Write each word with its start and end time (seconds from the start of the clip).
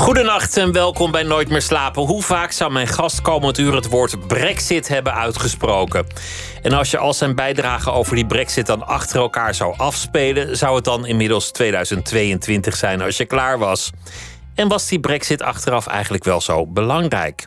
Goedenacht 0.00 0.56
en 0.56 0.72
welkom 0.72 1.10
bij 1.10 1.22
Nooit 1.22 1.48
meer 1.48 1.62
slapen. 1.62 2.02
Hoe 2.02 2.22
vaak 2.22 2.52
zou 2.52 2.72
mijn 2.72 2.86
gast 2.86 3.22
komend 3.22 3.58
uur 3.58 3.74
het 3.74 3.88
woord 3.88 4.26
Brexit 4.26 4.88
hebben 4.88 5.14
uitgesproken? 5.14 6.06
En 6.62 6.72
als 6.72 6.90
je 6.90 6.98
al 6.98 7.14
zijn 7.14 7.34
bijdrage 7.34 7.90
over 7.90 8.14
die 8.14 8.26
Brexit 8.26 8.66
dan 8.66 8.86
achter 8.86 9.20
elkaar 9.20 9.54
zou 9.54 9.74
afspelen, 9.76 10.56
zou 10.56 10.74
het 10.74 10.84
dan 10.84 11.06
inmiddels 11.06 11.50
2022 11.50 12.76
zijn 12.76 13.00
als 13.00 13.16
je 13.16 13.24
klaar 13.24 13.58
was? 13.58 13.90
En 14.54 14.68
was 14.68 14.86
die 14.86 15.00
Brexit 15.00 15.42
achteraf 15.42 15.86
eigenlijk 15.86 16.24
wel 16.24 16.40
zo 16.40 16.66
belangrijk? 16.66 17.46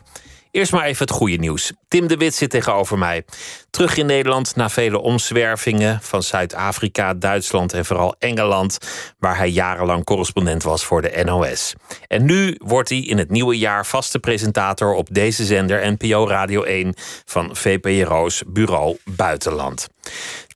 Eerst 0.54 0.72
maar 0.72 0.84
even 0.84 1.06
het 1.06 1.14
goede 1.14 1.36
nieuws. 1.36 1.72
Tim 1.88 2.06
de 2.06 2.16
Wit 2.16 2.34
zit 2.34 2.50
tegenover 2.50 2.98
mij. 2.98 3.24
Terug 3.70 3.96
in 3.96 4.06
Nederland 4.06 4.56
na 4.56 4.68
vele 4.68 5.00
omzwervingen 5.00 5.98
van 6.02 6.22
Zuid-Afrika, 6.22 7.14
Duitsland 7.14 7.72
en 7.72 7.84
vooral 7.84 8.14
Engeland, 8.18 8.78
waar 9.18 9.36
hij 9.36 9.48
jarenlang 9.48 10.04
correspondent 10.04 10.62
was 10.62 10.84
voor 10.84 11.02
de 11.02 11.22
NOS. 11.24 11.74
En 12.06 12.24
nu 12.24 12.58
wordt 12.64 12.88
hij 12.88 12.98
in 12.98 13.18
het 13.18 13.30
nieuwe 13.30 13.58
jaar 13.58 13.86
vaste 13.86 14.18
presentator 14.18 14.94
op 14.94 15.08
deze 15.10 15.44
zender 15.44 15.92
NPO 15.92 16.28
Radio 16.28 16.62
1 16.62 16.94
van 17.24 17.56
VPRO's 17.56 18.42
Bureau 18.46 18.96
Buitenland. 19.04 19.88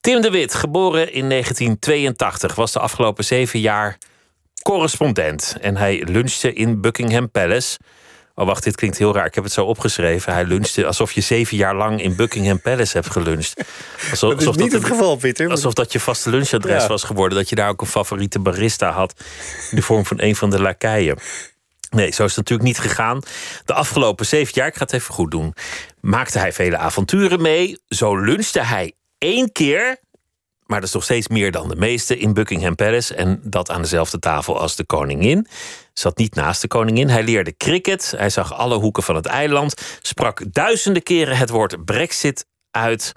Tim 0.01 0.21
de 0.21 0.31
Wit, 0.31 0.55
geboren 0.55 1.13
in 1.13 1.29
1982, 1.29 2.55
was 2.55 2.73
de 2.73 2.79
afgelopen 2.79 3.25
zeven 3.25 3.61
jaar 3.61 3.99
correspondent 4.63 5.57
en 5.61 5.77
hij 5.77 6.03
lunchte 6.07 6.53
in 6.53 6.81
Buckingham 6.81 7.31
Palace 7.31 7.79
Oh, 8.39 8.47
wacht, 8.47 8.65
dit 8.65 8.77
klinkt 8.77 8.99
heel 8.99 9.15
raar. 9.15 9.27
Ik 9.27 9.35
heb 9.35 9.45
het 9.45 9.53
zo 9.53 9.65
opgeschreven. 9.65 10.33
Hij 10.33 10.45
lunchte 10.45 10.87
alsof 10.87 11.13
je 11.13 11.21
zeven 11.21 11.57
jaar 11.57 11.75
lang 11.75 12.03
in 12.03 12.17
Buckingham 12.17 12.61
Palace 12.61 12.97
hebt 12.97 13.11
geluncht. 13.11 13.65
Alsof, 14.11 14.35
dat 14.35 14.57
is 14.57 14.63
niet 14.63 14.73
het 14.73 14.85
geval, 14.85 15.17
Pieter. 15.17 15.51
Alsof 15.51 15.73
dat 15.73 15.93
je 15.93 16.01
vaste 16.01 16.31
lunchadres 16.31 16.87
was 16.87 17.03
geworden. 17.03 17.39
Dat 17.39 17.49
je 17.49 17.55
daar 17.55 17.69
ook 17.69 17.81
een 17.81 17.87
favoriete 17.87 18.39
barista 18.39 18.91
had. 18.91 19.15
In 19.71 19.77
de 19.77 19.83
vorm 19.83 20.07
van 20.07 20.21
een 20.21 20.37
van 20.37 20.51
de 20.51 20.61
lakeien. 20.61 21.19
Nee, 21.91 22.13
zo 22.13 22.25
is 22.25 22.37
het 22.37 22.37
natuurlijk 22.37 22.69
niet 22.69 22.79
gegaan. 22.79 23.21
De 23.65 23.75
afgelopen 23.75 24.27
zeven 24.27 24.53
jaar, 24.55 24.67
ik 24.67 24.77
ga 24.77 24.83
het 24.83 24.93
even 24.93 25.15
goed 25.15 25.31
doen, 25.31 25.55
maakte 26.01 26.39
hij 26.39 26.53
vele 26.53 26.77
avonturen 26.77 27.43
mee. 27.43 27.79
Zo 27.89 28.17
lunchte 28.17 28.61
hij 28.61 28.93
één 29.19 29.53
keer, 29.53 29.99
maar 30.67 30.81
dat 30.81 30.89
is 30.89 30.95
nog 30.95 31.05
steeds 31.05 31.29
meer 31.29 31.53
dan 31.53 31.69
de 31.69 31.77
meeste, 31.77 32.19
in 32.19 32.35
Buckingham 32.35 32.75
Palace. 32.75 33.15
En 33.15 33.41
dat 33.43 33.71
aan 33.71 33.83
dezelfde 33.83 34.19
tafel 34.19 34.61
als 34.61 34.77
de 34.77 34.85
koningin 34.85 35.47
zat 35.99 36.19
niet 36.19 36.35
naast 36.35 36.61
de 36.61 36.69
koningin. 36.69 37.09
Hij 37.09 37.23
leerde 37.23 37.57
cricket. 37.57 38.15
Hij 38.17 38.31
zag 38.31 38.55
alle 38.55 38.77
hoeken 38.77 39.03
van 39.03 39.15
het 39.15 39.27
eiland. 39.27 39.75
Sprak 40.03 40.43
duizenden 40.53 41.03
keren 41.03 41.37
het 41.37 41.51
woord 41.51 41.85
Brexit 41.85 42.47
uit. 42.71 43.13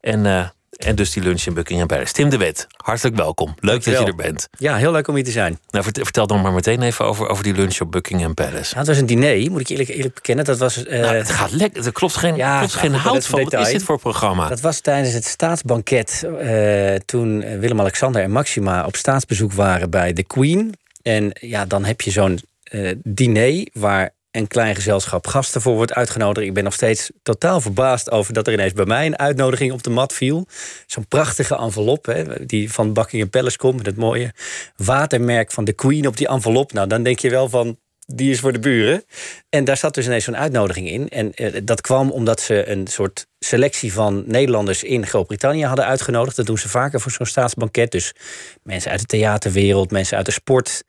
En, 0.00 0.24
uh, 0.24 0.48
en 0.76 0.94
dus 0.94 1.12
die 1.12 1.22
lunch 1.22 1.42
in 1.42 1.54
Buckingham 1.54 1.86
Palace. 1.86 2.12
Tim 2.12 2.28
de 2.28 2.36
Wet, 2.36 2.66
hartelijk 2.76 3.16
welkom. 3.16 3.54
Leuk 3.60 3.84
dat 3.84 3.98
je 3.98 4.04
er 4.04 4.14
bent. 4.14 4.48
Ja, 4.58 4.76
heel 4.76 4.92
leuk 4.92 5.08
om 5.08 5.14
hier 5.14 5.24
te 5.24 5.30
zijn. 5.30 5.58
Nou, 5.70 5.84
vertel 5.84 6.26
dan 6.26 6.40
maar 6.40 6.52
meteen 6.52 6.82
even 6.82 7.04
over, 7.04 7.28
over 7.28 7.44
die 7.44 7.54
lunch 7.54 7.80
op 7.80 7.92
Buckingham 7.92 8.34
Palace. 8.34 8.74
Nou, 8.74 8.76
het 8.76 8.86
was 8.86 8.96
een 8.96 9.06
diner, 9.06 9.50
moet 9.50 9.60
ik 9.60 9.68
eerlijk, 9.68 9.88
eerlijk 9.88 10.14
bekennen. 10.14 10.44
Dat 10.44 10.58
was, 10.58 10.84
uh... 10.84 11.00
nou, 11.00 11.16
het 11.16 11.30
gaat 11.30 11.50
lekker. 11.50 11.86
Er 11.86 11.92
klopt 11.92 12.16
geen, 12.16 12.36
ja, 12.36 12.58
klopt 12.58 12.74
geen 12.74 12.94
hout 12.94 13.26
van. 13.26 13.44
Wat 13.44 13.52
is 13.52 13.72
dit 13.72 13.82
voor 13.82 13.98
programma? 13.98 14.48
Dat 14.48 14.60
was 14.60 14.80
tijdens 14.80 15.14
het 15.14 15.24
staatsbanket. 15.24 16.26
Uh, 16.42 16.94
toen 16.94 17.58
Willem-Alexander 17.58 18.22
en 18.22 18.30
Maxima 18.30 18.84
op 18.84 18.96
staatsbezoek 18.96 19.52
waren 19.52 19.90
bij 19.90 20.12
de 20.12 20.24
Queen. 20.24 20.74
En 21.02 21.30
ja, 21.40 21.66
dan 21.66 21.84
heb 21.84 22.00
je 22.00 22.10
zo'n 22.10 22.40
uh, 22.72 22.92
diner 23.02 23.66
waar 23.72 24.10
een 24.30 24.46
klein 24.46 24.74
gezelschap 24.74 25.26
gasten 25.26 25.60
voor 25.60 25.74
wordt 25.74 25.94
uitgenodigd. 25.94 26.46
Ik 26.46 26.54
ben 26.54 26.64
nog 26.64 26.72
steeds 26.72 27.10
totaal 27.22 27.60
verbaasd 27.60 28.10
over 28.10 28.32
dat 28.32 28.46
er 28.46 28.52
ineens 28.52 28.72
bij 28.72 28.84
mij 28.84 29.06
een 29.06 29.18
uitnodiging 29.18 29.72
op 29.72 29.82
de 29.82 29.90
mat 29.90 30.12
viel. 30.12 30.46
Zo'n 30.86 31.08
prachtige 31.08 31.56
envelop 31.56 32.06
hè, 32.06 32.46
die 32.46 32.72
van 32.72 32.92
Buckingham 32.92 33.30
Palace 33.30 33.56
komt 33.56 33.76
met 33.76 33.86
het 33.86 33.96
mooie 33.96 34.32
watermerk 34.76 35.52
van 35.52 35.64
de 35.64 35.72
Queen 35.72 36.06
op 36.06 36.16
die 36.16 36.28
envelop. 36.28 36.72
Nou, 36.72 36.88
dan 36.88 37.02
denk 37.02 37.18
je 37.18 37.30
wel 37.30 37.48
van 37.48 37.78
die 38.14 38.30
is 38.30 38.40
voor 38.40 38.52
de 38.52 38.58
buren. 38.58 39.04
En 39.48 39.64
daar 39.64 39.76
zat 39.76 39.94
dus 39.94 40.06
ineens 40.06 40.24
zo'n 40.24 40.36
uitnodiging 40.36 40.88
in. 40.88 41.08
En 41.08 41.32
uh, 41.34 41.60
dat 41.64 41.80
kwam 41.80 42.10
omdat 42.10 42.40
ze 42.40 42.68
een 42.68 42.86
soort 42.86 43.26
selectie 43.38 43.92
van 43.92 44.22
Nederlanders 44.26 44.82
in 44.82 45.06
Groot-Brittannië 45.06 45.64
hadden 45.64 45.84
uitgenodigd. 45.84 46.36
Dat 46.36 46.46
doen 46.46 46.58
ze 46.58 46.68
vaker 46.68 47.00
voor 47.00 47.12
zo'n 47.12 47.26
staatsbanket. 47.26 47.90
Dus 47.90 48.14
mensen 48.62 48.90
uit 48.90 49.00
de 49.00 49.06
theaterwereld, 49.06 49.90
mensen 49.90 50.16
uit 50.16 50.26
de 50.26 50.32
sport. 50.32 50.82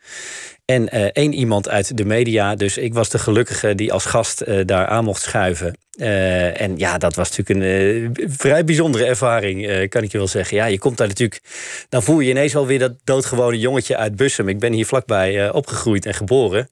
En 0.66 0.96
uh, 0.96 1.04
één 1.04 1.34
iemand 1.34 1.70
uit 1.70 1.98
de 1.98 2.06
media. 2.06 2.56
Dus 2.56 2.78
ik 2.78 2.94
was 2.94 3.09
de 3.09 3.20
gelukkige 3.20 3.76
die 3.76 3.94
als 3.94 4.06
gast 4.06 4.44
uh, 4.48 4.66
daar 4.66 4.88
aan 4.88 5.03
mocht 5.03 5.22
schuiven. 5.22 5.78
Uh, 6.01 6.62
en 6.62 6.78
ja, 6.78 6.97
dat 6.97 7.16
was 7.16 7.38
natuurlijk 7.38 7.66
een 7.66 8.31
vrij 8.31 8.63
bijzondere 8.63 9.06
ervaring, 9.06 9.89
kan 9.89 10.03
ik 10.03 10.12
je 10.12 10.17
wel 10.17 10.28
zeggen. 10.28 10.57
Ja, 10.57 10.66
je 10.66 10.79
komt 10.79 10.97
daar 10.97 11.07
natuurlijk. 11.07 11.41
Dan 11.89 12.03
voel 12.03 12.19
je 12.19 12.29
ineens 12.29 12.53
wel 12.53 12.67
weer 12.67 12.79
dat 12.79 12.94
doodgewone 13.03 13.59
jongetje 13.59 13.97
uit 13.97 14.16
Bussum. 14.16 14.47
Ik 14.50 14.59
ben 14.59 14.73
hier 14.73 14.85
vlakbij 14.85 15.51
opgegroeid 15.51 16.06
en 16.06 16.13
geboren. 16.13 16.69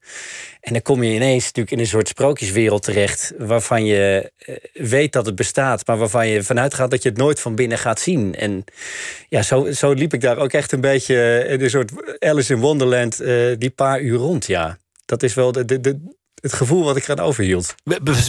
En 0.62 0.74
dan 0.74 0.82
kom 0.82 1.04
je 1.04 1.14
ineens 1.14 1.44
natuurlijk 1.44 1.72
in 1.72 1.80
een 1.80 1.88
soort 1.88 2.08
sprookjeswereld 2.08 2.84
terecht. 2.84 3.34
waarvan 3.38 3.86
je 3.86 4.32
weet 4.74 5.14
dat 5.14 5.26
het 5.26 5.36
bestaat, 5.36 5.88
maar 5.88 5.98
waarvan 5.98 6.28
je 6.28 6.44
vanuit 6.44 6.74
gaat 6.74 6.92
dat 6.92 7.04
je 7.04 7.10
het 7.10 7.18
nooit 7.18 7.40
van 7.40 7.56
binnen 7.56 7.78
gaat 7.78 8.00
zien. 8.00 8.36
En 8.36 8.64
ja, 9.28 9.42
zo, 9.42 9.72
zo 9.72 9.92
liep 9.92 10.14
ik 10.14 10.22
daar 10.22 10.38
ook 10.38 10.54
echt 10.54 10.72
een 10.72 10.82
beetje 10.82 11.46
een 11.48 11.70
soort 11.70 11.92
Alice 12.20 12.54
in 12.54 12.60
Wonderland. 12.60 13.18
die 13.58 13.70
paar 13.70 14.02
uur 14.02 14.18
rond, 14.18 14.46
ja. 14.46 14.78
Dat 15.06 15.24
is 15.24 15.34
wel 15.34 15.52
de, 15.52 15.66
de, 15.66 15.80
de, 15.80 16.00
het 16.42 16.54
gevoel 16.54 16.84
wat 16.84 16.98
ik 16.98 17.04
eraan 17.04 17.26
overhield. 17.26 17.76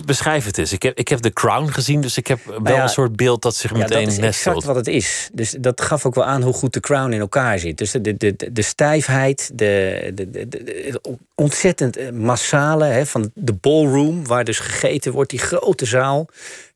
beschrijf 0.04 0.44
het 0.44 0.59
eens. 0.59 0.72
Ik 0.72 0.82
heb, 0.82 0.98
ik 0.98 1.09
heb 1.09 1.19
The 1.19 1.32
Crown 1.32 1.66
gezien, 1.66 2.00
dus 2.00 2.16
ik 2.16 2.26
heb 2.26 2.38
wel 2.62 2.78
een 2.78 2.88
soort 2.88 3.16
beeld 3.16 3.43
dat 3.43 3.54
zich 3.54 3.72
meteen 3.72 4.06
nestelt. 4.06 4.21
Dat 4.21 4.31
is 4.31 4.37
exact 4.37 4.65
wat 4.65 4.76
het 4.76 4.87
is. 4.87 5.28
Dus 5.32 5.56
dat 5.60 5.81
gaf 5.81 6.06
ook 6.06 6.15
wel 6.15 6.25
aan 6.25 6.43
hoe 6.43 6.53
goed 6.53 6.72
The 6.72 6.81
Crown 6.81 7.12
in 7.12 7.21
elkaar 7.21 7.59
zit. 7.59 7.78
Dus 7.78 7.91
de, 7.91 8.00
de, 8.00 8.16
de, 8.16 8.53
de 8.53 8.62
stijfheid, 8.62 9.50
de, 9.54 10.10
de, 10.15 10.31
de, 10.31 10.48
de 10.48 11.00
ontzettend 11.34 11.97
eh, 11.97 12.10
massale 12.10 12.84
hè, 12.84 13.06
van 13.06 13.31
de 13.34 13.53
ballroom... 13.53 14.27
waar 14.27 14.44
dus 14.44 14.59
gegeten 14.59 15.12
wordt, 15.12 15.31
die 15.31 15.38
grote 15.38 15.84
zaal... 15.84 16.27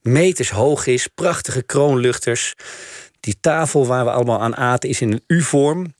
meters 0.03 0.51
hoog 0.51 0.87
is, 0.87 1.07
prachtige 1.07 1.63
kroonluchters... 1.63 2.55
Die 3.25 3.37
tafel 3.41 3.87
waar 3.87 4.05
we 4.05 4.11
allemaal 4.11 4.41
aan 4.41 4.57
aten 4.57 4.89
is 4.89 5.01
in 5.01 5.13
een 5.13 5.23
U-vorm. 5.27 5.95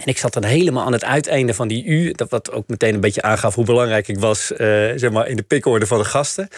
En 0.00 0.06
ik 0.06 0.18
zat 0.18 0.32
dan 0.32 0.44
helemaal 0.44 0.84
aan 0.84 0.92
het 0.92 1.04
uiteinde 1.04 1.54
van 1.54 1.68
die 1.68 1.84
U. 1.84 2.12
Dat 2.12 2.30
wat 2.30 2.52
ook 2.52 2.68
meteen 2.68 2.94
een 2.94 3.00
beetje 3.00 3.22
aangaf 3.22 3.54
hoe 3.54 3.64
belangrijk 3.64 4.08
ik 4.08 4.18
was 4.18 4.50
uh, 4.50 4.58
zeg 4.94 5.10
maar 5.10 5.28
in 5.28 5.36
de 5.36 5.42
pikorde 5.42 5.86
van 5.86 5.98
de 5.98 6.04
gasten. 6.04 6.48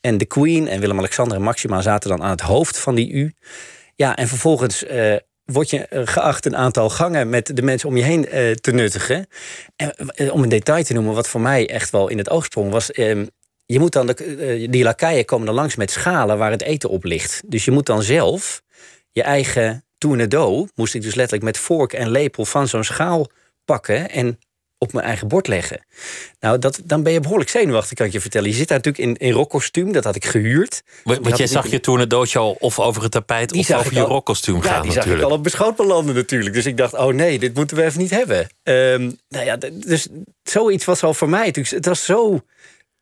En 0.00 0.18
de 0.18 0.24
Queen 0.24 0.68
en 0.68 0.80
Willem-Alexander 0.80 1.36
en 1.36 1.42
Maxima 1.42 1.80
zaten 1.80 2.10
dan 2.10 2.22
aan 2.22 2.30
het 2.30 2.40
hoofd 2.40 2.78
van 2.78 2.94
die 2.94 3.10
U. 3.10 3.32
Ja, 3.94 4.16
en 4.16 4.28
vervolgens 4.28 4.84
uh, 4.84 5.16
word 5.44 5.70
je 5.70 5.86
geacht 5.90 6.46
een 6.46 6.56
aantal 6.56 6.90
gangen 6.90 7.28
met 7.28 7.56
de 7.56 7.62
mensen 7.62 7.88
om 7.88 7.96
je 7.96 8.02
heen 8.02 8.28
te 8.60 8.72
nuttigen. 8.72 9.26
En 9.76 10.32
om 10.32 10.42
een 10.42 10.48
detail 10.48 10.84
te 10.84 10.92
noemen, 10.92 11.14
wat 11.14 11.28
voor 11.28 11.40
mij 11.40 11.68
echt 11.68 11.90
wel 11.90 12.08
in 12.08 12.18
het 12.18 12.30
oog 12.30 12.44
sprong, 12.44 12.70
was. 12.70 12.90
Ehm, 12.90 13.26
je 13.66 13.78
moet 13.78 13.92
dan 13.92 14.06
de, 14.06 14.66
die 14.70 14.82
lakeien 14.82 15.24
komen 15.24 15.46
dan 15.46 15.54
langs 15.54 15.76
met 15.76 15.90
schalen 15.90 16.38
waar 16.38 16.50
het 16.50 16.62
eten 16.62 16.90
op 16.90 17.04
ligt. 17.04 17.42
Dus 17.46 17.64
je 17.64 17.70
moet 17.70 17.86
dan 17.86 18.02
zelf 18.02 18.62
je 19.12 19.22
eigen 19.22 19.84
tournedo 20.02 20.66
moest 20.74 20.94
ik 20.94 21.02
dus 21.02 21.14
letterlijk 21.14 21.44
met 21.44 21.58
vork 21.58 21.92
en 21.92 22.10
lepel 22.10 22.44
van 22.44 22.68
zo'n 22.68 22.84
schaal 22.84 23.26
pakken 23.64 24.10
en 24.10 24.38
op 24.78 24.92
mijn 24.92 25.06
eigen 25.06 25.28
bord 25.28 25.48
leggen. 25.48 25.86
Nou, 26.40 26.58
dat, 26.58 26.80
dan 26.84 27.02
ben 27.02 27.12
je 27.12 27.20
behoorlijk 27.20 27.50
zenuwachtig, 27.50 27.96
kan 27.96 28.06
ik 28.06 28.12
je 28.12 28.20
vertellen. 28.20 28.48
Je 28.48 28.54
zit 28.54 28.68
daar 28.68 28.76
natuurlijk 28.76 29.20
in, 29.20 29.26
in 29.26 29.32
rockkostuum, 29.32 29.92
dat 29.92 30.04
had 30.04 30.14
ik 30.14 30.24
gehuurd. 30.24 30.82
Want 31.04 31.36
jij 31.36 31.46
zag 31.46 31.66
je 31.66 31.80
tournedootje 31.80 32.38
al 32.38 32.56
of 32.60 32.78
over 32.80 33.02
het 33.02 33.10
tapijt 33.10 33.52
of 33.52 33.70
over 33.70 33.94
je 33.94 34.00
rockkostuum 34.00 34.56
ja, 34.56 34.62
gaan 34.62 34.82
die 34.82 34.90
natuurlijk. 34.90 35.06
zag 35.06 35.16
ik 35.18 35.24
al 35.24 35.36
op 35.36 35.42
beschoot 35.42 35.76
belanden 35.76 36.14
natuurlijk. 36.14 36.54
Dus 36.54 36.66
ik 36.66 36.76
dacht, 36.76 36.94
oh 36.94 37.14
nee, 37.14 37.38
dit 37.38 37.54
moeten 37.54 37.76
we 37.76 37.84
even 37.84 38.00
niet 38.00 38.10
hebben. 38.10 38.48
Um, 38.62 39.18
nou 39.28 39.44
ja, 39.44 39.56
dus 39.72 40.08
zoiets 40.42 40.84
was 40.84 41.02
al 41.02 41.14
voor 41.14 41.28
mij. 41.28 41.46
Het 41.52 41.86
was 41.86 42.04
zo 42.04 42.40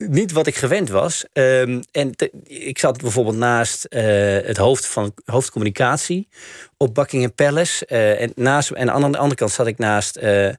niet 0.08 0.32
wat 0.32 0.46
ik 0.46 0.56
gewend 0.56 0.88
was. 0.88 1.24
Um, 1.32 1.80
en 1.92 2.12
ik 2.44 2.78
zat 2.78 3.00
bijvoorbeeld 3.00 3.36
naast 3.36 3.86
uh, 3.90 4.02
het 4.46 4.56
hoofd 4.56 4.86
van 4.86 5.14
hoofdcommunicatie 5.24 6.28
op 6.76 6.94
Buckingham 6.94 7.34
Palace. 7.34 7.86
Uh, 7.88 8.20
en, 8.20 8.32
naast, 8.34 8.70
en 8.70 8.90
aan 8.90 9.12
de 9.12 9.18
andere 9.18 9.34
kant 9.34 9.50
zat 9.50 9.66
ik 9.66 9.78
naast 9.78 10.18
uh, 10.18 10.52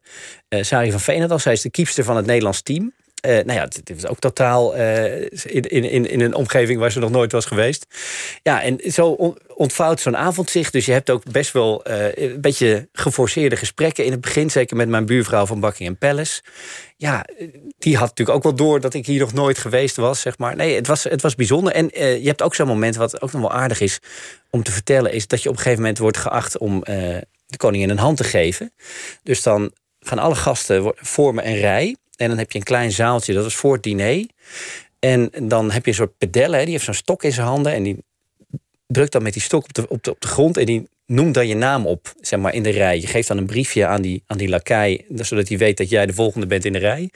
Sari 0.49 0.91
van 0.91 0.99
Veenendaal. 0.99 1.39
Zij 1.39 1.53
is 1.53 1.61
de 1.61 1.69
kiepster 1.69 2.03
van 2.03 2.15
het 2.15 2.25
Nederlands 2.25 2.61
team. 2.61 2.93
Uh, 3.27 3.31
nou 3.31 3.53
ja, 3.53 3.67
dit 3.83 4.01
was 4.01 4.11
ook 4.11 4.19
totaal 4.19 4.77
uh, 4.77 5.21
in, 5.21 5.69
in, 5.69 6.09
in 6.09 6.21
een 6.21 6.35
omgeving 6.35 6.79
waar 6.79 6.91
ze 6.91 6.99
nog 6.99 7.11
nooit 7.11 7.31
was 7.31 7.45
geweest. 7.45 7.85
Ja, 8.43 8.61
en 8.61 8.79
zo 8.91 9.35
ontvouwt 9.55 9.99
zo'n 9.99 10.17
avond 10.17 10.49
zich. 10.49 10.69
Dus 10.69 10.85
je 10.85 10.91
hebt 10.91 11.09
ook 11.09 11.31
best 11.31 11.51
wel 11.51 11.89
uh, 11.89 12.15
een 12.15 12.41
beetje 12.41 12.87
geforceerde 12.93 13.55
gesprekken 13.55 14.05
in 14.05 14.11
het 14.11 14.21
begin. 14.21 14.49
Zeker 14.49 14.77
met 14.77 14.89
mijn 14.89 15.05
buurvrouw 15.05 15.45
van 15.45 15.59
Buckingham 15.59 15.97
Palace. 15.97 16.41
Ja, 16.97 17.25
die 17.79 17.97
had 17.97 18.07
natuurlijk 18.07 18.37
ook 18.37 18.43
wel 18.43 18.55
door 18.55 18.79
dat 18.79 18.93
ik 18.93 19.05
hier 19.05 19.19
nog 19.19 19.33
nooit 19.33 19.57
geweest 19.57 19.95
was, 19.95 20.21
zeg 20.21 20.37
maar. 20.37 20.55
Nee, 20.55 20.75
het 20.75 20.87
was, 20.87 21.03
het 21.03 21.21
was 21.21 21.35
bijzonder. 21.35 21.73
En 21.73 21.89
je 21.93 22.27
hebt 22.27 22.41
ook 22.41 22.55
zo'n 22.55 22.67
moment, 22.67 22.95
wat 22.95 23.21
ook 23.21 23.31
nog 23.31 23.41
wel 23.41 23.51
aardig 23.51 23.79
is 23.79 23.99
om 24.49 24.63
te 24.63 24.71
vertellen... 24.71 25.13
is 25.13 25.27
dat 25.27 25.43
je 25.43 25.49
op 25.49 25.55
een 25.55 25.61
gegeven 25.61 25.81
moment 25.81 25.99
wordt 25.99 26.17
geacht 26.17 26.57
om 26.57 26.83
de 27.45 27.57
koningin 27.57 27.89
een 27.89 27.97
hand 27.97 28.17
te 28.17 28.23
geven. 28.23 28.73
Dus 29.23 29.43
dan 29.43 29.71
gaan 29.99 30.19
alle 30.19 30.35
gasten 30.35 30.93
vormen 30.95 31.47
een 31.47 31.59
rij. 31.59 31.95
En 32.21 32.27
dan 32.27 32.37
heb 32.37 32.51
je 32.51 32.57
een 32.57 32.63
klein 32.63 32.91
zaaltje, 32.91 33.33
dat 33.33 33.45
is 33.45 33.55
voor 33.55 33.73
het 33.73 33.83
diner. 33.83 34.25
En 34.99 35.31
dan 35.41 35.71
heb 35.71 35.83
je 35.85 35.91
een 35.91 35.97
soort 35.97 36.17
pedelle, 36.17 36.55
hè, 36.55 36.63
die 36.63 36.71
heeft 36.71 36.85
zo'n 36.85 36.93
stok 36.93 37.23
in 37.23 37.31
zijn 37.31 37.47
handen. 37.47 37.73
En 37.73 37.83
die 37.83 37.97
drukt 38.87 39.11
dan 39.11 39.23
met 39.23 39.33
die 39.33 39.41
stok 39.41 39.63
op 39.63 39.73
de, 39.73 39.87
op 39.87 40.03
de, 40.03 40.11
op 40.11 40.21
de 40.21 40.27
grond. 40.27 40.57
En 40.57 40.65
die 40.65 40.89
noemt 41.05 41.33
dan 41.33 41.47
je 41.47 41.55
naam 41.55 41.87
op, 41.87 42.13
zeg 42.19 42.39
maar, 42.39 42.53
in 42.53 42.63
de 42.63 42.69
rij. 42.69 42.99
Je 42.99 43.07
geeft 43.07 43.27
dan 43.27 43.37
een 43.37 43.45
briefje 43.45 43.85
aan 43.85 44.01
die, 44.01 44.23
aan 44.27 44.37
die 44.37 44.49
lakai, 44.49 45.05
zodat 45.15 45.47
hij 45.47 45.57
weet 45.57 45.77
dat 45.77 45.89
jij 45.89 46.05
de 46.05 46.13
volgende 46.13 46.47
bent 46.47 46.65
in 46.65 46.73
de 46.73 46.79
rij. 46.79 47.09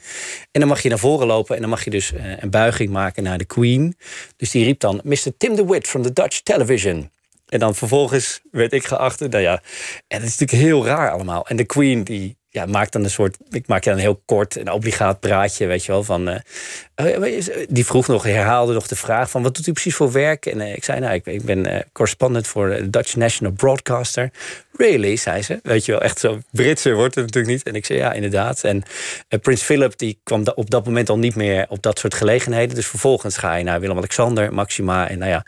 En 0.51 0.59
dan 0.59 0.69
mag 0.69 0.81
je 0.81 0.89
naar 0.89 0.99
voren 0.99 1.27
lopen 1.27 1.55
en 1.55 1.61
dan 1.61 1.69
mag 1.69 1.83
je 1.83 1.89
dus 1.89 2.13
eh, 2.13 2.37
een 2.39 2.49
buiging 2.49 2.89
maken 2.89 3.23
naar 3.23 3.37
de 3.37 3.45
queen. 3.45 3.97
Dus 4.37 4.51
die 4.51 4.63
riep 4.63 4.79
dan, 4.79 5.01
Mr. 5.03 5.37
Tim 5.37 5.55
de 5.55 5.65
Witt 5.65 5.87
from 5.87 6.01
the 6.01 6.13
Dutch 6.13 6.39
Television. 6.41 7.09
En 7.45 7.59
dan 7.59 7.75
vervolgens 7.75 8.41
werd 8.51 8.73
ik 8.73 8.85
geacht. 8.85 9.19
Nou 9.19 9.43
ja, 9.43 9.61
en 10.07 10.19
dat 10.19 10.29
is 10.29 10.37
natuurlijk 10.37 10.69
heel 10.69 10.85
raar 10.85 11.11
allemaal. 11.11 11.47
En 11.47 11.55
de 11.55 11.65
queen 11.65 12.03
die 12.03 12.37
ja, 12.55 12.65
maakt 12.65 12.91
dan 12.91 13.03
een 13.03 13.09
soort... 13.09 13.37
Ik 13.49 13.67
maak 13.67 13.83
dan 13.83 13.93
een 13.93 13.99
heel 13.99 14.21
kort 14.25 14.57
en 14.57 14.71
obligaat 14.71 15.19
praatje, 15.19 15.65
weet 15.65 15.85
je 15.85 15.91
wel. 15.91 16.03
Van, 16.03 16.27
eh, 16.27 17.15
eh, 17.15 17.67
die 17.69 17.85
vroeg 17.85 18.07
nog, 18.07 18.23
herhaalde 18.23 18.73
nog 18.73 18.87
de 18.87 18.95
vraag 18.95 19.29
van... 19.29 19.43
wat 19.43 19.55
doet 19.55 19.67
u 19.67 19.71
precies 19.71 19.95
voor 19.95 20.11
werk? 20.11 20.45
En 20.45 20.61
eh, 20.61 20.75
ik 20.75 20.83
zei, 20.83 20.99
nou, 20.99 21.13
ik, 21.13 21.25
ik 21.25 21.41
ben 21.43 21.85
correspondent 21.91 22.47
voor 22.47 22.69
de 22.69 22.89
Dutch 22.89 23.15
National 23.15 23.53
Broadcaster. 23.53 24.31
Really, 24.77 25.15
zei 25.15 25.41
ze. 25.41 25.59
Weet 25.63 25.85
je 25.85 25.91
wel, 25.91 26.01
echt 26.01 26.19
zo 26.19 26.39
Britse 26.51 26.93
wordt 26.93 27.15
het 27.15 27.25
natuurlijk 27.25 27.53
niet. 27.53 27.63
En 27.63 27.75
ik 27.75 27.85
zei, 27.85 27.99
ja, 27.99 28.13
inderdaad. 28.13 28.63
En 28.63 28.83
Prins 29.41 29.61
Philip 29.61 29.97
die 29.97 30.19
kwam 30.23 30.43
da- 30.43 30.51
op 30.55 30.69
dat 30.69 30.85
moment 30.85 31.09
al 31.09 31.17
niet 31.17 31.35
meer 31.35 31.65
op 31.69 31.81
dat 31.81 31.99
soort 31.99 32.13
gelegenheden. 32.13 32.75
Dus 32.75 32.87
vervolgens 32.87 33.37
ga 33.37 33.55
je 33.55 33.63
naar 33.63 33.79
Willem-Alexander, 33.79 34.53
Maxima 34.53 35.09
en 35.09 35.17
nou 35.17 35.31
ja... 35.31 35.45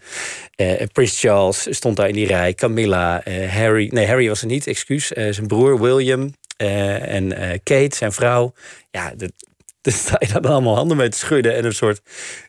Prins 0.92 1.20
Charles 1.20 1.68
stond 1.70 1.96
daar 1.96 2.08
in 2.08 2.14
die 2.14 2.28
rij. 2.28 2.54
Camilla, 2.54 3.24
Harry... 3.50 3.90
Nee, 3.94 4.08
Harry 4.08 4.28
was 4.28 4.42
er 4.42 4.48
niet, 4.48 4.68
excuus. 4.68 5.08
Zijn 5.08 5.48
broer 5.48 5.82
William 5.82 6.34
eh, 6.58 7.14
en 7.16 7.34
eh, 7.34 7.60
Kate, 7.64 7.96
zijn 7.96 8.12
vrouw. 8.12 8.54
Ja, 8.92 9.14
dat- 9.18 9.32
daar 9.82 9.94
sta 9.94 10.16
je 10.20 10.28
dan 10.34 10.46
allemaal 10.46 10.76
handen 10.76 10.98
mee 10.98 11.10
te 11.10 11.18
schudden... 11.18 11.56
en 11.56 11.66
een 11.66 11.74
soort 11.74 12.02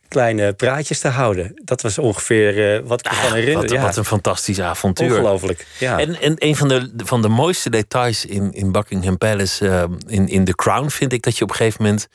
kleine 0.09 0.53
praatjes 0.53 1.01
te 1.01 1.09
houden. 1.09 1.53
Dat 1.65 1.83
was 1.83 1.99
ongeveer 1.99 2.75
eh, 2.77 2.83
wat 2.87 3.07
ik 3.07 3.13
me 3.13 3.19
kan 3.21 3.33
herinneren. 3.33 3.61
Wat, 3.61 3.71
ja, 3.71 3.83
wat 3.83 3.97
een 3.97 4.05
fantastisch 4.05 4.61
avontuur. 4.61 5.11
ongelooflijk. 5.11 5.67
Ja. 5.79 5.99
En, 5.99 6.21
en 6.21 6.35
een 6.39 6.57
van 6.57 6.69
de, 6.69 6.93
van 6.97 7.23
de 7.23 7.29
mooiste 7.29 7.71
details 7.71 8.25
in, 8.25 8.53
in 8.53 8.73
Buckingham 8.73 9.19
Palace, 9.19 9.89
in, 10.07 10.29
in 10.29 10.45
The 10.45 10.55
Crown, 10.55 10.89
vind 10.89 11.13
ik 11.13 11.23
dat 11.23 11.37
je 11.37 11.45
op 11.45 11.51
een 11.51 11.57
gegeven 11.57 11.83
moment 11.83 12.07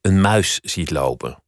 een 0.00 0.20
muis 0.20 0.58
ziet 0.62 0.90
lopen. 0.90 1.42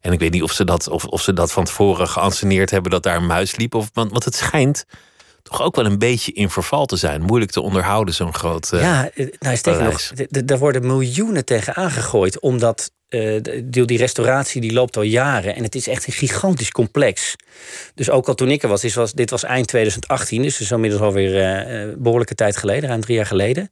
En 0.00 0.12
ik 0.12 0.18
weet 0.18 0.32
niet 0.32 0.42
of 0.42 0.52
ze 0.52 0.64
dat, 0.64 0.88
of, 0.88 1.04
of 1.04 1.22
ze 1.22 1.32
dat 1.32 1.52
van 1.52 1.64
tevoren 1.64 2.08
geanceneerd 2.08 2.70
hebben 2.70 2.90
dat 2.90 3.02
daar 3.02 3.16
een 3.16 3.26
muis 3.26 3.56
liep. 3.56 3.74
Of, 3.74 3.90
want, 3.92 4.10
want 4.10 4.24
het 4.24 4.34
schijnt 4.34 4.84
toch 5.48 5.62
ook 5.62 5.76
wel 5.76 5.86
een 5.86 5.98
beetje 5.98 6.32
in 6.32 6.50
verval 6.50 6.86
te 6.86 6.96
zijn. 6.96 7.22
Moeilijk 7.22 7.50
te 7.50 7.60
onderhouden, 7.60 8.14
zo'n 8.14 8.34
groot. 8.34 8.72
eh, 8.72 8.80
ja, 8.80 9.10
eh, 9.14 9.26
nou, 9.38 9.56
sterker 9.56 9.84
nog, 9.84 10.12
daar 10.28 10.58
worden 10.58 10.86
miljoenen 10.86 11.44
tegen 11.44 11.74
aangegooid. 11.74 12.40
Omdat 12.40 12.90
eh, 13.08 13.36
die, 13.64 13.84
die 13.84 13.98
restauratie 13.98 14.60
die 14.60 14.72
loopt 14.72 14.96
al 14.96 15.02
jaren. 15.02 15.54
En 15.54 15.62
het 15.62 15.74
is 15.74 15.88
echt 15.88 16.06
een 16.06 16.12
gigantisch 16.12 16.70
complex. 16.70 17.36
Dus 17.94 18.10
ook 18.10 18.28
al 18.28 18.34
toen 18.34 18.50
ik 18.50 18.62
er 18.62 18.68
was, 18.68 18.80
dit 18.80 18.94
was, 18.94 19.12
dit 19.12 19.30
was 19.30 19.44
eind 19.44 19.66
2018. 19.66 20.42
Dus 20.42 20.60
is 20.60 20.70
inmiddels 20.70 21.02
alweer 21.02 21.40
eh, 21.40 21.94
behoorlijke 21.96 22.34
tijd 22.34 22.56
geleden, 22.56 22.88
ruim 22.88 23.00
drie 23.00 23.16
jaar 23.16 23.26
geleden. 23.26 23.70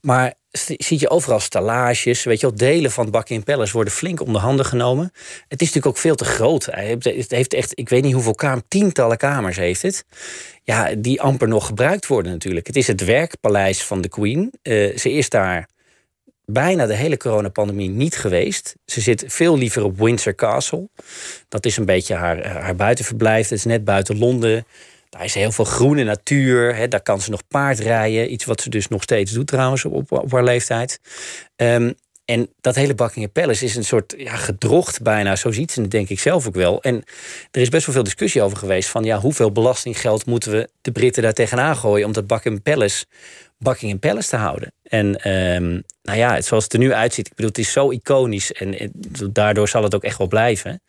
Maar 0.00 0.34
zie 0.58 1.00
je 1.00 1.10
overal 1.10 1.40
stellages, 1.40 2.24
weet 2.24 2.40
je 2.40 2.46
wel, 2.46 2.56
delen 2.56 2.90
van 2.90 3.10
Buckingham 3.10 3.44
Palace 3.44 3.72
worden 3.72 3.92
flink 3.92 4.20
onder 4.20 4.40
handen 4.40 4.64
genomen. 4.66 5.10
Het 5.48 5.60
is 5.60 5.66
natuurlijk 5.66 5.86
ook 5.86 5.96
veel 5.96 6.14
te 6.14 6.24
groot. 6.24 6.66
Het 6.66 7.30
heeft 7.30 7.54
echt, 7.54 7.78
ik 7.78 7.88
weet 7.88 8.02
niet 8.02 8.14
hoeveel 8.14 8.34
kamers, 8.34 8.62
tientallen 8.68 9.16
kamers 9.16 9.56
heeft 9.56 9.82
het. 9.82 10.04
Ja, 10.62 10.94
die 10.98 11.20
amper 11.20 11.48
nog 11.48 11.66
gebruikt 11.66 12.06
worden 12.06 12.32
natuurlijk. 12.32 12.66
Het 12.66 12.76
is 12.76 12.86
het 12.86 13.04
werkpaleis 13.04 13.82
van 13.84 14.00
de 14.00 14.08
Queen. 14.08 14.52
Eh, 14.62 14.96
ze 14.96 15.12
is 15.12 15.28
daar 15.28 15.68
bijna 16.44 16.86
de 16.86 16.94
hele 16.94 17.16
coronapandemie 17.16 17.88
niet 17.88 18.16
geweest. 18.16 18.74
Ze 18.84 19.00
zit 19.00 19.24
veel 19.26 19.58
liever 19.58 19.84
op 19.84 19.98
Windsor 19.98 20.34
Castle. 20.34 20.88
Dat 21.48 21.66
is 21.66 21.76
een 21.76 21.84
beetje 21.84 22.14
haar, 22.14 22.46
haar 22.46 22.76
buitenverblijf. 22.76 23.48
Het 23.48 23.58
is 23.58 23.64
net 23.64 23.84
buiten 23.84 24.18
Londen. 24.18 24.66
Daar 25.16 25.24
is 25.24 25.34
heel 25.34 25.52
veel 25.52 25.64
groene 25.64 26.04
natuur. 26.04 26.74
Hè. 26.76 26.88
Daar 26.88 27.02
kan 27.02 27.20
ze 27.20 27.30
nog 27.30 27.42
paardrijden. 27.48 28.32
Iets 28.32 28.44
wat 28.44 28.60
ze 28.60 28.70
dus 28.70 28.88
nog 28.88 29.02
steeds 29.02 29.32
doet 29.32 29.46
trouwens 29.46 29.84
op, 29.84 30.12
op, 30.12 30.32
haar 30.32 30.44
leeftijd. 30.44 31.00
Ehm, 31.56 31.92
en 32.24 32.48
dat 32.60 32.74
hele 32.74 32.94
Buckingham 32.94 33.32
Palace 33.32 33.64
is 33.64 33.76
een 33.76 33.84
soort 33.84 34.14
ja, 34.16 34.36
gedrocht 34.36 35.02
bijna. 35.02 35.36
Zo 35.36 35.50
ziet 35.50 35.72
ze 35.72 35.80
het 35.80 35.90
denk 35.90 36.08
ik 36.08 36.20
zelf 36.20 36.46
ook 36.46 36.54
wel. 36.54 36.82
En 36.82 37.04
er 37.50 37.60
is 37.60 37.68
best 37.68 37.86
wel 37.86 37.94
veel 37.94 38.04
discussie 38.04 38.42
over 38.42 38.56
geweest... 38.56 38.88
van 38.88 39.04
ja, 39.04 39.18
hoeveel 39.18 39.52
belastinggeld 39.52 40.26
moeten 40.26 40.52
we 40.52 40.68
de 40.80 40.92
Britten 40.92 41.22
daar 41.22 41.32
tegenaan 41.32 41.76
gooien... 41.76 42.06
om 42.06 42.12
dat 42.12 42.26
Buckingham 42.26 42.62
Palace 42.62 43.04
Buckingham 43.58 43.98
Palace 43.98 44.28
te 44.28 44.36
houden. 44.36 44.72
En 44.82 45.20
ehm, 45.20 45.80
nou 46.02 46.18
ja, 46.18 46.40
zoals 46.40 46.64
het 46.64 46.72
er 46.72 46.78
nu 46.78 46.92
uitziet... 46.92 47.26
ik 47.26 47.34
bedoel, 47.34 47.50
het 47.50 47.58
is 47.58 47.72
zo 47.72 47.90
iconisch... 47.90 48.52
en 48.52 48.92
daardoor 49.32 49.68
zal 49.68 49.82
het 49.82 49.94
ook 49.94 50.04
echt 50.04 50.18
wel 50.18 50.28
blijven... 50.28 50.80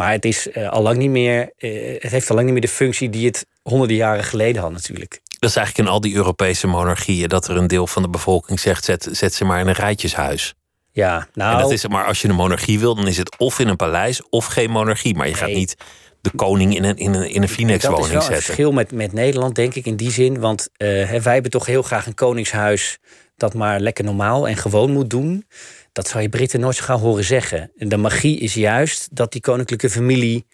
Maar 0.00 0.12
het 0.12 0.24
is 0.24 0.50
eh, 0.50 0.68
al 0.68 0.82
lang 0.82 0.96
niet 0.96 1.10
meer. 1.10 1.52
eh, 1.56 2.02
het 2.02 2.10
heeft 2.12 2.28
al 2.28 2.34
lang 2.34 2.46
niet 2.46 2.54
meer 2.54 2.66
de 2.68 2.76
functie 2.76 3.10
die 3.10 3.26
het 3.26 3.46
honderden 3.62 3.96
jaren 3.96 4.24
geleden 4.24 4.62
had, 4.62 4.72
natuurlijk. 4.72 5.20
Dat 5.38 5.50
is 5.50 5.56
eigenlijk 5.56 5.88
in 5.88 5.94
al 5.94 6.00
die 6.00 6.14
Europese 6.14 6.66
monarchieën 6.66 7.28
dat 7.28 7.48
er 7.48 7.56
een 7.56 7.66
deel 7.66 7.86
van 7.86 8.02
de 8.02 8.08
bevolking 8.08 8.60
zegt: 8.60 8.84
zet, 8.84 9.08
zet 9.10 9.34
ze 9.34 9.44
maar 9.44 9.60
in 9.60 9.66
een 9.66 9.74
rijtjeshuis. 9.74 10.54
Ja, 10.92 11.28
nou. 11.34 11.54
En 11.54 11.60
dat 11.62 11.70
is, 11.70 11.88
maar 11.88 12.04
als 12.04 12.22
je 12.22 12.28
een 12.28 12.34
monarchie 12.34 12.78
wil, 12.78 12.94
dan 12.94 13.06
is 13.06 13.16
het 13.16 13.38
of 13.38 13.58
in 13.58 13.68
een 13.68 13.76
paleis 13.76 14.28
of 14.30 14.46
geen 14.46 14.70
monarchie. 14.70 15.14
Maar 15.16 15.28
je 15.28 15.34
gaat 15.34 15.48
Nee. 15.48 15.56
niet 15.56 15.76
de 16.20 16.30
koning 16.36 16.76
in 16.76 16.84
een, 16.84 16.96
in 16.96 17.14
een, 17.14 17.30
in 17.30 17.42
een 17.42 17.66
dat 17.66 17.76
is 17.78 17.82
wel 17.82 17.98
een 17.98 18.08
zetten. 18.10 18.42
verschil 18.42 18.72
met, 18.72 18.92
met 18.92 19.12
Nederland, 19.12 19.54
denk 19.54 19.74
ik, 19.74 19.86
in 19.86 19.96
die 19.96 20.10
zin. 20.10 20.40
Want 20.40 20.68
eh, 20.76 20.88
wij 21.10 21.32
hebben 21.34 21.50
toch 21.50 21.66
heel 21.66 21.82
graag 21.82 22.06
een 22.06 22.14
koningshuis 22.14 22.98
dat 23.36 23.54
maar 23.54 23.80
lekker 23.80 24.04
normaal 24.04 24.48
en 24.48 24.56
gewoon 24.56 24.90
moet 24.90 25.10
doen. 25.10 25.46
Dat 25.92 26.08
zou 26.08 26.22
je 26.22 26.28
Britten 26.28 26.60
nooit 26.60 26.76
zo 26.76 26.84
gaan 26.84 27.00
horen 27.00 27.24
zeggen. 27.24 27.72
En 27.76 27.88
de 27.88 27.96
magie 27.96 28.38
is 28.38 28.54
juist 28.54 29.08
dat 29.16 29.32
die 29.32 29.40
koninklijke 29.40 29.90
familie 29.90 30.46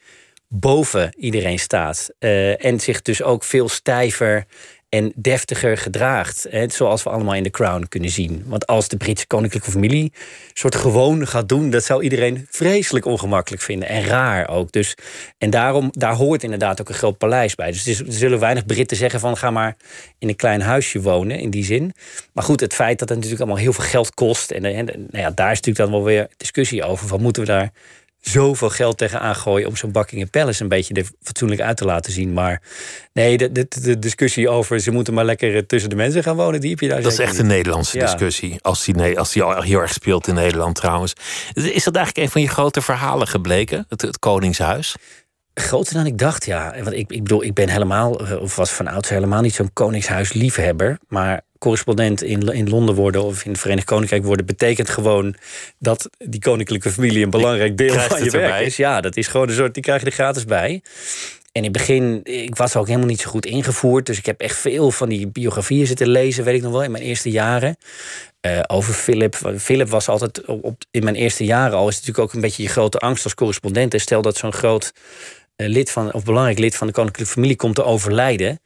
boven 0.49 1.15
iedereen 1.17 1.59
staat. 1.59 2.11
Eh, 2.19 2.65
en 2.65 2.81
zich 2.81 3.03
dus 3.03 3.23
ook 3.23 3.45
veel 3.45 3.69
stijver 3.69 4.45
en 4.89 5.13
deftiger 5.15 5.77
gedraagt. 5.77 6.47
Hè, 6.51 6.69
zoals 6.69 7.03
we 7.03 7.11
allemaal 7.11 7.35
in 7.35 7.43
The 7.43 7.51
Crown 7.51 7.87
kunnen 7.89 8.11
zien. 8.11 8.43
Want 8.47 8.67
als 8.67 8.89
de 8.89 8.97
Britse 8.97 9.27
koninklijke 9.27 9.71
familie 9.71 10.13
soort 10.53 10.75
gewoon 10.75 11.27
gaat 11.27 11.49
doen... 11.49 11.71
dat 11.71 11.85
zou 11.85 12.03
iedereen 12.03 12.47
vreselijk 12.51 13.05
ongemakkelijk 13.05 13.63
vinden. 13.63 13.89
En 13.89 14.05
raar 14.05 14.49
ook. 14.49 14.73
Dus, 14.73 14.95
en 15.39 15.51
daarom, 15.51 15.89
daar 15.93 16.15
hoort 16.15 16.43
inderdaad 16.43 16.81
ook 16.81 16.89
een 16.89 16.95
groot 16.95 17.19
paleis 17.19 17.55
bij. 17.55 17.71
Dus 17.71 17.87
er 17.87 18.05
zullen 18.09 18.39
weinig 18.39 18.67
Britten 18.67 18.97
zeggen 18.97 19.21
van... 19.21 19.37
ga 19.37 19.51
maar 19.51 19.77
in 20.19 20.29
een 20.29 20.37
klein 20.37 20.61
huisje 20.61 21.01
wonen, 21.01 21.39
in 21.39 21.51
die 21.51 21.65
zin. 21.65 21.93
Maar 22.33 22.45
goed, 22.45 22.61
het 22.61 22.75
feit 22.75 22.99
dat 22.99 23.09
het 23.09 23.19
natuurlijk 23.19 23.45
allemaal 23.45 23.63
heel 23.63 23.73
veel 23.73 23.85
geld 23.85 24.15
kost... 24.15 24.51
en, 24.51 24.65
en 24.65 24.85
nou 24.85 25.07
ja, 25.11 25.31
daar 25.31 25.51
is 25.51 25.61
natuurlijk 25.61 25.91
dan 25.91 25.91
wel 25.91 26.05
weer 26.05 26.29
discussie 26.37 26.85
over... 26.85 27.09
van 27.09 27.21
moeten 27.21 27.43
we 27.43 27.49
daar 27.49 27.73
zoveel 28.29 28.71
geld 28.71 28.99
tegenaan 28.99 29.35
gooien 29.37 29.69
om 29.69 29.77
zo'n 29.77 29.93
Buckingham 29.93 30.31
Palace 30.31 30.63
een 30.63 30.69
beetje 30.69 30.95
er 30.95 31.07
fatsoenlijk 31.23 31.61
uit 31.61 31.77
te 31.77 31.85
laten 31.85 32.13
zien. 32.13 32.33
Maar 32.33 32.63
nee, 33.13 33.37
de, 33.39 33.53
de, 33.53 33.67
de 33.81 33.99
discussie 33.99 34.49
over 34.49 34.81
ze 34.81 34.91
moeten 34.91 35.15
maar 35.15 35.25
lekker 35.25 35.57
eh, 35.57 35.63
tussen 35.63 35.91
de 35.91 35.97
mensen 35.97 36.23
gaan 36.23 36.37
wonen, 36.37 36.61
die 36.61 36.71
heb 36.71 36.81
je 36.81 36.89
daar 36.89 37.03
Dat 37.03 37.13
is 37.13 37.19
echt 37.19 37.39
een. 37.39 37.47
Nederlandse 37.47 37.99
Ja. 37.99 38.05
discussie. 38.05 38.59
Als 38.61 38.85
die, 38.85 38.95
nee, 38.95 39.19
als 39.19 39.33
die 39.33 39.43
al 39.43 39.63
heel 39.63 39.81
erg 39.81 39.93
speelt 39.93 40.27
in 40.27 40.35
Nederland 40.35 40.75
trouwens. 40.75 41.13
Is 41.55 41.85
dat 41.85 41.97
eigenlijk 41.97 42.27
een 42.27 42.33
van 42.33 42.41
je 42.41 42.49
grote 42.49 42.83
verhalen 42.83 43.27
gebleken? 43.29 43.87
Het, 43.89 44.03
het 44.03 44.19
Koningshuis? 44.19 44.95
Groter 45.55 45.95
dan 45.95 46.07
ik 46.07 46.19
dacht, 46.19 46.45
ja. 46.45 46.75
Want 46.83 46.93
ik, 46.97 47.11
ik 47.11 47.23
bedoel, 47.23 47.43
ik 47.45 47.55
ben 47.55 47.69
helemaal, 47.69 48.27
eh, 48.27 48.41
of 48.43 48.57
was 48.57 48.71
van 48.71 48.87
oudsher 48.89 49.15
helemaal 49.15 49.41
niet 49.43 49.55
zo'n 49.55 49.73
koningshuisliefhebber. 49.73 50.99
Maar 51.09 51.41
correspondent 51.59 52.23
in, 52.23 52.41
in 52.53 52.69
Londen 52.69 52.95
worden 52.95 53.23
of 53.23 53.45
in 53.45 53.51
het 53.51 53.61
Verenigd 53.61 53.87
Koninkrijk 53.87 54.25
worden... 54.25 54.47
betekent 54.47 54.89
gewoon 54.89 55.35
dat 55.79 56.11
die 56.19 56.41
koninklijke 56.41 56.91
familie 56.91 57.25
een 57.25 57.31
belangrijk 57.31 57.77
deel 57.77 57.99
van 57.99 58.25
je 58.25 58.31
werk 58.31 58.67
is. 58.67 58.77
Ja, 58.77 59.01
dat 59.01 59.17
is 59.17 59.27
gewoon 59.27 59.49
een 59.49 59.55
soort, 59.55 59.75
die 59.75 59.83
krijg 59.83 60.01
je 60.01 60.07
er 60.07 60.13
gratis 60.13 60.45
bij. 60.45 60.83
En 61.53 61.63
in 61.63 61.71
het 61.73 61.73
begin, 61.73 62.21
ik 62.25 62.57
was 62.57 62.77
ook 62.77 62.87
helemaal 62.87 63.09
niet 63.09 63.21
zo 63.21 63.31
goed 63.31 63.47
ingevoerd. 63.47 64.07
Dus 64.07 64.19
ik 64.19 64.27
heb 64.27 64.41
echt 64.41 64.57
veel 64.57 64.91
van 64.91 65.09
die 65.09 65.27
biografieën 65.27 65.87
zitten 65.87 66.09
lezen, 66.09 66.45
weet 66.45 66.55
ik 66.55 66.63
nog 66.63 66.73
wel, 66.73 66.83
in 66.83 66.91
mijn 66.91 67.05
eerste 67.05 67.31
jaren. 67.31 67.77
Eh, 68.41 68.61
over 68.67 68.95
Philip. 68.95 69.37
Philip 69.59 69.89
was 69.89 70.09
altijd 70.09 70.45
op, 70.45 70.65
op- 70.65 70.83
in 70.91 71.05
mijn 71.05 71.17
eerste 71.17 71.45
jaren 71.45 71.79
al. 71.79 71.89
Is 71.89 71.95
natuurlijk 71.95 72.25
ook 72.25 72.33
een 72.33 72.41
beetje 72.41 72.63
je 72.63 72.69
grote 72.69 72.99
angst 72.99 73.25
als 73.25 73.35
correspondent. 73.35 73.95
En 73.95 74.01
Stel 74.01 74.23
dat 74.23 74.37
zo'n 74.37 74.53
groot 74.53 74.93
eh, 75.57 75.69
lid 75.69 75.91
van, 75.91 76.13
of 76.13 76.25
belangrijk 76.25 76.59
lid 76.59 76.77
van 76.77 76.87
de 76.87 76.93
koninklijke 76.93 77.33
familie 77.33 77.57
komt 77.57 77.75
te 77.75 77.85
overlijden. 77.85 78.61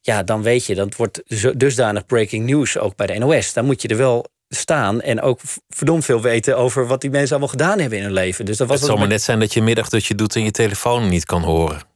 Ja, 0.00 0.22
dan 0.22 0.42
weet 0.42 0.66
je, 0.66 0.74
dat 0.74 0.96
wordt 0.96 1.22
zo- 1.26 1.56
dusdanig 1.56 2.06
breaking 2.06 2.46
news 2.46 2.78
ook 2.78 2.96
bij 2.96 3.06
de 3.06 3.18
NOS. 3.18 3.52
Dan 3.52 3.64
moet 3.64 3.82
je 3.82 3.88
er 3.88 3.96
wel 3.96 4.26
staan 4.48 5.00
en 5.00 5.20
ook 5.20 5.40
verdomd 5.68 6.04
veel 6.04 6.20
weten 6.20 6.56
over 6.56 6.86
wat 6.86 7.00
die 7.00 7.10
mensen 7.10 7.30
allemaal 7.30 7.48
gedaan 7.48 7.78
hebben 7.78 7.98
in 7.98 8.04
hun 8.04 8.12
leven. 8.12 8.44
Dus 8.44 8.56
dat 8.56 8.68
was 8.68 8.78
Het 8.78 8.88
zal 8.88 8.98
maar 8.98 9.08
net 9.08 9.22
zijn 9.22 9.40
dat 9.40 9.52
je 9.52 9.62
middagdutje 9.62 10.14
doet 10.14 10.36
en 10.36 10.44
je 10.44 10.50
telefoon 10.50 11.08
niet 11.08 11.24
kan 11.24 11.42
horen. 11.42 11.88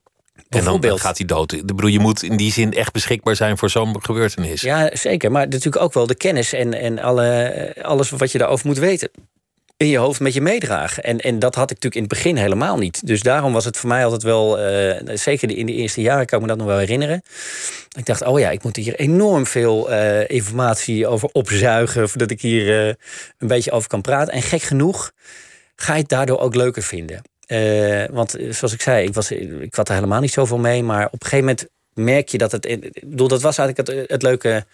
En 0.48 0.64
dan, 0.64 0.98
gaat 0.98 1.18
hij 1.18 1.26
dood. 1.26 1.52
Ik 1.52 1.66
bedoel, 1.66 1.86
je 1.90 1.98
moet 1.98 2.22
in 2.22 2.36
die 2.36 2.52
zin 2.52 2.72
echt 2.72 2.92
beschikbaar 2.92 3.36
zijn 3.36 3.58
voor 3.58 3.70
zo'n 3.70 4.02
gebeurtenis. 4.02 4.60
Ja, 4.60 4.90
zeker. 4.92 5.30
Maar 5.30 5.48
natuurlijk 5.48 5.82
ook 5.82 5.92
wel 5.92 6.06
de 6.06 6.14
kennis 6.14 6.52
en, 6.52 6.74
en 6.74 6.98
alle, 6.98 7.76
alles 7.82 8.10
wat 8.10 8.32
je 8.32 8.38
daarover 8.38 8.66
moet 8.66 8.78
weten. 8.78 9.10
In 9.76 9.86
je 9.86 9.98
hoofd 9.98 10.20
met 10.20 10.34
je 10.34 10.40
meedragen. 10.40 11.02
En, 11.02 11.18
en 11.18 11.38
dat 11.38 11.54
had 11.54 11.70
ik 11.70 11.82
natuurlijk 11.82 11.94
in 11.94 12.02
het 12.02 12.10
begin 12.10 12.36
helemaal 12.36 12.78
niet. 12.78 13.06
Dus 13.06 13.22
daarom 13.22 13.52
was 13.52 13.64
het 13.64 13.76
voor 13.76 13.88
mij 13.88 14.04
altijd 14.04 14.22
wel, 14.22 14.58
uh, 14.58 15.16
zeker 15.16 15.56
in 15.56 15.66
de 15.66 15.72
eerste 15.72 16.00
jaren 16.00 16.26
kan 16.26 16.38
ik 16.38 16.44
me 16.44 16.50
dat 16.50 16.58
nog 16.58 16.66
wel 16.66 16.78
herinneren. 16.78 17.22
Ik 17.98 18.06
dacht, 18.06 18.22
oh 18.22 18.38
ja, 18.38 18.50
ik 18.50 18.62
moet 18.62 18.76
hier 18.76 18.94
enorm 18.94 19.46
veel 19.46 19.90
uh, 19.90 20.28
informatie 20.28 21.06
over 21.06 21.28
opzuigen, 21.32 22.08
voordat 22.08 22.30
ik 22.30 22.40
hier 22.40 22.86
uh, 22.86 22.94
een 23.38 23.48
beetje 23.48 23.70
over 23.70 23.88
kan 23.88 24.00
praten. 24.00 24.32
En 24.32 24.42
gek 24.42 24.62
genoeg 24.62 25.12
ga 25.76 25.92
je 25.92 26.00
het 26.00 26.08
daardoor 26.08 26.38
ook 26.38 26.54
leuker 26.54 26.82
vinden. 26.82 27.22
want 28.12 28.36
zoals 28.50 28.72
ik 28.72 28.82
zei, 28.82 29.06
ik, 29.06 29.14
was, 29.14 29.30
ik 29.30 29.74
had 29.74 29.88
er 29.88 29.94
helemaal 29.94 30.20
niet 30.20 30.32
zoveel 30.32 30.58
mee. 30.58 30.82
Maar 30.82 31.06
op 31.06 31.12
een 31.12 31.28
gegeven 31.28 31.44
moment 31.44 31.68
merk 31.94 32.28
je 32.28 32.38
dat 32.38 32.52
het. 32.52 32.66
Ik 32.66 33.02
bedoel, 33.04 33.28
dat 33.28 33.42
was 33.42 33.58
eigenlijk 33.58 33.88
het, 33.88 34.10
het 34.10 34.22
leuke 34.22 34.64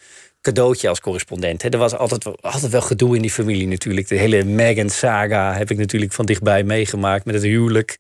cadeautje 0.40 0.88
als 0.88 1.00
correspondent. 1.00 1.62
Er 1.62 1.78
was 1.78 1.96
altijd, 1.96 2.42
altijd 2.42 2.72
wel 2.72 2.80
gedoe 2.80 3.16
in 3.16 3.22
die 3.22 3.30
familie 3.30 3.66
natuurlijk. 3.66 4.08
De 4.08 4.16
hele 4.16 4.44
Meghan-saga 4.44 5.52
heb 5.52 5.70
ik 5.70 5.78
natuurlijk 5.78 6.12
van 6.12 6.26
dichtbij 6.26 6.62
meegemaakt 6.62 7.24
met 7.24 7.34
het 7.34 7.44
huwelijk. 7.44 7.96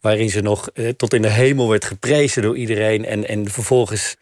Waarin 0.00 0.30
ze 0.30 0.40
nog 0.40 0.68
eh, 0.68 0.88
tot 0.88 1.14
in 1.14 1.22
de 1.22 1.30
hemel 1.30 1.68
werd 1.68 1.84
geprezen 1.84 2.42
door 2.42 2.56
iedereen. 2.56 3.04
En, 3.04 3.28
en 3.28 3.50
vervolgens 3.50 4.16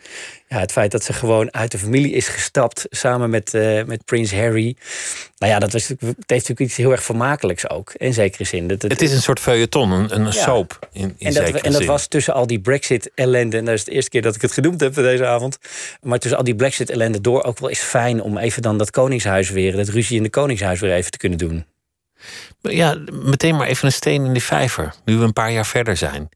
ja, 0.50 0.58
het 0.58 0.72
feit 0.72 0.90
dat 0.90 1.04
ze 1.04 1.12
gewoon 1.12 1.54
uit 1.54 1.70
de 1.70 1.78
familie 1.78 2.12
is 2.12 2.28
gestapt 2.28 2.86
samen 2.90 3.30
met, 3.30 3.54
uh, 3.54 3.84
met 3.84 4.04
Prins 4.04 4.32
Harry. 4.32 4.76
Nou 5.38 5.52
ja, 5.52 5.58
dat 5.58 5.72
was, 5.72 5.88
het 5.88 6.00
heeft 6.06 6.28
natuurlijk 6.28 6.60
iets 6.60 6.76
heel 6.76 6.90
erg 6.90 7.02
vermakelijks 7.02 7.68
ook. 7.68 7.92
In 7.96 8.12
zekere 8.12 8.44
zin. 8.44 8.66
Dat, 8.66 8.82
het, 8.82 9.02
is 9.02 9.12
een 9.12 9.22
soort 9.22 9.40
feuilleton, 9.40 9.90
een, 9.90 10.26
een 10.26 10.32
soap. 10.32 10.88
In, 10.92 11.14
in 11.18 11.26
en, 11.26 11.34
dat, 11.34 11.62
en 11.62 11.72
dat 11.72 11.84
was 11.84 12.06
tussen 12.06 12.34
al 12.34 12.46
die 12.46 12.60
Brexit-ellende. 12.60 13.56
En 13.56 13.64
dat 13.64 13.74
is 13.74 13.84
de 13.84 13.90
eerste 13.90 14.10
keer 14.10 14.22
dat 14.22 14.34
ik 14.34 14.42
het 14.42 14.52
genoemd 14.52 14.80
heb 14.80 14.94
deze 14.94 15.26
avond. 15.26 15.58
Maar 16.02 16.18
tussen 16.18 16.38
al 16.38 16.44
die 16.44 16.56
Brexit-ellende 16.56 17.20
door 17.20 17.42
ook 17.42 17.58
wel 17.58 17.68
is 17.68 17.80
fijn 17.80 18.22
om 18.22 18.38
even 18.38 18.62
dan 18.62 18.78
dat 18.78 18.90
Koningshuis 18.90 19.50
weer, 19.50 19.76
dat 19.76 19.88
ruzie 19.88 20.16
in 20.16 20.22
de 20.22 20.30
Koningshuis 20.30 20.80
weer 20.80 20.92
even 20.92 21.10
te 21.10 21.18
kunnen 21.18 21.38
doen. 21.38 21.64
Ja, 22.60 22.98
meteen 23.10 23.56
maar 23.56 23.66
even 23.66 23.86
een 23.86 23.92
steen 23.92 24.24
in 24.24 24.34
de 24.34 24.40
vijver. 24.40 24.94
Nu 25.04 25.16
we 25.16 25.24
een 25.24 25.32
paar 25.32 25.52
jaar 25.52 25.66
verder 25.66 25.96
zijn. 25.96 26.28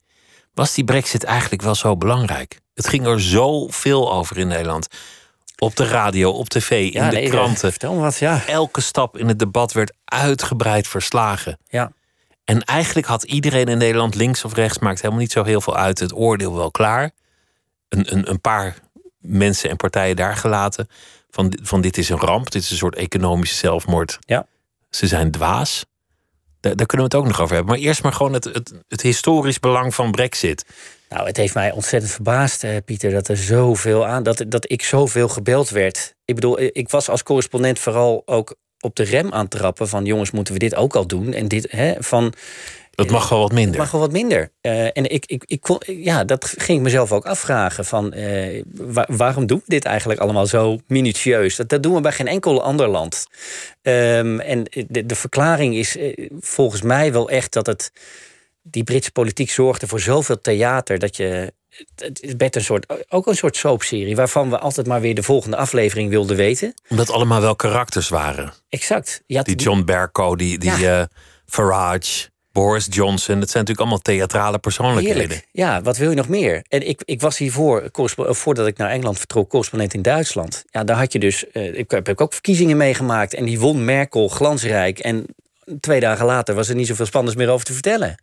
Was 0.52 0.74
die 0.74 0.84
Brexit 0.84 1.24
eigenlijk 1.24 1.62
wel 1.62 1.74
zo 1.74 1.96
belangrijk? 1.96 2.62
Het 2.74 2.88
ging 2.88 3.06
er 3.06 3.20
zoveel 3.20 4.12
over 4.12 4.38
in 4.38 4.46
Nederland. 4.46 4.86
Op 5.58 5.76
de 5.76 5.86
radio, 5.86 6.30
op 6.30 6.48
tv, 6.48 6.92
in 6.92 7.10
de 7.10 7.28
kranten. 7.28 7.70
Vertel 7.70 7.94
me 7.94 8.00
wat, 8.00 8.18
ja. 8.18 8.46
Elke 8.46 8.80
stap 8.80 9.18
in 9.18 9.28
het 9.28 9.38
debat 9.38 9.72
werd 9.72 9.92
uitgebreid 10.04 10.88
verslagen. 10.88 11.58
Ja. 11.68 11.92
En 12.44 12.62
eigenlijk 12.62 13.06
had 13.06 13.22
iedereen 13.22 13.66
in 13.66 13.78
Nederland, 13.78 14.14
links 14.14 14.44
of 14.44 14.54
rechts, 14.54 14.78
maakt 14.78 15.00
helemaal 15.00 15.20
niet 15.22 15.32
zo 15.32 15.44
heel 15.44 15.60
veel 15.60 15.76
uit. 15.76 15.98
Het 15.98 16.14
oordeel 16.14 16.54
wel 16.54 16.70
klaar. 16.70 17.10
Een, 17.88 18.12
een, 18.12 18.30
een 18.30 18.40
paar 18.40 18.76
mensen 19.18 19.70
en 19.70 19.76
partijen 19.76 20.16
daar 20.16 20.36
gelaten. 20.36 20.88
Van, 21.30 21.58
van 21.62 21.80
dit 21.80 21.98
is 21.98 22.08
een 22.08 22.18
ramp, 22.18 22.50
dit 22.50 22.62
is 22.62 22.70
een 22.70 22.76
soort 22.76 22.94
economische 22.94 23.56
zelfmoord. 23.56 24.18
Ja. 24.20 24.46
Ze 24.90 25.06
zijn 25.06 25.30
dwaas. 25.30 25.84
Daar, 26.60 26.76
daar 26.76 26.86
kunnen 26.86 27.08
we 27.08 27.16
het 27.16 27.24
ook 27.24 27.30
nog 27.30 27.40
over 27.40 27.54
hebben. 27.54 27.74
Maar 27.74 27.84
eerst 27.84 28.02
maar 28.02 28.12
gewoon 28.12 28.32
het, 28.32 28.44
het, 28.44 28.74
het 28.88 29.00
historisch 29.00 29.60
belang 29.60 29.94
van 29.94 30.10
Brexit. 30.10 30.64
Nou, 31.08 31.26
het 31.26 31.36
heeft 31.36 31.54
mij 31.54 31.72
ontzettend 31.72 32.12
verbaasd, 32.12 32.64
eh, 32.64 32.76
Pieter, 32.84 33.10
dat 33.10 33.28
er 33.28 33.36
zoveel 33.36 34.06
aan, 34.06 34.22
dat, 34.22 34.44
dat 34.48 34.70
ik 34.70 34.82
zoveel 34.82 35.28
gebeld 35.28 35.70
werd. 35.70 36.14
Ik 36.24 36.34
bedoel, 36.34 36.58
eh, 36.58 36.68
ik 36.72 36.88
was 36.88 37.08
als 37.08 37.22
correspondent 37.22 37.78
vooral 37.78 38.22
ook 38.24 38.54
op 38.80 38.96
de 38.96 39.02
rem 39.02 39.32
aan 39.32 39.40
het 39.40 39.50
trappen 39.50 39.88
van 39.88 40.04
jongens, 40.04 40.30
moeten 40.30 40.52
we 40.54 40.60
dit 40.60 40.74
ook 40.74 40.96
al 40.96 41.06
doen? 41.06 41.32
En 41.32 41.48
dit, 41.48 41.70
hè, 41.70 41.94
van. 41.98 42.34
Dat 42.90 43.10
mag 43.10 43.28
wel 43.28 43.38
wat 43.38 43.52
minder. 43.52 43.70
Het 43.70 43.80
mag 43.80 43.90
wel 43.90 44.00
wat 44.00 44.12
minder. 44.12 44.50
Uh, 44.62 44.84
en 44.84 45.10
ik, 45.10 45.26
ik, 45.26 45.42
ik 45.46 45.60
kon, 45.60 45.80
ja, 45.86 46.24
dat 46.24 46.54
ging 46.56 46.78
ik 46.78 46.84
mezelf 46.84 47.12
ook 47.12 47.26
afvragen. 47.26 47.84
Van, 47.84 48.14
uh, 48.16 48.62
waarom 49.06 49.46
doen 49.46 49.58
we 49.58 49.64
dit 49.66 49.84
eigenlijk 49.84 50.20
allemaal 50.20 50.46
zo 50.46 50.78
minutieus? 50.86 51.56
Dat, 51.56 51.68
dat 51.68 51.82
doen 51.82 51.94
we 51.94 52.00
bij 52.00 52.12
geen 52.12 52.26
enkel 52.26 52.62
ander 52.62 52.88
land. 52.88 53.26
Um, 53.82 54.40
en 54.40 54.64
de, 54.88 55.06
de 55.06 55.14
verklaring 55.14 55.74
is 55.74 55.98
volgens 56.40 56.82
mij 56.82 57.12
wel 57.12 57.30
echt 57.30 57.52
dat 57.52 57.66
het 57.66 57.92
die 58.66 58.84
Britse 58.84 59.12
politiek 59.12 59.50
zorgde 59.50 59.86
voor 59.86 60.00
zoveel 60.00 60.40
theater 60.40 60.98
dat 60.98 61.16
je. 61.16 61.52
Het 61.96 62.34
werd 62.36 62.56
een 62.56 62.64
soort, 62.64 63.12
ook 63.12 63.26
een 63.26 63.36
soort 63.36 63.56
soapserie 63.56 64.16
waarvan 64.16 64.50
we 64.50 64.58
altijd 64.58 64.86
maar 64.86 65.00
weer 65.00 65.14
de 65.14 65.22
volgende 65.22 65.56
aflevering 65.56 66.10
wilden 66.10 66.36
weten. 66.36 66.74
Omdat 66.88 67.10
allemaal 67.10 67.40
wel 67.40 67.56
karakters 67.56 68.08
waren. 68.08 68.52
Exact. 68.68 69.22
die 69.26 69.56
John 69.56 69.84
Bercow, 69.84 70.38
die, 70.38 70.58
die 70.58 70.76
ja. 70.78 71.00
uh, 71.00 71.06
Farage, 71.46 72.30
Boris 72.52 72.86
Johnson. 72.90 73.40
Dat 73.40 73.50
zijn 73.50 73.64
natuurlijk 73.64 73.78
allemaal 73.78 73.98
theatrale 73.98 74.58
persoonlijkheden. 74.58 75.20
Heerlijk. 75.20 75.48
Ja, 75.52 75.82
wat 75.82 75.96
wil 75.96 76.10
je 76.10 76.16
nog 76.16 76.28
meer? 76.28 76.64
En 76.68 76.88
ik, 76.88 77.02
ik 77.04 77.20
was 77.20 77.38
hiervoor, 77.38 77.88
voordat 78.14 78.66
ik 78.66 78.76
naar 78.76 78.90
Engeland 78.90 79.18
vertrok, 79.18 79.50
correspondent 79.50 79.94
in 79.94 80.02
Duitsland. 80.02 80.64
Ja, 80.70 80.84
daar 80.84 80.96
had 80.96 81.12
je 81.12 81.18
dus, 81.18 81.44
uh, 81.52 81.78
ik 81.78 81.90
heb 81.90 82.20
ook 82.20 82.32
verkiezingen 82.32 82.76
meegemaakt. 82.76 83.34
En 83.34 83.44
die 83.44 83.60
won 83.60 83.84
Merkel 83.84 84.28
glansrijk. 84.28 84.98
En 84.98 85.26
twee 85.80 86.00
dagen 86.00 86.26
later 86.26 86.54
was 86.54 86.68
er 86.68 86.74
niet 86.74 86.86
zoveel 86.86 87.06
spannends 87.06 87.36
meer 87.36 87.48
over 87.48 87.66
te 87.66 87.72
vertellen. 87.72 88.14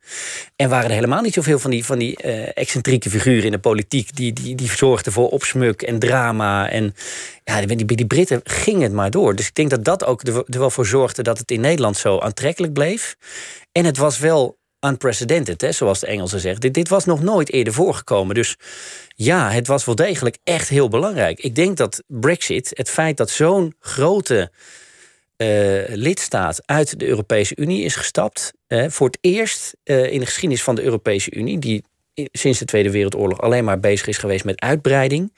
En 0.56 0.70
waren 0.70 0.90
er 0.90 0.96
helemaal 0.96 1.22
niet 1.22 1.34
zoveel 1.34 1.60
van 1.60 1.72
die, 1.72 1.86
van 1.86 2.00
die 2.00 2.24
uh, 2.26 2.48
excentrieke 2.54 3.10
figuren 3.10 3.44
in 3.44 3.52
de 3.52 3.60
politiek... 3.60 4.16
die, 4.16 4.34
die, 4.34 4.56
die 4.56 4.72
zorgden 4.72 5.14
voor 5.14 5.30
opsmuk 5.30 5.82
en 5.82 6.00
drama. 6.00 6.70
En 6.70 6.96
ja, 7.44 7.66
bij 7.66 7.76
die, 7.76 7.86
die 7.86 8.06
Britten 8.06 8.42
ging 8.44 8.82
het 8.82 8.92
maar 8.92 9.12
door. 9.12 9.36
Dus 9.36 9.48
ik 9.48 9.56
denk 9.56 9.70
dat 9.70 9.84
dat 9.84 10.06
ook 10.06 10.22
er, 10.22 10.36
er 10.36 10.60
wel 10.60 10.72
voor 10.72 10.86
zorgde... 10.86 11.24
dat 11.24 11.38
het 11.38 11.52
in 11.52 11.62
Nederland 11.62 11.98
zo 11.98 12.20
aantrekkelijk 12.20 12.74
bleef. 12.74 13.16
En 13.72 13.86
het 13.86 13.98
was 13.98 14.20
wel 14.20 14.60
unprecedented, 14.80 15.62
hè, 15.62 15.72
zoals 15.72 16.00
de 16.00 16.08
Engelsen 16.08 16.40
zeggen. 16.40 16.62
Dit, 16.62 16.74
dit 16.74 16.90
was 16.90 17.06
nog 17.06 17.22
nooit 17.22 17.52
eerder 17.52 17.74
voorgekomen. 17.74 18.36
Dus 18.36 18.56
ja, 19.16 19.52
het 19.52 19.68
was 19.68 19.86
wel 19.86 19.96
degelijk 19.96 20.38
echt 20.44 20.70
heel 20.70 20.88
belangrijk. 20.88 21.40
Ik 21.40 21.56
denk 21.56 21.78
dat 21.78 22.04
Brexit, 22.08 22.72
het 22.74 22.90
feit 22.90 23.18
dat 23.18 23.30
zo'n 23.30 23.76
grote 23.80 24.52
uh, 25.42 25.96
lidstaat 25.96 26.62
uit 26.66 27.00
de 27.00 27.06
Europese 27.06 27.56
Unie 27.56 27.84
is 27.84 27.96
gestapt. 27.96 28.54
Uh, 28.68 28.86
voor 28.88 29.08
het 29.08 29.18
eerst 29.22 29.76
uh, 29.84 30.12
in 30.12 30.20
de 30.20 30.26
geschiedenis 30.26 30.64
van 30.64 30.76
de 30.76 30.82
Europese 30.82 31.34
Unie, 31.34 31.60
die 31.60 31.84
sinds 32.14 32.60
de 32.60 32.66
Tweede 32.66 32.92
Wereldoorlog 32.92 33.42
alleen 33.42 33.64
maar 33.64 33.80
bezig 33.80 34.08
is 34.08 34.18
geweest 34.18 34.46
met 34.46 34.62
uitbreiding. 34.62 35.34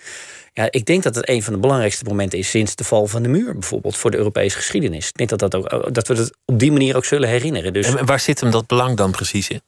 Ja, 0.53 0.67
ik 0.69 0.85
denk 0.85 1.03
dat 1.03 1.15
het 1.15 1.29
een 1.29 1.43
van 1.43 1.53
de 1.53 1.59
belangrijkste 1.59 2.03
momenten 2.03 2.39
is 2.39 2.49
sinds 2.49 2.75
de 2.75 2.83
val 2.83 3.07
van 3.07 3.23
de 3.23 3.29
muur, 3.29 3.53
bijvoorbeeld, 3.53 3.97
voor 3.97 4.11
de 4.11 4.17
Europese 4.17 4.55
geschiedenis. 4.57 5.07
Ik 5.07 5.17
denk 5.17 5.29
dat, 5.29 5.39
dat, 5.39 5.55
ook, 5.55 5.93
dat 5.93 6.07
we 6.07 6.15
het 6.15 6.37
op 6.45 6.59
die 6.59 6.71
manier 6.71 6.95
ook 6.95 7.05
zullen 7.05 7.29
herinneren. 7.29 7.73
Dus, 7.73 7.95
en 7.95 8.05
waar 8.05 8.19
zit 8.19 8.39
hem 8.39 8.51
dat 8.51 8.67
belang 8.67 8.97
dan 8.97 9.11
precies 9.11 9.49
in? 9.49 9.61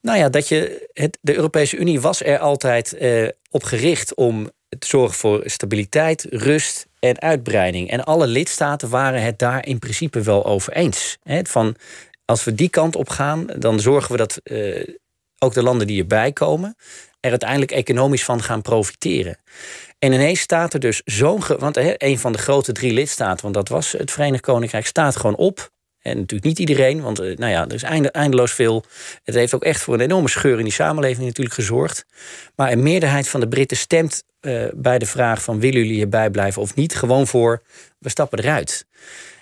Nou 0.00 0.18
ja, 0.18 0.28
dat 0.28 0.48
je, 0.48 0.88
het, 0.92 1.18
de 1.20 1.34
Europese 1.34 1.76
Unie 1.76 2.00
was 2.00 2.22
er 2.22 2.38
altijd 2.38 2.96
op 3.50 3.62
gericht 3.62 4.14
om 4.14 4.50
te 4.78 4.86
zorgen 4.86 5.16
voor 5.16 5.42
stabiliteit, 5.44 6.26
rust 6.30 6.87
en 7.00 7.20
uitbreiding. 7.20 7.90
En 7.90 8.04
alle 8.04 8.26
lidstaten 8.26 8.88
waren 8.88 9.22
het 9.22 9.38
daar 9.38 9.66
in 9.66 9.78
principe 9.78 10.22
wel 10.22 10.46
over 10.46 10.72
eens. 10.72 11.18
Van 11.42 11.76
als 12.24 12.44
we 12.44 12.54
die 12.54 12.68
kant 12.68 12.96
op 12.96 13.08
gaan, 13.08 13.46
dan 13.58 13.80
zorgen 13.80 14.10
we 14.10 14.16
dat 14.16 14.40
uh, 14.44 14.84
ook 15.38 15.54
de 15.54 15.62
landen 15.62 15.86
die 15.86 16.00
erbij 16.00 16.32
komen 16.32 16.76
er 17.20 17.30
uiteindelijk 17.30 17.70
economisch 17.70 18.24
van 18.24 18.42
gaan 18.42 18.62
profiteren. 18.62 19.38
En 19.98 20.12
ineens 20.12 20.40
staat 20.40 20.74
er 20.74 20.80
dus 20.80 21.02
zo'n. 21.04 21.42
Want 21.58 21.76
een 21.76 22.18
van 22.18 22.32
de 22.32 22.38
grote 22.38 22.72
drie 22.72 22.92
lidstaten, 22.92 23.42
want 23.42 23.54
dat 23.54 23.68
was 23.68 23.92
het 23.92 24.10
Verenigd 24.10 24.42
Koninkrijk, 24.42 24.86
staat 24.86 25.16
gewoon 25.16 25.36
op. 25.36 25.70
En 26.02 26.16
natuurlijk 26.16 26.44
niet 26.44 26.58
iedereen, 26.58 27.00
want 27.00 27.18
eh, 27.18 27.36
nou 27.36 27.52
ja, 27.52 27.66
er 27.66 27.74
is 27.74 27.82
eindeloos 28.10 28.52
veel. 28.52 28.84
Het 29.24 29.34
heeft 29.34 29.54
ook 29.54 29.64
echt 29.64 29.80
voor 29.80 29.94
een 29.94 30.00
enorme 30.00 30.28
scheur 30.28 30.58
in 30.58 30.64
die 30.64 30.72
samenleving 30.72 31.26
natuurlijk 31.26 31.54
gezorgd. 31.54 32.06
Maar 32.54 32.72
een 32.72 32.82
meerderheid 32.82 33.28
van 33.28 33.40
de 33.40 33.48
Britten 33.48 33.76
stemt 33.76 34.24
uh, 34.40 34.64
bij 34.74 34.98
de 34.98 35.06
vraag 35.06 35.42
van 35.42 35.60
willen 35.60 35.80
jullie 35.80 35.94
hierbij 35.94 36.30
blijven 36.30 36.62
of 36.62 36.74
niet, 36.74 36.96
gewoon 36.96 37.26
voor 37.26 37.62
we 37.98 38.08
stappen 38.08 38.38
eruit. 38.38 38.86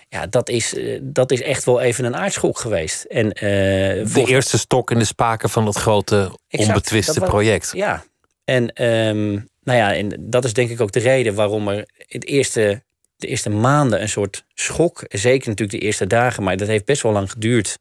Ja, 0.09 0.27
dat 0.27 0.49
is, 0.49 0.73
uh, 0.73 0.99
dat 1.01 1.31
is 1.31 1.41
echt 1.41 1.63
wel 1.63 1.81
even 1.81 2.05
een 2.05 2.15
aardschok 2.15 2.59
geweest. 2.59 3.03
En, 3.03 3.25
uh, 3.25 4.13
de 4.13 4.23
eerste 4.25 4.57
stok 4.57 4.91
in 4.91 4.99
de 4.99 5.05
spaken 5.05 5.49
van 5.49 5.65
dat 5.65 5.75
grote 5.75 6.15
exact, 6.47 6.69
onbetwiste 6.69 7.19
dat 7.19 7.29
project. 7.29 7.71
Ja, 7.73 8.03
en 8.43 8.83
um, 8.83 9.49
nou 9.67 9.79
ja, 9.79 9.93
en 9.93 10.13
dat 10.19 10.45
is 10.45 10.53
denk 10.53 10.69
ik 10.69 10.81
ook 10.81 10.91
de 10.91 10.99
reden 10.99 11.35
waarom 11.35 11.67
er 11.67 11.85
het 11.97 12.25
eerste, 12.25 12.83
de 13.17 13.27
eerste 13.27 13.49
maanden 13.49 14.01
een 14.01 14.09
soort 14.09 14.45
schok, 14.53 15.03
zeker 15.09 15.49
natuurlijk 15.49 15.79
de 15.79 15.85
eerste 15.85 16.07
dagen, 16.07 16.43
maar 16.43 16.57
dat 16.57 16.67
heeft 16.67 16.85
best 16.85 17.01
wel 17.01 17.11
lang 17.11 17.31
geduurd 17.31 17.77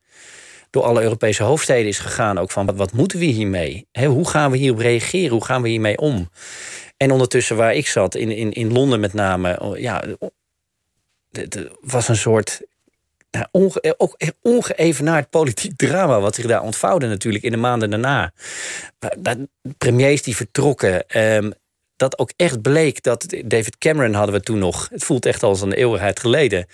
door 0.70 0.82
alle 0.82 1.02
Europese 1.02 1.42
hoofdsteden 1.42 1.88
is 1.88 1.98
gegaan. 1.98 2.38
Ook 2.38 2.50
van 2.50 2.76
wat, 2.76 2.92
moeten 2.92 3.18
we 3.18 3.24
hiermee? 3.24 3.86
He, 3.92 4.06
hoe 4.06 4.28
gaan 4.28 4.50
we 4.50 4.56
hierop 4.56 4.78
reageren? 4.78 5.30
Hoe 5.30 5.44
gaan 5.44 5.62
we 5.62 5.68
hiermee 5.68 5.98
om? 5.98 6.30
En 6.96 7.10
ondertussen 7.10 7.56
waar 7.56 7.74
ik 7.74 7.86
zat, 7.86 8.14
in, 8.14 8.30
in, 8.30 8.52
in 8.52 8.72
Londen 8.72 9.00
met 9.00 9.12
name, 9.12 9.60
oh, 9.60 9.78
ja, 9.78 10.04
het 11.32 11.68
was 11.80 12.08
een 12.08 12.16
soort 12.16 12.60
nou, 13.30 13.46
onge, 13.50 13.94
ook 13.96 14.16
ongeëvenaard 14.42 15.30
politiek 15.30 15.76
drama 15.76 16.20
wat 16.20 16.34
zich 16.34 16.46
daar 16.46 16.62
ontvouwde 16.62 17.06
natuurlijk 17.06 17.44
in 17.44 17.50
de 17.50 17.56
maanden 17.56 17.90
daarna. 17.90 18.32
Premiers 19.78 20.22
die 20.22 20.36
vertrokken. 20.36 21.20
Um, 21.22 21.52
dat 21.96 22.18
ook 22.18 22.32
echt 22.36 22.62
bleek 22.62 23.02
dat 23.02 23.26
David 23.44 23.78
Cameron 23.78 24.14
hadden 24.14 24.34
we 24.34 24.40
toen 24.40 24.58
nog. 24.58 24.88
Het 24.90 25.04
voelt 25.04 25.26
echt 25.26 25.42
als 25.42 25.60
een 25.60 25.72
eeuwigheid 25.72 26.20
geleden. 26.20 26.66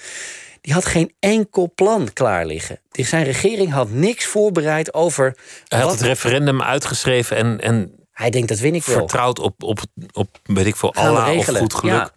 Die 0.61 0.73
had 0.73 0.85
geen 0.85 1.15
enkel 1.21 1.73
plan 1.75 2.13
klaar 2.13 2.47
liggen. 2.47 2.81
Zijn 2.91 3.25
regering 3.25 3.71
had 3.73 3.91
niks 3.91 4.25
voorbereid 4.25 4.95
over. 4.95 5.37
Hij 5.69 5.81
had 5.81 5.91
het 5.91 6.01
referendum 6.01 6.63
uitgeschreven 6.63 7.37
en, 7.37 7.61
en 7.61 7.95
hij 8.13 8.31
denkt 8.31 8.49
dat 8.49 8.59
win 8.59 8.75
ik 8.75 8.85
wel. 8.85 8.97
Vertrouwd 8.99 9.39
op, 9.39 9.63
op, 9.63 9.81
op 10.13 10.39
weet 10.43 10.67
ik 10.67 10.77
veel, 10.77 10.95
Allah 10.95 11.37
of 11.37 11.47
goed 11.47 11.75
geluk. 11.75 11.95
Ja. 11.95 12.11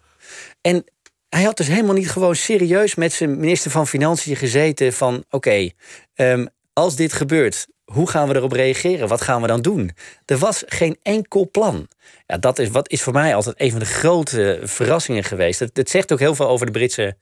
En 0.60 0.84
hij 1.28 1.42
had 1.42 1.56
dus 1.56 1.66
helemaal 1.66 1.94
niet 1.94 2.10
gewoon 2.10 2.36
serieus 2.36 2.94
met 2.94 3.12
zijn 3.12 3.40
minister 3.40 3.70
van 3.70 3.86
Financiën 3.86 4.36
gezeten 4.36 4.92
van 4.92 5.24
oké, 5.30 5.70
ehm, 6.14 6.46
als 6.72 6.96
dit 6.96 7.12
gebeurt, 7.12 7.66
hoe 7.92 8.10
gaan 8.10 8.28
we 8.28 8.34
erop 8.34 8.52
reageren? 8.52 9.08
Wat 9.08 9.20
gaan 9.20 9.40
we 9.40 9.46
dan 9.46 9.62
doen? 9.62 9.90
Er 10.24 10.38
was 10.38 10.62
geen 10.66 10.96
enkel 11.02 11.48
plan. 11.50 11.88
Ja, 12.26 12.38
dat 12.38 12.58
is, 12.58 12.68
wat 12.68 12.90
is 12.90 13.02
voor 13.02 13.12
mij 13.12 13.34
altijd 13.34 13.60
een 13.60 13.70
van 13.70 13.78
de 13.78 13.86
grote 13.86 14.60
verrassingen 14.62 15.24
geweest. 15.24 15.60
Het, 15.60 15.76
het 15.76 15.90
zegt 15.90 16.12
ook 16.12 16.18
heel 16.18 16.34
veel 16.34 16.48
over 16.48 16.66
de 16.66 16.72
Britse 16.72 17.16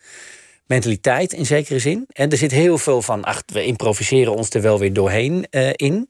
mentaliteit 0.66 1.32
in 1.32 1.46
zekere 1.46 1.78
zin. 1.78 2.06
En 2.12 2.30
er 2.30 2.36
zit 2.36 2.50
heel 2.50 2.78
veel 2.78 3.02
van, 3.02 3.24
ach, 3.24 3.42
we 3.46 3.64
improviseren 3.64 4.34
ons 4.34 4.50
er 4.50 4.62
wel 4.62 4.78
weer 4.78 4.92
doorheen 4.92 5.46
uh, 5.50 5.70
in. 5.72 6.08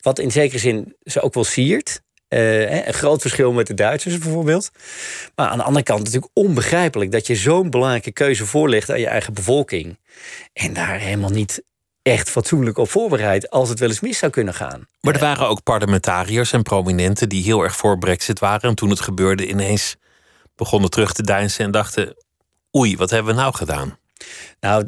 Wat 0.00 0.18
in 0.18 0.30
zekere 0.30 0.58
zin 0.58 0.96
ze 1.02 1.20
ook 1.20 1.34
wel 1.34 1.44
siert. 1.44 2.02
Uh, 2.28 2.86
een 2.86 2.94
groot 2.94 3.20
verschil 3.20 3.52
met 3.52 3.66
de 3.66 3.74
Duitsers 3.74 4.18
bijvoorbeeld. 4.18 4.70
Maar 5.34 5.48
aan 5.48 5.58
de 5.58 5.64
andere 5.64 5.84
kant 5.84 6.04
natuurlijk 6.04 6.32
onbegrijpelijk 6.32 7.12
dat 7.12 7.26
je 7.26 7.36
zo'n 7.36 7.70
belangrijke 7.70 8.12
keuze 8.12 8.46
voorlegt 8.46 8.90
aan 8.90 9.00
je 9.00 9.06
eigen 9.06 9.34
bevolking. 9.34 9.98
En 10.52 10.72
daar 10.72 10.98
helemaal 10.98 11.30
niet 11.30 11.62
echt 12.04 12.30
fatsoenlijk 12.30 12.78
op 12.78 12.90
voorbereid 12.90 13.50
als 13.50 13.68
het 13.68 13.78
wel 13.78 13.88
eens 13.88 14.00
mis 14.00 14.18
zou 14.18 14.32
kunnen 14.32 14.54
gaan. 14.54 14.86
Maar 15.00 15.14
er 15.14 15.20
waren 15.20 15.48
ook 15.48 15.62
parlementariërs 15.62 16.52
en 16.52 16.62
prominenten 16.62 17.28
die 17.28 17.42
heel 17.42 17.62
erg 17.62 17.76
voor 17.76 17.98
Brexit 17.98 18.38
waren. 18.38 18.68
En 18.68 18.74
toen 18.74 18.90
het 18.90 19.00
gebeurde, 19.00 19.48
ineens 19.48 19.96
begonnen 20.56 20.90
terug 20.90 21.12
te 21.12 21.22
deinsen 21.22 21.64
en 21.64 21.70
dachten: 21.70 22.16
oei, 22.76 22.96
wat 22.96 23.10
hebben 23.10 23.34
we 23.34 23.40
nou 23.40 23.54
gedaan? 23.54 23.98
Nou, 24.60 24.84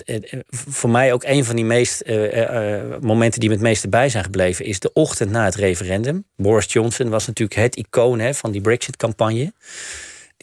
voor 0.51 0.91
mij 0.91 1.13
ook 1.13 1.25
een 1.25 1.45
van 1.45 1.57
die 1.57 1.65
meest, 1.65 2.03
uh, 2.07 2.37
uh, 2.37 2.99
momenten 3.01 3.41
die 3.41 3.49
me 3.49 3.55
het 3.55 3.65
meeste 3.65 3.89
bij 3.89 4.09
zijn 4.09 4.25
gebleven... 4.25 4.65
is 4.65 4.81
de 4.81 4.93
ochtend 4.93 5.31
na 5.31 5.45
het 5.45 5.55
referendum. 5.55 6.25
Boris 6.37 6.73
Johnson 6.73 7.09
was 7.09 7.27
natuurlijk 7.27 7.61
het 7.61 7.77
icoon 7.77 8.19
hè, 8.19 8.35
van 8.35 8.51
die 8.51 8.61
Brexit-campagne. 8.61 9.53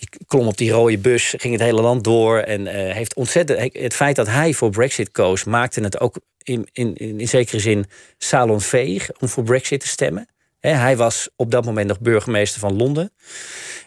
Die 0.09 0.25
klom 0.27 0.47
op 0.47 0.57
die 0.57 0.71
rode 0.71 0.97
bus, 0.97 1.33
ging 1.37 1.53
het 1.53 1.61
hele 1.61 1.81
land 1.81 2.03
door... 2.03 2.37
en 2.39 2.67
heeft 2.91 3.13
ontzettend... 3.15 3.73
Het 3.73 3.93
feit 3.93 4.15
dat 4.15 4.27
hij 4.27 4.53
voor 4.53 4.69
Brexit 4.69 5.11
koos... 5.11 5.43
maakte 5.43 5.81
het 5.81 5.99
ook 5.99 6.19
in, 6.43 6.67
in, 6.71 6.95
in 6.95 7.27
zekere 7.27 7.59
zin 7.59 7.85
salonveeg 8.17 9.09
om 9.19 9.27
voor 9.27 9.43
Brexit 9.43 9.79
te 9.79 9.87
stemmen. 9.87 10.27
hij 10.59 10.97
was 10.97 11.29
op 11.35 11.51
dat 11.51 11.65
moment 11.65 11.87
nog 11.87 11.99
burgemeester 11.99 12.59
van 12.59 12.75
Londen. 12.75 13.11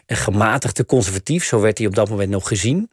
Een 0.05 0.15
gematigde 0.15 0.85
conservatief, 0.85 1.45
zo 1.45 1.59
werd 1.59 1.77
hij 1.77 1.87
op 1.87 1.95
dat 1.95 2.09
moment 2.09 2.29
nog 2.29 2.47
gezien. 2.47 2.89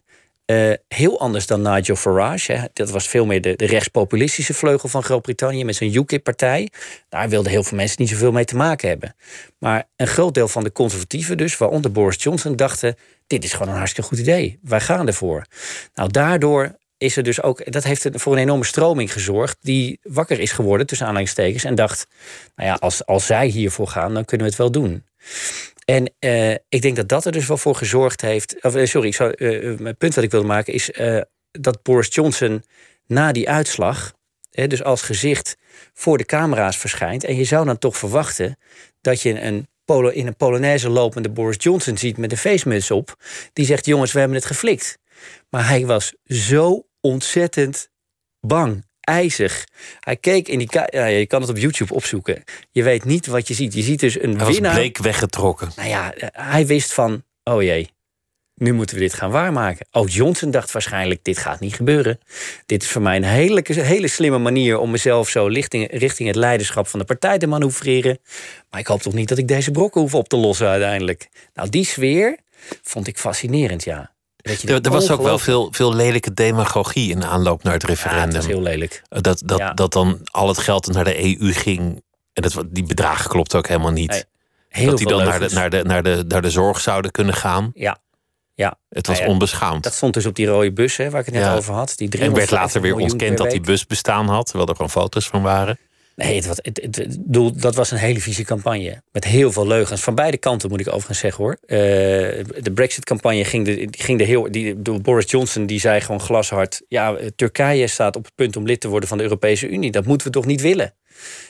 Uh, 0.47 0.73
heel 0.89 1.21
anders 1.21 1.47
dan 1.47 1.63
Nigel 1.63 1.97
Farage. 1.97 2.53
Hè. 2.53 2.65
Dat 2.73 2.91
was 2.91 3.09
veel 3.09 3.27
meer 3.27 3.41
de, 3.41 3.57
de 3.57 3.67
rechtspopulistische 3.67 4.55
vleugel 4.55 4.89
van 4.89 5.03
Groot-Brittannië 5.03 5.65
met 5.65 5.77
zijn 5.77 5.95
UKIP-partij. 5.95 6.71
Daar 7.09 7.29
wilden 7.29 7.53
heel 7.53 7.63
veel 7.63 7.77
mensen 7.77 7.97
niet 8.01 8.11
zoveel 8.11 8.33
mee 8.33 8.45
te 8.45 8.57
maken 8.57 8.89
hebben. 8.89 9.15
Maar 9.59 9.89
een 9.97 10.07
groot 10.07 10.35
deel 10.35 10.49
van 10.49 10.65
de 10.65 10.73
conservatieven, 10.73 11.37
dus 11.37 11.57
waaronder 11.57 11.93
Boris 11.93 12.23
Johnson, 12.23 12.57
dachten: 12.57 12.97
dit 13.27 13.45
is 13.45 13.53
gewoon 13.53 13.69
een 13.69 13.79
hartstikke 13.79 14.09
goed 14.09 14.19
idee. 14.19 14.59
Wij 14.63 14.81
gaan 14.81 15.07
ervoor. 15.07 15.47
Nou, 15.95 16.11
daardoor 16.11 16.77
is 16.99 17.17
er 17.17 17.23
dus 17.23 17.43
ook, 17.43 17.73
dat 17.73 17.85
heeft 17.85 18.09
voor 18.13 18.33
een 18.33 18.39
enorme 18.39 18.65
stroming 18.65 19.13
gezorgd, 19.13 19.57
die 19.61 19.99
wakker 20.03 20.41
is 20.41 20.53
geworden 20.53 20.87
tussen 20.87 21.07
aanleidingstekens 21.07 21.65
en 21.65 21.75
dacht: 21.75 22.07
nou 22.57 22.69
ja, 22.69 22.75
als, 22.75 23.07
als 23.07 23.27
zij 23.27 23.47
hiervoor 23.47 23.89
gaan, 23.89 24.15
dan 24.15 24.25
kunnen 24.25 24.47
we 24.47 24.53
het 24.53 24.63
wel 24.63 24.71
doen. 24.71 25.05
En 25.85 26.13
uh, 26.21 26.51
ik 26.51 26.83
denk 26.83 26.97
dat 26.97 27.09
dat 27.09 27.25
er 27.25 27.33
dus 27.33 27.47
wel 27.47 27.57
voor 27.57 27.75
gezorgd 27.75 28.21
heeft. 28.21 28.63
Of, 28.63 28.77
uh, 28.77 28.87
sorry, 28.87 29.13
zou, 29.13 29.33
uh, 29.37 29.79
mijn 29.79 29.97
punt 29.97 30.15
wat 30.15 30.25
ik 30.25 30.31
wilde 30.31 30.47
maken 30.47 30.73
is 30.73 30.91
dat 31.51 31.83
Boris 31.83 32.15
Johnson 32.15 32.65
na 33.07 33.33
die 33.33 33.49
uitslag, 33.49 34.13
dus 34.51 34.83
als 34.83 35.03
gezicht 35.03 35.57
voor 35.93 36.19
de 36.19 36.25
camera's 36.25 36.77
verschijnt. 36.77 37.25
En 37.25 37.37
je 37.37 37.45
zou 37.45 37.67
dan 37.67 37.79
toch 37.79 37.97
verwachten 37.97 38.59
dat 39.01 39.23
je 39.23 39.41
een 39.41 39.69
polo, 39.85 40.09
in 40.09 40.27
een 40.27 40.37
Polonaise 40.37 40.89
lopende 40.89 41.31
Boris 41.31 41.57
Johnson 41.59 41.97
ziet 41.97 42.17
met 42.17 42.31
een 42.31 42.39
feestmuts 42.39 42.91
op. 42.91 43.17
Die 43.53 43.67
zegt: 43.67 43.87
Jongens, 43.87 44.13
we 44.13 44.19
hebben 44.19 44.37
het 44.37 44.47
geflikt. 44.47 44.99
Maar 45.51 45.69
hij 45.69 45.87
was 45.87 46.15
zo 46.25 46.87
ontzettend 47.01 47.89
bang 48.41 48.85
ijzig. 49.05 49.67
Hij 50.01 50.17
keek 50.17 50.49
in 50.49 50.59
die 50.59 50.69
ja, 50.91 51.05
je 51.07 51.27
kan 51.27 51.41
het 51.41 51.51
op 51.51 51.59
YouTube 51.59 51.95
opzoeken. 51.95 52.45
Je 52.71 52.83
weet 52.83 53.05
niet 53.05 53.27
wat 53.27 53.49
je 53.49 53.55
ziet. 53.55 53.75
Je 53.75 53.83
ziet 53.83 54.01
dus 54.01 54.21
een 54.21 54.37
hij 54.37 54.47
winnaar. 54.47 54.71
was 54.71 54.81
bleek 54.81 54.99
weggetrokken. 54.99 55.71
Nou 55.77 55.89
ja, 55.89 56.13
hij 56.33 56.67
wist 56.67 56.93
van, 56.93 57.23
oh 57.45 57.63
jee, 57.63 57.89
nu 58.55 58.73
moeten 58.73 58.97
we 58.97 59.03
dit 59.03 59.15
gaan 59.15 59.31
waarmaken. 59.31 59.87
Ook 59.91 60.09
Johnson 60.09 60.51
dacht 60.51 60.73
waarschijnlijk, 60.73 61.25
dit 61.25 61.39
gaat 61.39 61.61
niet 61.61 61.75
gebeuren. 61.75 62.19
Dit 62.67 62.83
is 62.83 62.89
voor 62.89 63.03
mij 63.03 63.17
een 63.17 63.25
hele, 63.25 63.63
hele 63.65 64.09
slimme 64.09 64.39
manier 64.39 64.79
om 64.79 64.91
mezelf 64.91 65.29
zo 65.29 65.47
richting, 65.47 65.99
richting 65.99 66.29
het 66.29 66.37
leiderschap 66.37 66.87
van 66.87 66.99
de 66.99 67.05
partij 67.05 67.39
te 67.39 67.47
manoeuvreren. 67.47 68.19
Maar 68.71 68.81
ik 68.81 68.87
hoop 68.87 69.03
toch 69.03 69.15
niet 69.15 69.29
dat 69.29 69.39
ik 69.39 69.49
deze 69.49 69.71
brokken 69.71 70.01
hoef 70.01 70.15
op 70.15 70.29
te 70.29 70.37
lossen 70.37 70.69
uiteindelijk. 70.69 71.29
Nou, 71.55 71.69
die 71.69 71.85
sfeer 71.85 72.39
vond 72.83 73.07
ik 73.07 73.19
fascinerend, 73.19 73.85
ja. 73.85 74.14
Er, 74.45 74.81
er, 74.81 74.91
was 74.91 75.11
ook 75.11 75.23
wel 75.23 75.39
veel, 75.39 75.69
veel 75.71 75.95
lelijke 75.95 76.35
demagogie 76.35 77.11
in 77.11 77.25
aanloop 77.25 77.63
naar 77.63 77.73
het 77.73 77.85
referendum. 77.85 78.27
Ja, 78.27 78.33
dat 78.33 78.43
is 78.43 78.47
heel 78.47 78.63
lelijk. 78.63 79.03
Dat, 79.09 79.43
dat, 79.45 79.77
dat 79.77 79.93
dan 79.93 80.21
al 80.25 80.49
het 80.49 80.59
geld 80.59 80.93
naar 80.93 81.05
de 81.05 81.39
EU 81.41 81.53
ging. 81.53 82.03
En 82.33 82.43
dat, 82.43 82.65
die 82.69 82.85
bedragen 82.85 83.31
klopt 83.31 83.55
ook 83.55 83.69
helemaal 83.69 83.91
niet. 83.91 84.27
Dat 84.85 84.99
die 84.99 85.07
dan 85.07 85.25
naar 85.25 85.41
de, 85.41 85.55
naar, 85.55 85.71
de, 85.71 85.83
naar, 85.83 86.03
de, 86.03 86.25
naar 86.29 86.43
de 86.43 86.51
zorg 86.51 86.81
zouden 86.81 87.11
kunnen 87.11 87.35
gaan. 87.35 87.71
Ja. 87.75 87.99
Ja. 88.55 88.79
Het 88.89 89.07
was 89.07 89.21
onbeschaamd. 89.21 89.83
Dat 89.83 89.95
stond 89.95 90.15
dus 90.15 90.27
op 90.27 90.35
die 90.35 90.47
rode 90.47 90.73
bus 90.73 90.97
hè, 90.97 91.11
waar 91.11 91.21
ik 91.21 91.27
het 91.27 91.35
net 91.35 91.57
over 91.57 91.75
had. 91.75 91.93
Die 91.97 92.19
en 92.19 92.35
werd 92.35 92.51
later 92.51 92.81
weer 92.81 92.97
ontkend 92.97 93.39
dat 93.39 93.51
die 93.51 93.61
bus 93.61 93.87
bestaan 93.87 94.29
had. 94.29 94.47
Terwijl 94.47 94.69
er 94.69 94.77
gewoon 94.77 94.91
foto's 94.91 95.27
van 95.27 95.43
waren. 95.43 95.79
Nee, 96.17 96.35
het, 96.35 96.47
het, 96.47 96.81
het, 96.83 96.97
het, 96.97 97.61
dat 97.63 97.75
was 97.75 97.91
een 97.91 97.99
hele 97.99 98.21
vieze 98.21 98.45
campagne. 98.45 99.03
Met 99.13 99.25
heel 99.25 99.53
veel 99.53 99.67
leugens. 99.67 100.01
Van 100.01 100.15
beide 100.15 100.37
kanten 100.37 100.69
moet 100.69 100.81
ik 100.81 100.89
overigens 100.89 101.19
zeggen 101.19 101.45
hoor. 101.45 101.59
Uh, 101.67 101.79
de 102.61 102.73
Brexit-campagne 102.75 103.45
ging, 103.45 103.65
de, 103.65 103.89
ging 103.91 104.19
de 104.19 104.25
heel. 104.25 104.51
Die, 104.51 104.75
Boris 104.75 105.31
Johnson 105.31 105.67
die 105.67 105.81
zei 105.81 106.01
gewoon 106.01 106.21
glashard. 106.21 106.83
Ja, 106.89 107.17
Turkije 107.37 107.87
staat 107.87 108.17
op 108.17 108.25
het 108.25 108.35
punt 108.35 108.57
om 108.57 108.67
lid 108.67 108.81
te 108.81 108.89
worden 108.89 109.09
van 109.09 109.19
de 109.19 109.25
Europese 109.25 109.69
Unie. 109.69 109.91
Dat 109.91 110.07
moeten 110.07 110.27
we 110.27 110.33
toch 110.33 110.47
niet 110.47 110.61
willen? 110.61 110.95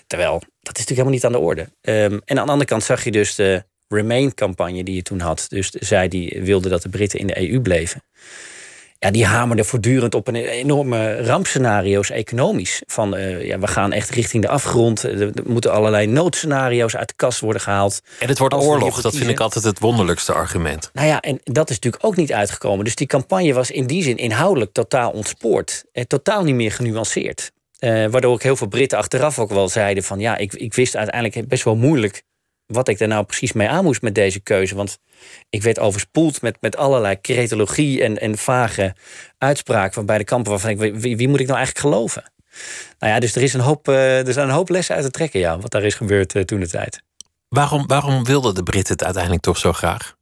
Terwijl, 0.07 0.33
dat 0.33 0.79
is 0.79 0.87
natuurlijk 0.87 0.88
helemaal 0.88 1.12
niet 1.12 1.24
aan 1.24 1.33
de 1.33 1.38
orde. 1.38 1.62
Um, 1.62 2.20
en 2.24 2.38
aan 2.38 2.46
de 2.46 2.53
andere 2.53 2.68
kant 2.70 2.83
zag 2.83 3.05
je 3.05 3.11
dus 3.11 3.35
de 3.35 3.64
Remain-campagne 3.88 4.85
die 4.85 4.94
je 4.94 5.03
toen 5.03 5.20
had. 5.20 5.46
Dus 5.48 5.70
zij 5.70 6.09
die 6.09 6.40
wilde 6.42 6.68
dat 6.68 6.83
de 6.83 6.88
Britten 6.88 7.18
in 7.18 7.27
de 7.27 7.50
EU 7.50 7.61
bleven 7.61 8.03
ja, 9.05 9.11
die 9.11 9.27
hamerde 9.27 9.64
voortdurend 9.64 10.14
op 10.14 10.29
een 10.29 10.35
enorme 10.35 11.23
rampscenario's 11.23 12.11
economisch. 12.11 12.83
Van 12.87 13.17
uh, 13.17 13.45
ja, 13.45 13.59
we 13.59 13.67
gaan 13.67 13.93
echt 13.93 14.11
richting 14.11 14.43
de 14.43 14.49
afgrond. 14.49 15.03
Er 15.03 15.33
moeten 15.47 15.73
allerlei 15.73 16.07
noodscenario's 16.07 16.97
uit 16.97 17.09
de 17.09 17.14
kast 17.17 17.40
worden 17.40 17.62
gehaald. 17.62 18.01
En 18.19 18.29
het 18.29 18.38
wordt 18.38 18.55
oorlog, 18.55 19.01
dat 19.01 19.17
vind 19.17 19.31
ik 19.31 19.40
altijd 19.40 19.64
het 19.64 19.79
wonderlijkste 19.79 20.33
argument. 20.33 20.90
Nou 20.93 21.07
ja, 21.07 21.21
en 21.21 21.40
dat 21.43 21.71
is 21.71 21.75
natuurlijk 21.75 22.05
ook 22.05 22.17
niet 22.17 22.33
uitgekomen. 22.33 22.85
Dus 22.85 22.95
die 22.95 23.07
campagne 23.07 23.53
was 23.53 23.71
in 23.71 23.87
die 23.87 24.03
zin 24.03 24.17
inhoudelijk 24.17 24.73
totaal 24.73 25.11
ontspoord. 25.11 25.85
En 25.93 26.07
totaal 26.07 26.45
niet 26.45 26.55
meer 26.55 26.73
genuanceerd. 26.73 27.53
Uh, 27.81 28.07
waardoor 28.07 28.33
ook 28.33 28.43
heel 28.43 28.57
veel 28.57 28.67
Britten 28.67 28.99
achteraf 28.99 29.38
ook 29.38 29.51
wel 29.51 29.69
zeiden 29.69 30.03
van 30.03 30.21
ja, 30.21 30.37
ik, 30.37 30.53
ik 30.55 30.75
wist 30.75 30.97
uiteindelijk 30.97 31.49
best 31.49 31.64
wel 31.64 31.77
moeilijk 31.77 32.23
wat 32.66 32.88
ik 32.88 32.98
daar 32.98 33.09
nou 33.09 33.24
precies 33.24 33.53
mee 33.53 33.68
aan 33.68 33.85
moest 33.85 34.03
met 34.03 34.14
deze 34.14 34.40
keuze. 34.40 34.74
Want 34.74 34.98
ik 35.50 35.62
werd 35.62 35.79
overspoeld 35.79 36.42
met, 36.42 36.57
met 36.61 36.77
allerlei 36.77 37.20
cretologie 37.20 38.03
en, 38.03 38.20
en 38.20 38.38
vage 38.38 38.94
uitspraken 39.38 39.94
van 39.94 40.07
beide 40.07 40.24
kampen. 40.24 40.50
Waarvan 40.50 40.70
ik, 40.70 40.79
wie, 40.79 41.16
wie 41.16 41.29
moet 41.29 41.40
ik 41.40 41.46
nou 41.46 41.59
eigenlijk 41.59 41.87
geloven? 41.87 42.33
Nou 42.98 43.12
ja, 43.12 43.20
dus 43.20 43.35
er, 43.35 43.42
is 43.42 43.55
een 43.55 43.61
hoop, 43.61 43.88
uh, 43.88 44.27
er 44.27 44.33
zijn 44.33 44.48
een 44.48 44.55
hoop 44.55 44.68
lessen 44.68 44.94
uit 44.94 45.05
te 45.05 45.11
trekken, 45.11 45.40
ja, 45.40 45.59
wat 45.59 45.70
daar 45.70 45.85
is 45.85 45.94
gebeurd 45.94 46.35
uh, 46.35 46.42
toen 46.42 46.61
de 46.61 46.68
tijd. 46.68 47.03
Waarom, 47.48 47.87
waarom 47.87 48.24
wilden 48.24 48.55
de 48.55 48.62
Britten 48.62 48.92
het 48.92 49.05
uiteindelijk 49.05 49.42
toch 49.42 49.59
zo 49.59 49.72
graag? 49.72 50.16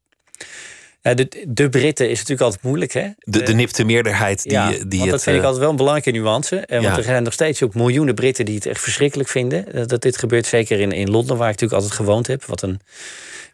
De, 1.03 1.45
de 1.49 1.69
Britten 1.69 2.07
is 2.11 2.19
natuurlijk 2.19 2.41
altijd 2.41 2.63
moeilijk. 2.63 2.93
Hè? 2.93 3.09
De, 3.19 3.43
de 3.43 3.53
nipte 3.53 3.85
meerderheid 3.85 4.43
die, 4.43 4.53
ja, 4.53 4.71
die 4.87 4.99
want 4.99 5.11
dat 5.11 5.23
vind 5.23 5.37
ik 5.37 5.43
eh, 5.43 5.47
altijd 5.47 5.59
wel 5.59 5.71
een 5.71 5.77
belangrijke 5.77 6.11
nuance. 6.11 6.57
En 6.57 6.83
Want 6.83 6.97
er 6.97 7.03
zijn 7.03 7.23
nog 7.23 7.33
steeds 7.33 7.63
ook 7.63 7.75
miljoenen 7.75 8.15
Britten 8.15 8.45
die 8.45 8.55
het 8.55 8.67
echt 8.67 8.81
verschrikkelijk 8.81 9.29
vinden. 9.29 9.73
Eh, 9.73 9.87
dat 9.87 10.03
dit 10.03 10.19
gebeurt, 10.19 10.47
zeker 10.47 10.81
in, 10.81 10.93
in 10.93 11.11
Londen, 11.11 11.37
waar 11.37 11.51
ik 11.51 11.61
natuurlijk 11.61 11.83
altijd 11.83 12.01
gewoond 12.01 12.27
heb. 12.27 12.45
Wat 12.45 12.63
een 12.63 12.81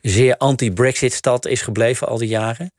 zeer 0.02 0.36
anti-Brexit 0.36 1.12
stad 1.12 1.46
is 1.46 1.62
gebleven 1.62 2.08
al 2.08 2.18
die 2.18 2.28
jaren. 2.28 2.72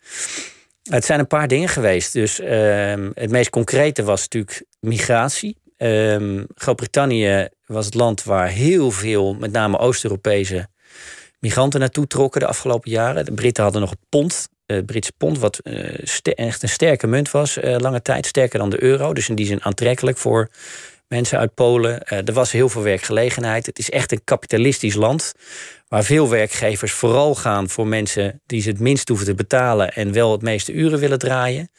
Het 0.89 1.05
zijn 1.05 1.19
een 1.19 1.27
paar 1.27 1.47
dingen 1.47 1.69
geweest. 1.69 2.13
Dus 2.13 2.39
ehm, 2.39 3.09
het 3.13 3.31
meest 3.31 3.49
concrete 3.49 4.03
was 4.03 4.21
natuurlijk 4.21 4.63
migratie. 4.79 5.57
Um, 5.77 6.45
Groot-Brittannië 6.55 7.47
was 7.65 7.85
het 7.85 7.93
land 7.93 8.23
waar 8.23 8.47
heel 8.47 8.91
veel, 8.91 9.33
met 9.33 9.51
name 9.51 9.77
Oost-Europese 9.77 10.67
migranten 11.39 11.79
naartoe 11.79 12.07
trokken 12.07 12.39
de 12.41 12.47
afgelopen 12.47 12.91
jaren. 12.91 13.25
De 13.25 13.33
Britten 13.33 13.63
hadden 13.63 13.81
nog 13.81 13.93
pond 14.09 14.49
uh, 14.71 14.85
Britse 14.85 15.11
pond, 15.17 15.39
wat 15.39 15.59
uh, 15.63 15.93
echt 16.23 16.63
een 16.63 16.69
sterke 16.69 17.07
munt 17.07 17.31
was, 17.31 17.57
uh, 17.57 17.75
lange 17.77 18.01
tijd, 18.01 18.25
sterker 18.25 18.59
dan 18.59 18.69
de 18.69 18.83
euro. 18.83 19.13
Dus 19.13 19.29
in 19.29 19.35
die 19.35 19.45
zin 19.45 19.63
aantrekkelijk 19.63 20.17
voor 20.17 20.49
mensen 21.07 21.39
uit 21.39 21.53
Polen. 21.53 22.03
er 22.03 22.33
was 22.33 22.51
heel 22.51 22.69
veel 22.69 22.81
werkgelegenheid. 22.81 23.65
Het 23.65 23.79
is 23.79 23.89
echt 23.89 24.11
een 24.11 24.23
kapitalistisch 24.23 24.93
land. 24.93 25.33
Waar 25.87 26.03
veel 26.03 26.29
werkgevers 26.29 26.91
vooral 26.91 27.35
gaan 27.35 27.69
voor 27.69 27.87
mensen 27.87 28.41
die 28.45 28.61
ze 28.61 28.69
het 28.69 28.79
minst 28.79 29.07
hoeven 29.07 29.27
te 29.27 29.33
betalen 29.33 29.93
en 29.93 30.11
wel 30.11 30.31
het 30.31 30.41
meeste 30.41 30.71
uren 30.71 30.99
willen 30.99 31.19
draaien. 31.19 31.69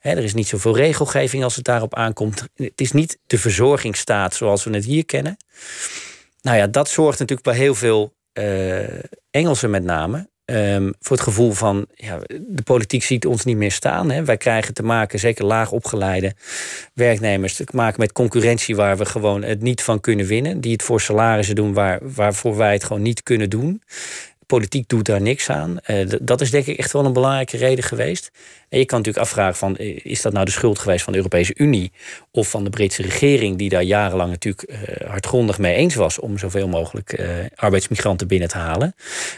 er 0.00 0.18
is 0.18 0.34
niet 0.34 0.48
zoveel 0.48 0.76
regelgeving 0.76 1.44
als 1.44 1.56
het 1.56 1.64
daarop 1.64 1.94
aankomt. 1.94 2.44
Het 2.54 2.80
is 2.80 2.92
niet 2.92 3.18
de 3.26 3.38
verzorgingsstaat 3.38 4.34
zoals 4.34 4.64
we 4.64 4.74
het 4.74 4.84
hier 4.84 5.04
kennen. 5.04 5.36
Nou 6.42 6.56
ja, 6.56 6.66
dat 6.66 6.88
zorgt 6.88 7.18
natuurlijk 7.18 7.48
bij 7.48 7.56
heel 7.56 7.74
veel 7.74 8.14
Engelsen 9.30 9.70
met 9.70 9.84
name 9.84 10.28
ehm, 10.46 10.92
voor 11.00 11.16
het 11.16 11.24
gevoel 11.24 11.52
van 11.52 11.86
ja, 11.94 12.18
de 12.46 12.62
politiek 12.62 13.02
ziet 13.02 13.26
ons 13.26 13.44
niet 13.44 13.56
meer 13.56 13.72
staan. 13.72 14.10
Hè. 14.10 14.24
Wij 14.24 14.36
krijgen 14.36 14.74
te 14.74 14.82
maken, 14.82 15.18
zeker 15.18 15.44
laag 15.44 15.72
opgeleide 15.72 16.34
werknemers, 16.92 17.54
te 17.54 17.66
maken 17.72 18.00
met 18.00 18.12
concurrentie 18.12 18.76
waar 18.76 18.96
we 18.96 19.04
gewoon 19.04 19.42
het 19.42 19.62
niet 19.62 19.82
van 19.82 20.00
kunnen 20.00 20.26
winnen. 20.26 20.60
Die 20.60 20.72
het 20.72 20.82
voor 20.82 21.00
salarissen 21.00 21.54
doen 21.54 21.72
waar, 21.72 21.98
waarvoor 22.02 22.56
wij 22.56 22.72
het 22.72 22.84
gewoon 22.84 23.02
niet 23.02 23.22
kunnen 23.22 23.50
doen. 23.50 23.82
Politiek 24.46 24.88
doet 24.88 25.04
daar 25.04 25.20
niks 25.20 25.50
aan. 25.50 25.76
Uh, 25.86 26.10
dat 26.22 26.40
is 26.40 26.50
denk 26.50 26.66
ik 26.66 26.78
echt 26.78 26.92
wel 26.92 27.04
een 27.04 27.12
belangrijke 27.12 27.56
reden 27.56 27.84
geweest. 27.84 28.30
En 28.68 28.78
je 28.78 28.84
kan 28.84 28.98
natuurlijk 28.98 29.26
afvragen 29.26 29.56
van, 29.56 29.76
eh, 29.76 29.98
is 30.02 30.22
dat 30.22 30.32
nou 30.32 30.44
de 30.44 30.50
schuld 30.50 30.78
geweest 30.78 31.04
van 31.04 31.12
de 31.12 31.18
Europese 31.18 31.54
Unie 31.56 31.92
of 32.30 32.50
van 32.50 32.64
de 32.64 32.70
Britse 32.70 33.02
regering 33.02 33.58
die 33.58 33.68
daar 33.68 33.82
jarenlang 33.82 34.30
natuurlijk 34.30 34.70
uh, 34.70 35.08
hardgrondig 35.08 35.58
mee 35.58 35.74
eens 35.74 35.94
was 35.94 36.18
om 36.18 36.38
zoveel 36.38 36.68
mogelijk 36.68 37.20
arbeidsmigranten 37.54 38.26
binnen 38.26 38.48
te 38.48 38.58
halen? 38.58 38.94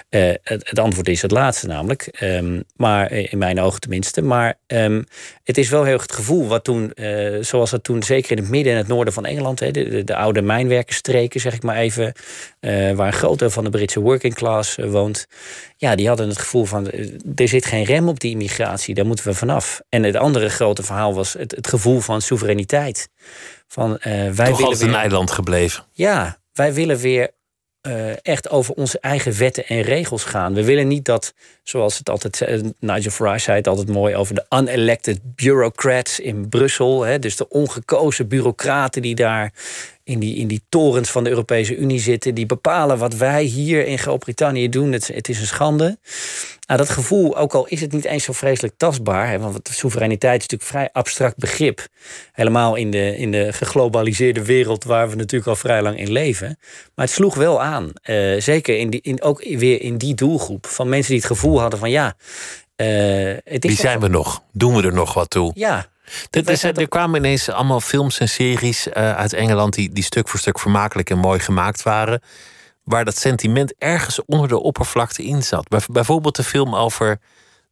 Het, 0.08 0.40
het, 0.42 0.78
antwoord 0.78 1.08
is 1.08 1.22
het 1.22 1.30
laatste 1.30 1.66
namelijk, 1.66 2.18
um, 2.22 2.64
maar 2.76 3.12
in 3.12 3.38
mijn 3.38 3.60
ogen 3.60 3.80
tenminste. 3.80 4.22
Maar 4.22 4.58
um, 4.66 5.04
het 5.44 5.58
is 5.58 5.68
wel 5.68 5.84
heel 5.84 5.98
het 5.98 6.12
gevoel 6.12 6.46
wat 6.46 6.64
toen, 6.64 6.92
zoals 7.40 7.70
dat 7.70 7.84
toen 7.84 8.02
zeker 8.02 8.30
in 8.30 8.36
het 8.36 8.48
midden 8.48 8.72
en 8.72 8.78
het 8.78 8.88
noorden 8.88 9.14
van 9.14 9.26
Engeland, 9.26 9.58
de, 9.58 10.04
de, 10.04 10.16
oude 10.16 10.42
mijnwerkersstreken 10.42 11.40
zeg 11.40 11.54
ik 11.54 11.62
maar 11.62 11.76
even, 11.76 12.12
waar 12.96 13.06
een 13.06 13.12
groot 13.12 13.38
deel 13.38 13.50
van 13.50 13.64
de 13.64 13.70
Britse 13.70 14.00
working 14.00 14.34
class 14.34 14.78
woont, 14.98 15.26
ja, 15.76 15.94
die 15.94 16.08
hadden 16.08 16.28
het 16.28 16.38
gevoel 16.38 16.64
van 16.64 16.90
er 17.34 17.48
zit 17.48 17.66
geen 17.66 17.84
rem 17.84 18.08
op 18.08 18.20
die 18.20 18.30
immigratie, 18.30 18.94
daar 18.94 19.06
moeten 19.06 19.24
we 19.24 19.34
vanaf. 19.34 19.80
En 19.88 20.02
het 20.02 20.16
andere 20.16 20.48
grote 20.48 20.82
verhaal 20.82 21.14
was 21.14 21.32
het, 21.32 21.50
het 21.50 21.68
gevoel 21.68 22.00
van 22.00 22.22
soevereiniteit. 22.22 23.08
Van, 23.66 23.90
uh, 23.92 24.30
wij 24.30 24.48
Toch 24.48 24.62
altijd 24.62 24.78
weer, 24.78 24.88
een 24.88 24.94
eiland 24.94 25.30
gebleven. 25.30 25.84
Ja, 25.92 26.38
wij 26.52 26.74
willen 26.74 26.98
weer 26.98 27.30
uh, 27.86 28.10
echt 28.22 28.50
over 28.50 28.74
onze 28.74 28.98
eigen 29.00 29.38
wetten 29.38 29.66
en 29.66 29.82
regels 29.82 30.24
gaan. 30.24 30.54
We 30.54 30.64
willen 30.64 30.88
niet 30.88 31.04
dat, 31.04 31.34
zoals 31.62 31.98
het 31.98 32.10
altijd 32.10 32.40
uh, 32.40 32.60
Nigel 32.80 33.10
Farage 33.10 33.38
zei 33.38 33.56
het 33.56 33.66
altijd 33.66 33.88
mooi 33.88 34.14
over 34.14 34.34
de 34.34 34.46
unelected 34.50 35.20
bureaucrats 35.22 36.20
in 36.20 36.48
Brussel. 36.48 37.02
Hè, 37.02 37.18
dus 37.18 37.36
de 37.36 37.48
ongekozen 37.48 38.28
bureaucraten 38.28 39.02
die 39.02 39.14
daar 39.14 39.52
in 40.08 40.18
die, 40.18 40.36
in 40.36 40.48
die 40.48 40.62
torens 40.68 41.10
van 41.10 41.24
de 41.24 41.30
Europese 41.30 41.76
Unie 41.76 42.00
zitten. 42.00 42.34
Die 42.34 42.46
bepalen 42.46 42.98
wat 42.98 43.14
wij 43.14 43.42
hier 43.42 43.86
in 43.86 43.98
Groot-Brittannië 43.98 44.68
doen. 44.68 44.92
Het, 44.92 45.06
het, 45.06 45.28
is 45.28 45.40
een 45.40 45.46
schande. 45.46 45.98
Nou, 46.66 46.78
dat 46.78 46.90
gevoel, 46.90 47.36
ook 47.36 47.54
al 47.54 47.66
is 47.66 47.80
het 47.80 47.92
niet 47.92 48.04
eens 48.04 48.24
zo 48.24 48.32
vreselijk 48.32 48.74
tastbaar. 48.76 49.28
Hè, 49.28 49.38
want 49.38 49.68
soevereiniteit 49.72 50.40
is 50.40 50.48
natuurlijk 50.48 50.62
een 50.62 50.78
vrij 50.78 50.88
abstract 50.92 51.36
begrip. 51.36 51.86
Helemaal 52.32 52.74
in 52.74 52.90
de, 52.90 53.16
in 53.16 53.30
de 53.30 53.52
geglobaliseerde 53.52 54.44
wereld 54.44 54.84
waar 54.84 55.10
we 55.10 55.16
natuurlijk 55.16 55.50
al 55.50 55.56
vrij 55.56 55.82
lang 55.82 55.98
in 55.98 56.12
leven. 56.12 56.58
Maar 56.94 57.04
het 57.04 57.14
sloeg 57.14 57.34
wel 57.34 57.62
aan. 57.62 57.92
Uh, 58.04 58.40
zeker 58.40 58.78
in 58.78 58.90
die, 58.90 59.00
in, 59.02 59.22
ook 59.22 59.44
weer 59.44 59.80
in 59.80 59.98
die 59.98 60.14
doelgroep. 60.14 60.66
Van 60.66 60.88
mensen 60.88 61.12
die 61.12 61.20
het 61.20 61.30
gevoel 61.30 61.60
hadden 61.60 61.78
van 61.78 61.90
ja. 61.90 62.16
Uh, 62.76 62.86
het 63.44 63.64
is 63.64 63.70
Wie 63.70 63.80
zijn 63.80 64.00
we 64.00 64.08
nog? 64.08 64.42
Doen 64.52 64.74
we 64.74 64.82
er 64.82 64.92
nog 64.92 65.14
wat 65.14 65.30
toe? 65.30 65.50
Ja, 65.54 65.86
is, 66.30 66.64
er 66.64 66.88
kwamen 66.88 67.18
ineens 67.18 67.48
allemaal 67.48 67.80
films 67.80 68.18
en 68.18 68.28
series 68.28 68.86
uh, 68.86 68.92
uit 68.92 69.32
Engeland 69.32 69.74
die, 69.74 69.92
die 69.92 70.04
stuk 70.04 70.28
voor 70.28 70.38
stuk 70.38 70.58
vermakelijk 70.58 71.10
en 71.10 71.18
mooi 71.18 71.40
gemaakt 71.40 71.82
waren. 71.82 72.22
Waar 72.82 73.04
dat 73.04 73.18
sentiment 73.18 73.74
ergens 73.78 74.24
onder 74.24 74.48
de 74.48 74.58
oppervlakte 74.58 75.24
in 75.24 75.42
zat. 75.42 75.86
bijvoorbeeld 75.92 76.36
de 76.36 76.44
film 76.44 76.74
over 76.74 77.20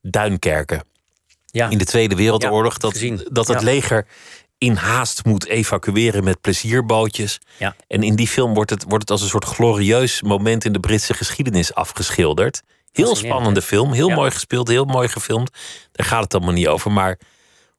Duinkerken. 0.02 0.84
Ja. 1.46 1.68
In 1.68 1.78
de 1.78 1.84
Tweede 1.84 2.14
Wereldoorlog. 2.14 2.72
Ja, 2.72 2.78
dat, 2.78 3.24
dat 3.30 3.48
het 3.48 3.62
leger 3.62 4.06
in 4.58 4.74
haast 4.74 5.24
moet 5.24 5.46
evacueren 5.46 6.24
met 6.24 6.40
plezierbootjes. 6.40 7.40
Ja. 7.58 7.76
En 7.88 8.02
in 8.02 8.16
die 8.16 8.28
film 8.28 8.54
wordt 8.54 8.70
het, 8.70 8.82
wordt 8.82 9.00
het 9.00 9.10
als 9.10 9.22
een 9.22 9.28
soort 9.28 9.44
glorieus 9.44 10.22
moment 10.22 10.64
in 10.64 10.72
de 10.72 10.80
Britse 10.80 11.14
geschiedenis 11.14 11.74
afgeschilderd. 11.74 12.62
Heel 12.92 13.16
spannende 13.16 13.62
film, 13.62 13.92
heel 13.92 14.08
mooi 14.08 14.30
gespeeld, 14.30 14.68
heel 14.68 14.84
mooi 14.84 15.08
gefilmd. 15.08 15.50
Daar 15.92 16.06
gaat 16.06 16.22
het 16.22 16.34
allemaal 16.34 16.52
niet 16.52 16.68
over. 16.68 16.92
Maar 16.92 17.18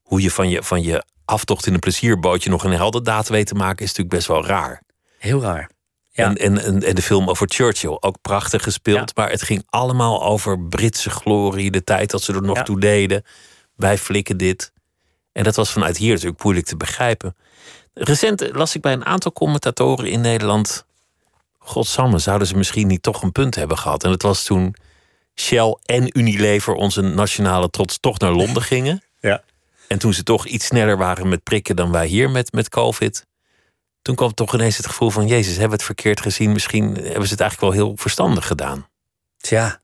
hoe 0.07 0.21
je 0.21 0.31
van 0.31 0.49
je, 0.49 0.63
van 0.63 0.83
je 0.83 1.03
aftocht 1.25 1.65
in 1.65 1.73
een 1.73 1.79
plezierbootje 1.79 2.49
nog 2.49 2.63
een 2.63 2.71
heldendaad 2.71 3.27
weet 3.27 3.47
te 3.47 3.55
maken, 3.55 3.85
is 3.85 3.87
natuurlijk 3.87 4.15
best 4.15 4.27
wel 4.27 4.45
raar. 4.45 4.81
Heel 5.17 5.41
raar. 5.41 5.69
Ja. 6.09 6.35
En, 6.35 6.37
en, 6.37 6.83
en 6.83 6.95
de 6.95 7.01
film 7.01 7.29
over 7.29 7.47
Churchill, 7.49 7.97
ook 7.99 8.21
prachtig 8.21 8.63
gespeeld. 8.63 9.15
Maar 9.15 9.29
het 9.29 9.41
ging 9.41 9.63
allemaal 9.69 10.23
over 10.23 10.59
Britse 10.59 11.09
glorie, 11.09 11.71
de 11.71 11.83
tijd 11.83 12.11
dat 12.11 12.21
ze 12.21 12.33
er 12.33 12.41
nog 12.41 12.63
toe 12.63 12.79
deden. 12.79 13.23
Wij 13.75 13.97
flikken 13.97 14.37
dit. 14.37 14.71
En 15.31 15.43
dat 15.43 15.55
was 15.55 15.71
vanuit 15.71 15.97
hier 15.97 16.13
natuurlijk 16.13 16.43
moeilijk 16.43 16.67
te 16.67 16.77
begrijpen. 16.77 17.35
Recent 17.93 18.49
las 18.51 18.75
ik 18.75 18.81
bij 18.81 18.93
een 18.93 19.05
aantal 19.05 19.33
commentatoren 19.33 20.05
in 20.05 20.21
Nederland. 20.21 20.85
Godsamme, 21.57 22.19
zouden 22.19 22.47
ze 22.47 22.57
misschien 22.57 22.87
niet 22.87 23.03
toch 23.03 23.21
een 23.21 23.31
punt 23.31 23.55
hebben 23.55 23.77
gehad? 23.77 24.03
En 24.03 24.11
het 24.11 24.21
was 24.21 24.43
toen 24.43 24.75
Shell 25.35 25.77
en 25.85 26.19
Unilever, 26.19 26.73
onze 26.73 27.01
nationale 27.01 27.69
trots, 27.69 27.97
toch 27.99 28.19
naar 28.19 28.31
Londen 28.31 28.61
gingen. 28.61 29.01
En 29.87 29.99
toen 29.99 30.13
ze 30.13 30.23
toch 30.23 30.45
iets 30.45 30.65
sneller 30.65 30.97
waren 30.97 31.29
met 31.29 31.43
prikken 31.43 31.75
dan 31.75 31.91
wij 31.91 32.07
hier 32.07 32.29
met, 32.29 32.51
met 32.51 32.69
COVID. 32.69 33.25
Toen 34.01 34.15
kwam 34.15 34.33
toch 34.33 34.53
ineens 34.53 34.77
het 34.77 34.87
gevoel 34.87 35.09
van: 35.09 35.27
Jezus, 35.27 35.51
hebben 35.51 35.69
we 35.69 35.75
het 35.75 35.83
verkeerd 35.83 36.21
gezien? 36.21 36.51
Misschien 36.51 36.83
hebben 36.83 37.27
ze 37.27 37.31
het 37.31 37.41
eigenlijk 37.41 37.59
wel 37.59 37.71
heel 37.71 37.97
verstandig 37.97 38.47
gedaan. 38.47 38.87
Tja, 39.37 39.81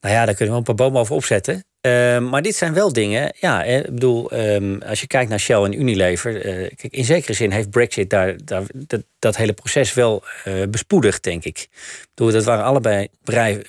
nou 0.00 0.14
ja, 0.14 0.24
daar 0.24 0.34
kunnen 0.34 0.54
we 0.54 0.58
een 0.60 0.66
paar 0.66 0.86
bomen 0.86 1.00
over 1.00 1.14
opzetten. 1.14 1.64
Ehm, 1.82 2.28
maar 2.28 2.42
dit 2.42 2.56
zijn 2.56 2.74
wel 2.74 2.92
dingen. 2.92 3.34
Ja, 3.40 3.62
ik 3.62 3.84
bedoel, 3.84 4.30
ehm, 4.30 4.78
als 4.86 5.00
je 5.00 5.06
kijkt 5.06 5.30
naar 5.30 5.40
Shell 5.40 5.62
en 5.62 5.80
Unilever. 5.80 6.46
Uh, 6.46 6.68
kijk, 6.76 6.92
in 6.92 7.04
zekere 7.04 7.32
zin 7.32 7.50
heeft 7.50 7.70
Brexit 7.70 8.10
daar, 8.10 8.36
daar 8.44 8.62
dat, 9.18 9.36
hele 9.36 9.52
proces 9.52 9.94
wel 9.94 10.24
uh, 10.44 10.66
bespoedigd, 10.68 11.22
denk 11.22 11.44
ik. 11.44 11.68
Dat 12.14 12.44
waren 12.44 12.64
allebei 12.64 13.08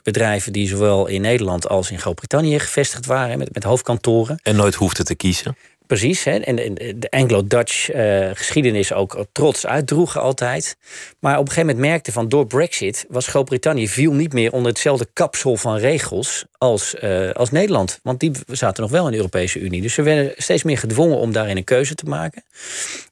bedrijven 0.04 0.54
die 0.54 0.68
zowel 0.68 1.08
in 1.08 1.22
Nederland 1.22 1.68
als 1.68 1.92
in 1.92 2.00
Groot-Brittannië 2.00 2.60
gevestigd 2.60 3.06
waren, 3.06 3.38
met, 3.38 3.54
met 3.54 3.64
hoofdkantoren. 3.64 4.40
En 4.44 4.56
nooit 4.56 4.76
hoefden 4.76 5.06
te 5.06 5.16
kiezen. 5.16 5.58
Precies, 5.94 6.24
hè? 6.24 6.38
en 6.38 6.56
de 6.76 7.10
Anglo-Dutch 7.10 7.94
uh, 7.96 8.30
geschiedenis 8.34 8.94
ook 8.94 9.26
trots 9.32 9.66
uitdroegen 9.66 10.22
altijd. 10.22 10.78
Maar 11.20 11.34
op 11.34 11.46
een 11.46 11.48
gegeven 11.48 11.70
moment 11.70 11.88
merkte 11.88 12.12
van 12.12 12.30
door 12.30 12.46
Brexit 12.46 13.06
was 13.10 13.28
Groot-Brittannië 13.28 13.88
viel 13.88 14.14
niet 14.14 14.34
meer 14.34 14.52
onder 14.52 14.72
hetzelfde 14.72 15.08
kapsel 15.14 15.58
van 15.58 15.78
regels 15.78 16.46
als, 16.58 16.96
uh, 17.04 17.32
als 17.32 17.52
Nederland. 17.52 18.00
Want 18.04 18.20
die 18.20 18.32
zaten 18.48 18.84
nog 18.84 18.92
wel 18.92 19.06
in 19.06 19.12
de 19.12 19.18
Europese 19.18 19.60
Unie. 19.60 19.82
Dus 19.82 19.94
ze 19.94 20.02
werden 20.02 20.34
steeds 20.38 20.64
meer 20.64 20.78
gedwongen 20.78 21.18
om 21.18 21.32
daarin 21.32 21.58
een 21.58 21.64
keuze 21.64 21.96
te 21.96 22.06
maken. 22.06 22.44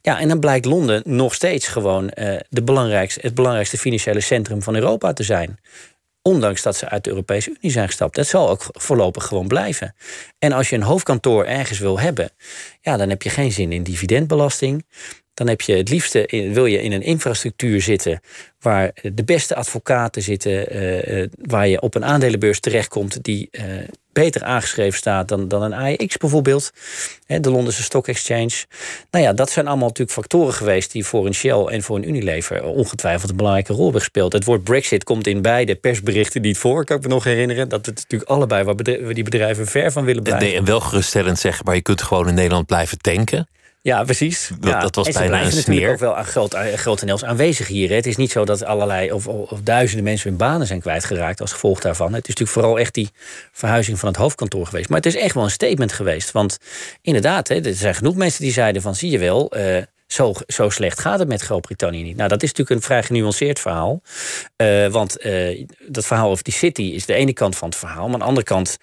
Ja, 0.02 0.20
en 0.20 0.28
dan 0.28 0.40
blijkt 0.40 0.66
Londen 0.66 1.02
nog 1.06 1.34
steeds 1.34 1.68
gewoon 1.68 2.04
uh, 2.04 2.40
de 2.50 2.64
belangrijkste, 2.64 3.20
het 3.22 3.36
belangrijkste 3.36 3.78
financiële 3.78 4.22
centrum 4.22 4.62
van 4.62 4.76
Europa 4.76 5.14
te 5.14 5.24
zijn. 5.24 5.60
Ondanks 6.22 6.62
dat 6.62 6.76
ze 6.76 6.90
uit 6.90 7.04
de 7.04 7.10
Europese 7.10 7.50
Unie 7.50 7.72
zijn 7.72 7.88
gestapt. 7.88 8.16
Dat 8.16 8.28
zal 8.28 8.50
ook 8.50 8.66
voorlopig 8.72 9.26
gewoon 9.26 9.48
blijven. 9.48 9.96
En 10.40 10.52
als 10.52 10.70
je 10.70 10.76
een 10.76 10.82
hoofdkantoor 10.82 11.46
ergens 11.46 11.80
wil 11.80 12.00
hebben, 12.00 12.30
ja, 12.82 12.98
dan 12.98 13.10
heb 13.10 13.22
je 13.22 13.30
geen 13.30 13.52
zin 13.52 13.72
in 13.72 13.84
dividendbelasting. 13.84 14.86
Dan 15.34 15.48
heb 15.48 15.62
je 15.62 15.76
het 15.76 15.90
liefste, 15.90 16.50
wil 16.54 16.66
je 16.66 16.82
in 16.82 16.92
een 16.92 17.02
infrastructuur 17.02 17.82
zitten 17.82 18.20
waar 18.60 18.92
de 19.02 19.24
beste 19.24 19.56
advocaten 19.56 20.22
zitten, 20.22 20.76
uh, 20.76 21.28
waar 21.42 21.68
je 21.68 21.82
op 21.82 21.96
een 21.96 22.06
aandelenbeurs 22.06 22.60
terechtkomt 22.60 23.24
die 23.24 23.50
uh, 23.52 23.64
beter 24.14 24.44
aangeschreven 24.44 24.98
staat 24.98 25.28
dan, 25.28 25.48
dan 25.48 25.62
een 25.62 25.74
AEX 25.74 26.18
bijvoorbeeld, 26.18 26.72
de 27.26 27.52
Londense 27.52 27.84
Stock 27.84 28.08
Exchange. 28.08 28.66
Nou 29.12 29.26
ja, 29.26 29.34
dat 29.34 29.50
zijn 29.50 29.68
allemaal 29.68 29.88
natuurlijk 29.88 30.18
factoren 30.18 30.54
geweest 30.54 30.92
die 30.92 31.06
voor 31.06 31.26
een 31.26 31.34
Shell 31.34 31.66
en 31.66 31.82
voor 31.82 31.96
een 31.96 32.08
Unilever 32.08 32.64
ongetwijfeld 32.64 33.30
een 33.30 33.36
belangrijke 33.36 33.74
rol 33.74 33.84
hebben 33.84 34.02
gespeeld. 34.02 34.34
Het 34.34 34.46
woord 34.46 34.64
Brexit 34.64 35.04
komt 35.04 35.28
in 35.28 35.42
beide 35.42 35.76
persberichten 35.76 36.42
niet 36.42 36.58
voor, 36.58 36.86
kan 36.86 36.98
ik 36.98 37.04
me 37.04 37.10
nog 37.10 37.24
herinneren, 37.24 37.70
dat 37.70 37.86
het 37.86 37.96
natuurlijk 37.96 38.30
allebei 38.30 38.64
waar 38.64 38.76
die 39.14 39.24
bedrijven 39.24 39.68
ver 39.68 39.92
van 39.92 40.06
willen 40.06 40.24
blijven. 40.24 40.48
Nee, 40.48 40.56
en 40.56 40.66
wel 40.66 40.80
geruststellend 40.80 41.40
zeggen, 41.40 41.66
maar 41.66 41.76
je 41.76 41.82
kunt 41.82 42.02
gewoon 42.02 42.28
in 42.28 42.34
Nederland 42.34 42.66
blijven 42.66 42.98
tanken. 42.98 43.48
Ja, 43.84 44.04
precies. 44.04 44.52
Dat, 44.60 44.72
ja. 44.72 44.80
dat 44.80 44.96
was 44.96 45.08
en 45.08 45.14
bijna 45.14 45.44
een 45.44 45.52
sneer. 45.52 45.92
ook 45.92 46.00
wel 46.00 46.14
groot, 46.14 46.56
grotendeels 46.76 47.24
aanwezig 47.24 47.68
hier. 47.68 47.90
Hè. 47.90 47.96
Het 47.96 48.06
is 48.06 48.16
niet 48.16 48.32
zo 48.32 48.46
dat 48.46 48.64
allerlei 48.64 49.12
of, 49.12 49.28
of, 49.28 49.62
duizenden 49.64 50.04
mensen 50.04 50.30
hun 50.30 50.38
banen 50.38 50.68
zijn 50.68 50.80
kwijtgeraakt 50.80 51.42
als 51.42 51.52
gevolg 51.52 51.80
daarvan. 51.80 52.14
Het 52.14 52.28
is 52.28 52.36
natuurlijk 52.36 52.58
vooral 52.58 52.80
echt 52.80 52.94
die 52.94 53.10
verhuizing 53.52 54.00
van 54.00 54.08
het 54.08 54.18
hoofdkantoor 54.18 54.66
geweest. 54.66 54.90
Maar 54.90 54.98
het 54.98 55.06
is 55.06 55.16
echt 55.16 55.34
wel 55.34 55.44
een 55.44 55.52
statement 55.52 55.92
geweest. 55.92 56.32
Want 56.32 56.58
inderdaad, 57.02 57.48
hè, 57.48 57.66
er 57.66 57.74
zijn 57.74 57.96
genoeg 57.96 58.16
mensen 58.16 58.44
die 58.44 58.54
zeiden 58.54 58.82
van 58.82 58.96
zie 58.96 59.12
je 59.12 59.20
wel. 59.20 59.58
Uh, 59.58 59.78
zo, 60.08 60.34
zo 60.48 60.70
slecht 60.70 61.00
gaat 61.00 61.20
het 61.20 61.28
met 61.28 61.42
Groot-Brittannië 61.42 62.04
niet. 62.04 62.16
Nou, 62.16 62.30
dat 62.30 62.44
is 62.44 62.50
natuurlijk 62.50 62.78
een 62.78 62.86
vrij 62.86 63.04
genuanceerd 63.04 63.60
verhaal. 63.60 64.02
Uh, 64.58 64.88
want 64.88 65.26
uh, 65.26 65.66
dat 65.88 66.06
verhaal 66.06 66.30
over 66.30 66.44
die 66.44 66.54
city 66.54 66.82
is 66.82 67.06
de 67.06 67.14
ene 67.14 67.34
kant 67.34 67.58
van 67.58 67.70
het 67.70 67.78
verhaal. 67.78 68.06
Maar 68.06 68.14
aan 68.14 68.20
de 68.20 68.26
andere 68.26 68.46
kant 68.46 68.78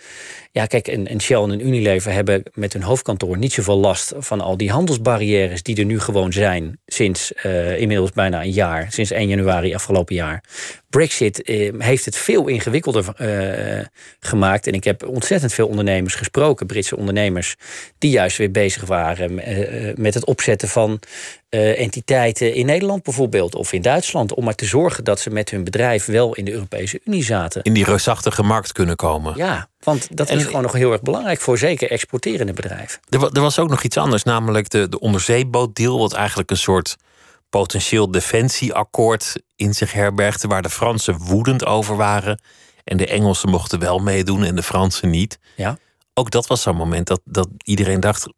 Ja, 0.58 0.66
kijk, 0.66 0.88
en, 0.88 1.06
en 1.06 1.20
Shell 1.20 1.42
en 1.42 1.66
Unilever 1.66 2.12
hebben 2.12 2.42
met 2.54 2.72
hun 2.72 2.82
hoofdkantoor 2.82 3.38
niet 3.38 3.52
zoveel 3.52 3.78
last 3.78 4.12
van 4.18 4.40
al 4.40 4.56
die 4.56 4.70
handelsbarrières 4.70 5.62
die 5.62 5.76
er 5.76 5.84
nu 5.84 6.00
gewoon 6.00 6.32
zijn 6.32 6.78
sinds 6.86 7.32
uh, 7.44 7.80
inmiddels 7.80 8.12
bijna 8.12 8.42
een 8.42 8.50
jaar, 8.50 8.86
sinds 8.90 9.10
1 9.10 9.28
januari 9.28 9.74
afgelopen 9.74 10.14
jaar. 10.14 10.44
Brexit 10.90 11.42
eh, 11.42 11.72
heeft 11.78 12.04
het 12.04 12.16
veel 12.16 12.46
ingewikkelder 12.46 13.04
uh, 13.18 13.84
gemaakt. 14.20 14.66
En 14.66 14.72
ik 14.72 14.84
heb 14.84 15.06
ontzettend 15.06 15.52
veel 15.52 15.68
ondernemers 15.68 16.14
gesproken, 16.14 16.66
Britse 16.66 16.96
ondernemers, 16.96 17.56
die 17.98 18.10
juist 18.10 18.36
weer 18.36 18.50
bezig 18.50 18.84
waren 18.84 19.34
met 19.96 20.14
het 20.14 20.24
opzetten 20.24 20.68
van 20.68 21.00
entiteiten 21.48 22.54
in 22.54 22.66
Nederland 22.66 23.02
bijvoorbeeld, 23.02 23.54
of 23.54 23.72
in 23.72 23.82
Duitsland, 23.82 24.34
om 24.34 24.44
maar 24.44 24.54
te 24.54 24.64
zorgen 24.64 25.04
dat 25.04 25.20
ze 25.20 25.30
met 25.30 25.50
hun 25.50 25.64
bedrijf 25.64 26.04
wel 26.04 26.34
in 26.34 26.44
de 26.44 26.52
Europese 26.52 27.00
Unie 27.04 27.24
zaten. 27.24 27.62
In 27.62 27.72
die 27.72 27.84
reusachtige 27.84 28.42
markt 28.42 28.72
kunnen 28.72 28.96
komen. 28.96 29.32
Ja, 29.36 29.68
want 29.84 30.16
dat 30.16 30.30
is 30.30 30.44
gewoon 30.44 30.62
nog 30.62 30.72
heel 30.72 30.92
erg 30.92 31.02
belangrijk 31.02 31.40
voor 31.40 31.58
zeker 31.58 31.90
exporterende 31.90 32.52
bedrijven. 32.52 33.00
Er, 33.08 33.32
er 33.32 33.40
was 33.40 33.58
ook 33.58 33.68
nog 33.68 33.82
iets 33.82 33.96
anders, 33.96 34.22
namelijk 34.22 34.70
de, 34.70 34.88
de 34.88 35.00
onderzeebootdeal, 35.00 35.98
wat 35.98 36.12
eigenlijk 36.12 36.50
een 36.50 36.56
soort 36.56 36.96
potentieel 37.50 38.10
defensieakkoord 38.10 39.42
in 39.56 39.74
zich 39.74 39.92
herbergde, 39.92 40.48
waar 40.48 40.62
de 40.62 40.70
Fransen 40.70 41.18
woedend 41.18 41.64
over 41.64 41.96
waren. 41.96 42.40
En 42.84 42.96
de 42.96 43.06
Engelsen 43.06 43.48
mochten 43.48 43.78
wel 43.78 43.98
meedoen 43.98 44.44
en 44.44 44.56
de 44.56 44.62
Fransen 44.62 45.10
niet. 45.10 45.38
Ja. 45.56 45.78
Ook 46.14 46.30
dat 46.30 46.46
was 46.46 46.62
zo'n 46.62 46.76
moment 46.76 47.06
dat, 47.06 47.20
dat 47.24 47.48
iedereen 47.64 48.00
dacht. 48.00 48.32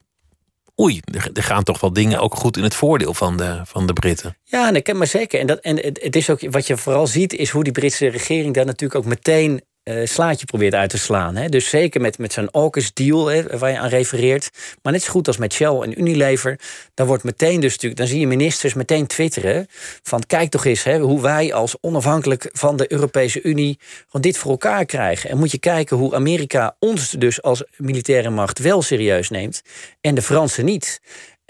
Oei, 0.80 1.00
er, 1.32 1.42
gaan 1.42 1.62
toch 1.62 1.80
wel 1.80 1.92
dingen 1.92 2.20
ook 2.20 2.34
goed 2.34 2.56
in 2.56 2.62
het 2.62 2.74
voordeel 2.74 3.14
van 3.14 3.36
de, 3.36 3.60
van 3.64 3.86
de 3.86 3.92
Britten. 3.92 4.36
Ja, 4.44 4.68
en 4.68 4.76
ik 4.76 4.84
ken 4.84 4.96
maar 4.96 5.06
zeker. 5.06 5.40
En, 5.40 5.46
dat, 5.46 5.58
en 5.58 5.76
het 5.76 6.16
is 6.16 6.30
ook 6.30 6.50
wat 6.50 6.66
je 6.66 6.76
vooral 6.76 7.06
ziet, 7.06 7.32
is 7.32 7.50
hoe 7.50 7.64
die 7.64 7.72
Britse 7.72 8.08
regering 8.08 8.54
daar 8.54 8.64
natuurlijk 8.64 9.00
ook 9.00 9.06
meteen 9.06 9.62
uh, 9.90 10.06
slaatje 10.06 10.46
probeert 10.46 10.74
uit 10.74 10.90
te 10.90 10.98
slaan. 10.98 11.36
Hè. 11.36 11.48
Dus 11.48 11.68
zeker 11.68 12.00
met, 12.00 12.18
met 12.18 12.32
zo'n 12.32 12.50
AUKUS 12.50 12.92
deal 12.92 13.26
hè, 13.26 13.58
waar 13.58 13.70
je 13.70 13.78
aan 13.78 13.88
refereert. 13.88 14.50
Maar 14.82 14.92
net 14.92 15.02
zo 15.02 15.10
goed 15.10 15.26
als 15.26 15.36
met 15.36 15.52
Shell 15.52 15.80
en 15.80 16.00
Unilever. 16.00 16.58
Dan 16.94 17.06
wordt 17.06 17.24
meteen 17.24 17.60
dus 17.60 17.76
dan 17.76 18.06
zie 18.06 18.20
je 18.20 18.26
ministers 18.26 18.74
meteen 18.74 19.06
twitteren. 19.06 19.66
Van 20.02 20.22
kijk 20.26 20.50
toch 20.50 20.64
eens 20.64 20.82
hè, 20.82 20.98
hoe 20.98 21.22
wij 21.22 21.54
als 21.54 21.76
onafhankelijk 21.80 22.48
van 22.52 22.76
de 22.76 22.92
Europese 22.92 23.42
Unie 23.42 23.78
gewoon 24.06 24.22
dit 24.22 24.38
voor 24.38 24.50
elkaar 24.50 24.84
krijgen. 24.84 25.30
En 25.30 25.38
moet 25.38 25.50
je 25.50 25.58
kijken 25.58 25.96
hoe 25.96 26.14
Amerika 26.14 26.76
ons 26.78 27.10
dus 27.10 27.42
als 27.42 27.64
militaire 27.76 28.30
macht 28.30 28.58
wel 28.58 28.82
serieus 28.82 29.30
neemt. 29.30 29.62
En 30.00 30.14
de 30.14 30.22
Fransen 30.22 30.64
niet. 30.64 31.00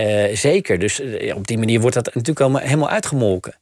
Uh, 0.01 0.37
zeker. 0.37 0.79
Dus 0.79 1.01
uh, 1.01 1.37
op 1.37 1.47
die 1.47 1.59
manier 1.59 1.81
wordt 1.81 1.95
dat 1.95 2.05
natuurlijk 2.05 2.41
allemaal 2.41 2.63
helemaal 2.63 2.89
uitgemolken. 2.89 3.55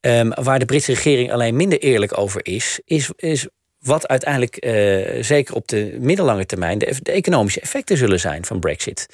Um, 0.00 0.32
waar 0.34 0.58
de 0.58 0.64
Britse 0.64 0.92
regering 0.92 1.32
alleen 1.32 1.56
minder 1.56 1.78
eerlijk 1.78 2.18
over 2.18 2.46
is, 2.46 2.80
is, 2.84 3.10
is 3.16 3.48
wat 3.84 4.08
uiteindelijk 4.08 4.64
uh, 4.64 5.22
zeker 5.22 5.54
op 5.54 5.68
de 5.68 5.96
middellange 6.00 6.46
termijn 6.46 6.78
de, 6.78 6.98
economische 7.02 7.60
effecten 7.60 7.96
zullen 7.96 8.20
zijn 8.20 8.44
van 8.44 8.60
Brexit. 8.60 9.06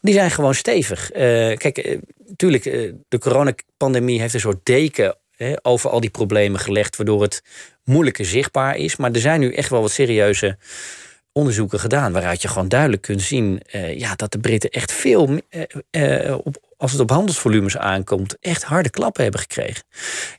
Die 0.00 0.14
zijn 0.14 0.30
gewoon 0.30 0.54
stevig. 0.54 1.12
Uh, 1.12 1.18
kijk, 1.56 1.98
natuurlijk, 2.26 2.64
uh, 2.64 2.92
de 3.08 3.18
coronapandemie 3.18 4.20
heeft 4.20 4.34
een 4.34 4.40
soort 4.40 4.60
deken 4.62 5.16
over 5.62 5.90
al 5.90 6.00
die 6.00 6.10
problemen 6.10 6.60
gelegd, 6.60 6.96
waardoor 6.96 7.22
het 7.22 7.42
moeilijker 7.84 8.24
zichtbaar 8.24 8.76
is. 8.76 8.96
Maar 8.96 9.12
er 9.12 9.20
zijn 9.20 9.40
nu 9.40 9.52
echt 9.52 9.70
wel 9.70 9.80
wat 9.80 9.90
serieuze 9.90 10.58
onderzoeken 11.32 11.80
gedaan, 11.80 12.12
waaruit 12.12 12.42
je 12.42 12.48
gewoon 12.48 12.68
duidelijk 12.68 13.02
kunt 13.02 13.22
zien 13.22 13.62
ja, 13.94 14.14
dat 14.14 14.32
de 14.32 14.38
Britten 14.38 14.70
echt 14.70 14.92
veel, 14.92 15.40
op, 16.42 16.74
als 16.76 16.92
het 16.92 17.00
op 17.00 17.10
handelsvolumes 17.10 17.76
aankomt, 17.76 18.36
echt 18.40 18.62
harde 18.62 18.90
klappen 18.90 19.22
hebben 19.22 19.40
gekregen. 19.40 19.84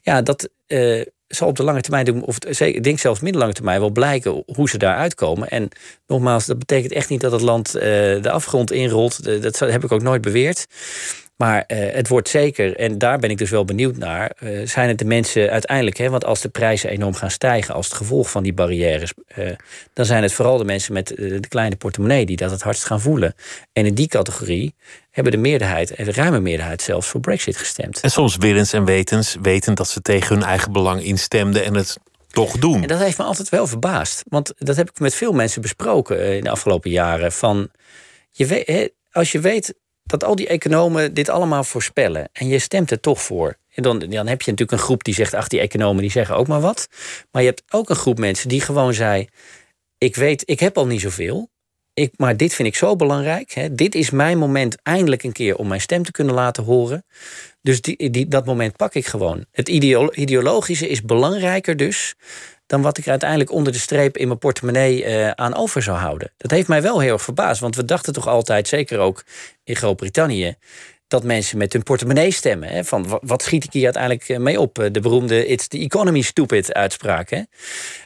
Ja, 0.02 0.22
dat 0.22 0.50
zal 1.30 1.48
op 1.48 1.56
de 1.56 1.64
lange 1.64 1.82
termijn, 1.82 2.24
of 2.24 2.38
ik 2.60 2.84
denk 2.84 3.00
zelfs 3.00 3.20
middellange 3.20 3.54
termijn, 3.54 3.80
wel 3.80 3.90
blijken 3.90 4.44
hoe 4.56 4.70
ze 4.70 4.78
daar 4.78 4.96
uitkomen. 4.96 5.50
En 5.50 5.70
nogmaals, 6.08 6.46
dat 6.46 6.60
betekent 6.60 6.92
echt 6.92 7.10
niet 7.10 7.22
dat 7.22 7.32
het 7.32 7.42
land 7.42 7.76
uh, 7.76 7.82
de 8.22 8.32
afgrond 8.32 8.72
inrolt. 8.72 9.42
Dat 9.42 9.60
heb 9.60 9.84
ik 9.84 9.92
ook 9.92 10.02
nooit 10.02 10.22
beweerd. 10.22 10.68
Maar 11.42 11.64
uh, 11.68 11.94
het 11.94 12.08
wordt 12.08 12.30
zeker, 12.30 12.76
en 12.76 12.98
daar 12.98 13.20
ben 13.20 13.30
ik 13.30 13.38
dus 13.38 13.50
wel 13.50 13.66
benieuwd 13.66 13.98
naar, 13.98 14.32
uh, 14.40 14.68
zijn 14.68 14.88
het 14.88 14.98
de 14.98 15.06
mensen 15.06 15.50
uiteindelijk, 15.50 15.98
hè, 15.98 16.10
want 16.10 16.26
als 16.26 16.42
de 16.42 16.50
prijzen 16.50 16.90
enorm 16.90 17.14
gaan 17.14 17.32
stijgen 17.32 17.74
als 17.74 17.86
het 17.86 17.96
gevolg 17.96 18.32
van 18.32 18.44
die 18.44 18.54
barrières, 18.54 19.14
uh, 19.38 19.50
dan 19.94 20.06
zijn 20.06 20.24
het 20.24 20.34
vooral 20.34 20.58
de 20.58 20.66
mensen 20.66 20.94
met 20.94 21.08
de 21.08 21.48
kleine 21.48 21.76
portemonnee 21.76 22.26
die 22.26 22.38
dat 22.38 22.52
het 22.52 22.62
hardst 22.62 22.84
gaan 22.84 23.02
voelen. 23.02 23.36
En 23.74 23.86
in 23.86 23.94
die 23.94 24.08
categorie 24.08 24.76
hebben 25.12 25.32
de 25.32 25.38
meerderheid, 25.38 25.96
de 25.98 26.12
ruime 26.12 26.40
meerderheid 26.40 26.82
zelfs, 26.82 27.08
voor 27.08 27.20
Brexit 27.20 27.58
gestemd. 27.58 28.00
En 28.00 28.12
soms 28.12 28.38
willens 28.38 28.74
en 28.74 28.86
wetens, 28.86 29.38
wetend 29.42 29.78
dat 29.78 29.90
ze 29.90 30.02
tegen 30.02 30.36
hun 30.36 30.46
eigen 30.46 30.72
belang 30.72 31.04
instemden 31.04 31.66
en 31.66 31.76
het 31.76 31.98
toch 32.28 32.58
doen. 32.58 32.82
En 32.82 32.88
dat 32.88 33.00
heeft 33.00 33.18
me 33.18 33.24
altijd 33.24 33.50
wel 33.50 33.68
verbaasd. 33.68 34.24
Want 34.28 34.54
dat 34.58 34.76
heb 34.76 34.90
ik 34.90 35.00
met 35.00 35.16
veel 35.16 35.32
mensen 35.32 35.62
besproken 35.62 36.36
in 36.36 36.44
de 36.44 36.50
afgelopen 36.50 36.92
jaren. 36.92 37.32
Van, 37.32 37.70
je 38.32 38.46
weet, 38.46 38.92
als 39.12 39.32
je 39.32 39.40
weet 39.40 39.74
dat 40.10 40.24
al 40.24 40.36
die 40.36 40.48
economen 40.48 41.14
dit 41.14 41.30
allemaal 41.30 41.64
voorspellen. 41.64 42.30
En 42.32 42.48
je 42.48 42.60
stemt 42.60 42.92
er 42.92 43.00
toch 43.00 43.22
voor. 43.22 43.58
En 43.74 43.84
dan, 43.84 44.00
dan 44.00 44.28
heb 44.28 44.42
je 44.42 44.52
natuurlijk 44.52 44.72
een 44.72 44.86
groep 44.86 45.04
die 45.04 45.14
zegt, 45.14 45.34
ach, 45.34 45.48
die 45.48 45.60
economen 45.60 46.02
die 46.02 46.12
zeggen 46.12 46.36
ook 46.36 46.48
maar 46.48 46.62
wat. 46.62 46.88
Maar 47.32 47.42
je 47.42 47.48
hebt 47.48 47.64
ook 47.70 47.90
een 47.90 47.96
groep 47.96 48.20
mensen 48.20 48.50
die 48.50 48.62
gewoon 48.62 48.94
zei, 48.94 49.28
ik 49.98 50.16
weet, 50.16 50.44
ik 50.46 50.60
heb 50.60 50.78
al 50.78 50.88
niet 50.88 51.02
zoveel. 51.02 51.50
Ik, 51.94 52.14
maar 52.16 52.38
dit 52.38 52.54
vind 52.54 52.68
ik 52.68 52.76
zo 52.76 52.96
belangrijk. 52.96 53.52
Hè. 53.52 53.76
Dit 53.76 53.96
is 53.96 54.10
mijn 54.10 54.38
moment 54.38 54.82
eindelijk 54.84 55.24
een 55.24 55.32
keer 55.32 55.56
om 55.56 55.68
mijn 55.68 55.82
stem 55.82 56.04
te 56.04 56.12
kunnen 56.12 56.34
laten 56.34 56.64
horen. 56.64 57.06
Dus 57.62 57.82
die, 57.82 58.10
die, 58.10 58.28
dat 58.28 58.46
moment 58.46 58.76
pak 58.76 58.94
ik 58.94 59.06
gewoon. 59.06 59.46
Het 59.52 59.70
ideologische 60.16 60.90
is 60.90 61.02
belangrijker 61.02 61.78
dus 61.78 62.16
dan 62.70 62.82
wat 62.82 62.98
ik 62.98 63.08
uiteindelijk 63.08 63.52
onder 63.52 63.74
de 63.74 63.80
streep 63.80 64.18
in 64.18 64.28
mijn 64.28 64.40
portemonnee 64.40 65.06
uh, 65.06 65.30
aan 65.30 65.56
over 65.56 65.82
zou 65.82 65.98
houden. 65.98 66.32
Dat 66.38 66.52
heeft 66.52 66.68
mij 66.68 66.82
wel 66.82 67.00
heel 67.00 67.14
erg 67.14 67.22
verbaasd, 67.22 67.62
want 67.62 67.76
we 67.76 67.86
dachten 67.86 68.14
toch 68.14 68.28
altijd, 68.28 68.68
zeker 68.68 69.00
ook 69.00 69.24
in 69.64 69.76
Groot-Brittannië, 69.76 70.56
dat 71.08 71.24
mensen 71.24 71.58
met 71.58 71.74
hun 71.74 71.84
portemonnee 71.84 72.32
stemmen. 72.32 72.70
Hè? 72.70 72.84
Van 72.84 73.20
wat 73.22 73.44
schiet 73.44 73.64
ik 73.64 73.74
hier 73.74 73.84
uiteindelijk 73.84 74.30
eh, 74.30 74.38
mee 74.38 74.60
op? 74.60 74.90
De 74.92 75.00
beroemde 75.00 75.46
It's 75.46 75.68
the 75.68 75.78
economy 75.78 76.22
stupid 76.22 76.74
uitspraak. 76.74 77.30
Hè? 77.30 77.42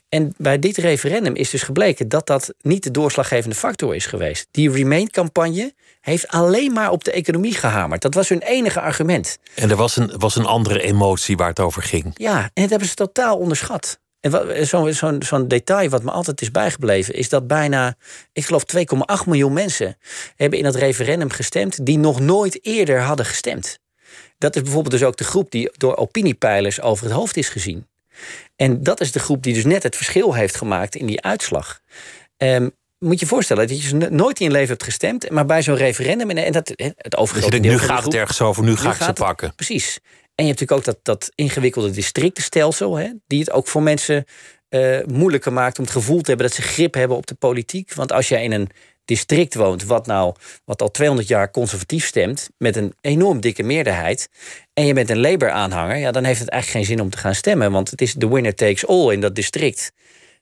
En 0.10 0.34
bij 0.38 0.60
dit 0.60 0.78
referendum 0.78 1.36
is 1.36 1.50
dus 1.50 1.64
gebleken 1.64 2.10
dat 2.10 2.28
dat 2.28 2.54
niet 2.62 2.84
de 2.84 2.92
doorslaggevende 2.92 3.56
factor 3.56 3.96
is 3.96 4.06
geweest. 4.06 4.48
Die 4.52 4.72
Remain-campagne 4.72 5.74
heeft 6.02 6.28
alleen 6.28 6.74
maar 6.74 6.92
op 6.92 7.04
de 7.04 7.12
economie 7.12 7.54
gehamerd. 7.54 8.02
Dat 8.02 8.14
was 8.14 8.30
hun 8.30 8.42
enige 8.42 8.82
argument. 8.82 9.38
En 9.56 9.70
er 9.70 9.76
was 9.76 9.98
een, 9.98 10.14
was 10.18 10.36
een 10.36 10.46
andere 10.46 10.82
emotie 10.82 11.38
waar 11.38 11.50
het 11.50 11.60
over 11.60 11.82
ging. 11.82 12.12
Ja, 12.14 12.40
en 12.40 12.62
dat 12.62 12.70
hebben 12.70 12.88
ze 12.88 12.94
totaal 12.94 13.38
onderschat. 13.38 14.02
En 14.24 14.68
zo'n 14.68 14.94
zo 14.94 15.16
zo 15.20 15.48
detail 15.48 15.90
wat 15.90 16.04
me 16.04 16.12
altijd 16.12 16.42
is 16.42 16.52
bijgebleven, 16.52 17.14
is 17.14 17.30
dat 17.30 17.48
bijna, 17.48 17.96
ik 18.34 18.46
geloof 18.46 18.64
2,8 18.76 18.84
miljoen 19.26 19.54
mensen 19.54 19.98
hebben 20.36 20.58
in 20.58 20.64
dat 20.64 20.76
referendum 20.76 21.30
gestemd 21.30 21.86
die 21.86 21.98
nog 21.98 22.20
nooit 22.20 22.66
eerder 22.66 23.02
hadden 23.02 23.26
gestemd. 23.26 23.80
Dat 24.38 24.56
is 24.56 24.62
bijvoorbeeld 24.62 24.94
dus 24.94 25.04
ook 25.04 25.18
de 25.18 25.24
groep 25.24 25.52
die 25.52 25.72
door 25.78 25.96
opiniepeilers 25.96 26.82
over 26.82 27.06
het 27.06 27.14
hoofd 27.14 27.38
is 27.38 27.50
gezien. 27.50 27.88
En 28.56 28.84
dat 28.84 29.02
is 29.02 29.12
de 29.12 29.20
groep 29.20 29.44
die 29.44 29.54
dus 29.54 29.66
net 29.66 29.84
het 29.84 29.96
verschil 29.96 30.34
heeft 30.34 30.56
gemaakt 30.56 30.96
in 30.96 31.06
die 31.06 31.22
uitslag. 31.22 31.80
Um, 32.38 32.72
moet 33.00 33.20
je 33.20 33.26
je 33.26 33.32
voorstellen 33.32 33.68
dat 33.68 33.84
je 33.84 33.96
nooit 33.96 34.40
in 34.40 34.46
je 34.46 34.52
leven 34.52 34.70
hebt 34.70 34.84
gestemd, 34.84 35.30
maar 35.30 35.46
bij 35.46 35.62
zo'n 35.62 35.76
referendum 35.76 36.30
en 36.30 36.52
dat 36.52 36.72
het 36.76 37.18
overgrote 37.18 37.60
dus 37.60 37.72
nu 37.72 37.80
gaat 37.80 38.04
het 38.04 38.14
ergens 38.14 38.42
over, 38.42 38.64
nu, 38.64 38.76
ga 38.76 38.92
ik 38.92 39.02
ze 39.02 39.14
pakken. 39.14 39.56
Precies. 39.56 40.00
En 40.36 40.46
je 40.46 40.52
hebt 40.52 40.60
natuurlijk 40.60 40.88
ook 40.88 40.96
dat, 40.96 41.20
dat 41.20 41.32
ingewikkelde 41.36 41.90
districtenstelsel, 41.90 42.96
hè, 42.96 43.10
die 43.28 43.40
het 43.40 43.52
ook 43.52 43.68
voor 43.68 43.84
mensen 43.84 44.26
uh, 44.70 45.00
moeilijker 45.06 45.54
maakt 45.54 45.78
om 45.78 45.84
het 45.84 45.94
gevoel 45.94 46.22
te 46.22 46.28
hebben 46.28 46.48
dat 46.48 46.56
ze 46.56 46.62
grip 46.62 46.94
hebben 46.94 47.18
op 47.18 47.28
de 47.28 47.36
politiek. 47.36 47.94
Want 47.94 48.12
als 48.12 48.28
jij 48.28 48.44
in 48.44 48.52
een 48.52 48.70
district 49.06 49.56
woont, 49.56 49.84
wat 49.84 50.06
nou 50.06 50.36
wat 50.66 50.82
al 50.82 50.92
200 50.92 51.28
jaar 51.28 51.52
conservatief 51.52 52.06
stemt, 52.06 52.50
met 52.58 52.76
een 52.76 52.94
enorm 53.02 53.42
dikke 53.42 53.64
meerderheid, 53.64 54.30
en 54.74 54.86
je 54.86 54.94
bent 54.94 55.10
een 55.10 55.20
Labour-aanhanger, 55.20 55.98
ja, 55.98 56.12
dan 56.12 56.24
heeft 56.24 56.40
het 56.40 56.50
eigenlijk 56.50 56.86
geen 56.86 56.96
zin 56.96 57.06
om 57.06 57.10
te 57.12 57.18
gaan 57.18 57.36
stemmen, 57.36 57.72
want 57.72 57.90
het 57.92 58.02
is 58.02 58.14
de 58.14 58.28
winner 58.28 58.56
takes 58.56 58.88
all 58.88 59.12
in 59.12 59.22
dat 59.22 59.36
district. 59.36 59.92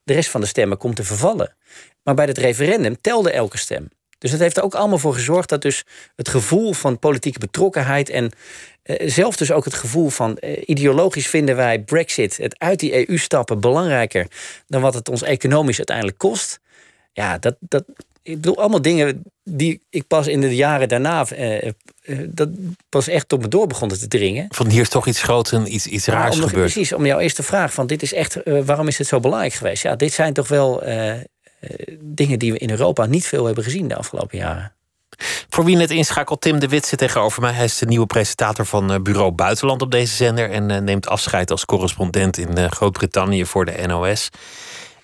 De 0.04 0.14
rest 0.14 0.30
van 0.30 0.42
de 0.42 0.48
stemmen 0.48 0.78
komt 0.78 0.96
te 0.96 1.04
vervallen. 1.04 1.56
Maar 2.04 2.16
bij 2.16 2.26
het 2.26 2.38
referendum 2.38 3.02
telde 3.02 3.32
elke 3.32 3.58
stem. 3.58 3.90
Dus 4.18 4.32
dat 4.32 4.40
heeft 4.40 4.58
er 4.58 4.64
ook 4.64 4.76
allemaal 4.76 4.98
voor 4.98 5.14
gezorgd 5.14 5.50
dat 5.50 5.62
dus 5.62 5.84
het 6.16 6.30
gevoel 6.30 6.74
van 6.74 7.00
politieke 7.00 7.40
betrokkenheid 7.40 8.10
en 8.10 8.32
zelf 9.00 9.36
dus 9.36 9.52
ook 9.52 9.66
het 9.66 9.74
gevoel 9.74 10.10
van 10.10 10.38
uh, 10.40 10.58
ideologisch 10.66 11.28
vinden 11.28 11.56
wij 11.56 11.80
Brexit, 11.80 12.38
het 12.38 12.60
uit 12.60 12.80
die 12.80 13.10
EU 13.10 13.18
stappen, 13.18 13.60
belangrijker 13.60 14.28
dan 14.68 14.82
wat 14.82 14.94
het 14.94 15.10
ons 15.10 15.22
economisch 15.22 15.78
uiteindelijk 15.78 16.18
kost. 16.18 16.60
Ja, 17.14 17.38
dat, 17.38 17.56
dat, 17.60 17.84
ik 18.24 18.36
bedoel, 18.36 18.58
allemaal 18.58 18.82
dingen 18.82 19.24
die 19.44 19.82
ik 19.90 20.08
pas 20.08 20.28
in 20.28 20.42
de 20.42 20.56
jaren 20.56 20.88
daarna. 20.88 21.26
Uh, 21.38 21.72
dat 22.28 22.50
pas 22.90 23.08
echt 23.08 23.28
tot 23.28 23.42
me 23.42 23.48
door 23.48 23.68
begonnen 23.68 24.00
te 24.00 24.08
dringen. 24.08 24.46
Van 24.50 24.70
hier 24.70 24.82
is 24.82 24.90
toch 24.90 25.08
iets 25.08 25.22
groots 25.22 25.52
en 25.52 25.74
iets, 25.74 25.88
iets 25.88 26.06
raars 26.06 26.36
gebeurd. 26.36 26.54
Precies, 26.54 26.94
om 26.94 27.06
jouw 27.06 27.20
eerste 27.20 27.44
vraag: 27.44 27.74
van 27.74 27.88
dit 27.88 28.02
is 28.02 28.14
echt, 28.14 28.38
waarom 28.44 28.88
is 28.88 28.98
het 28.98 29.08
zo 29.08 29.20
belangrijk 29.20 29.54
geweest? 29.54 29.84
Ja, 29.84 29.96
dit 29.96 30.14
zijn 30.14 30.34
toch 30.34 30.48
wel 30.48 30.84
dingen 32.00 32.40
die 32.40 32.52
we 32.52 32.58
in 32.58 32.70
Europa 32.70 33.06
niet 33.06 33.28
veel 33.28 33.46
hebben 33.46 33.64
gezien 33.64 33.88
de 33.88 33.96
afgelopen 33.96 34.38
jaren. 34.38 34.74
Voor 35.50 35.66
wie 35.66 35.76
net 35.76 35.92
inschakelt, 35.92 36.42
Tim 36.42 36.60
de 36.60 36.68
Wit 36.68 36.86
zit 36.86 37.00
tegenover 37.00 37.42
mij. 37.42 37.52
Hij 37.52 37.66
is 37.66 37.78
de 37.78 37.86
nieuwe 37.86 38.06
presentator 38.06 38.66
van 38.66 39.04
Bureau 39.04 39.32
Buitenland 39.32 39.82
op 39.82 39.92
deze 39.92 40.16
zender. 40.16 40.52
En 40.52 40.84
neemt 40.84 41.08
afscheid 41.08 41.52
als 41.52 41.66
correspondent 41.66 42.38
in 42.38 42.72
Groot-Brittannië 42.72 43.46
voor 43.46 43.66
de 43.66 43.84
NOS. 43.88 44.30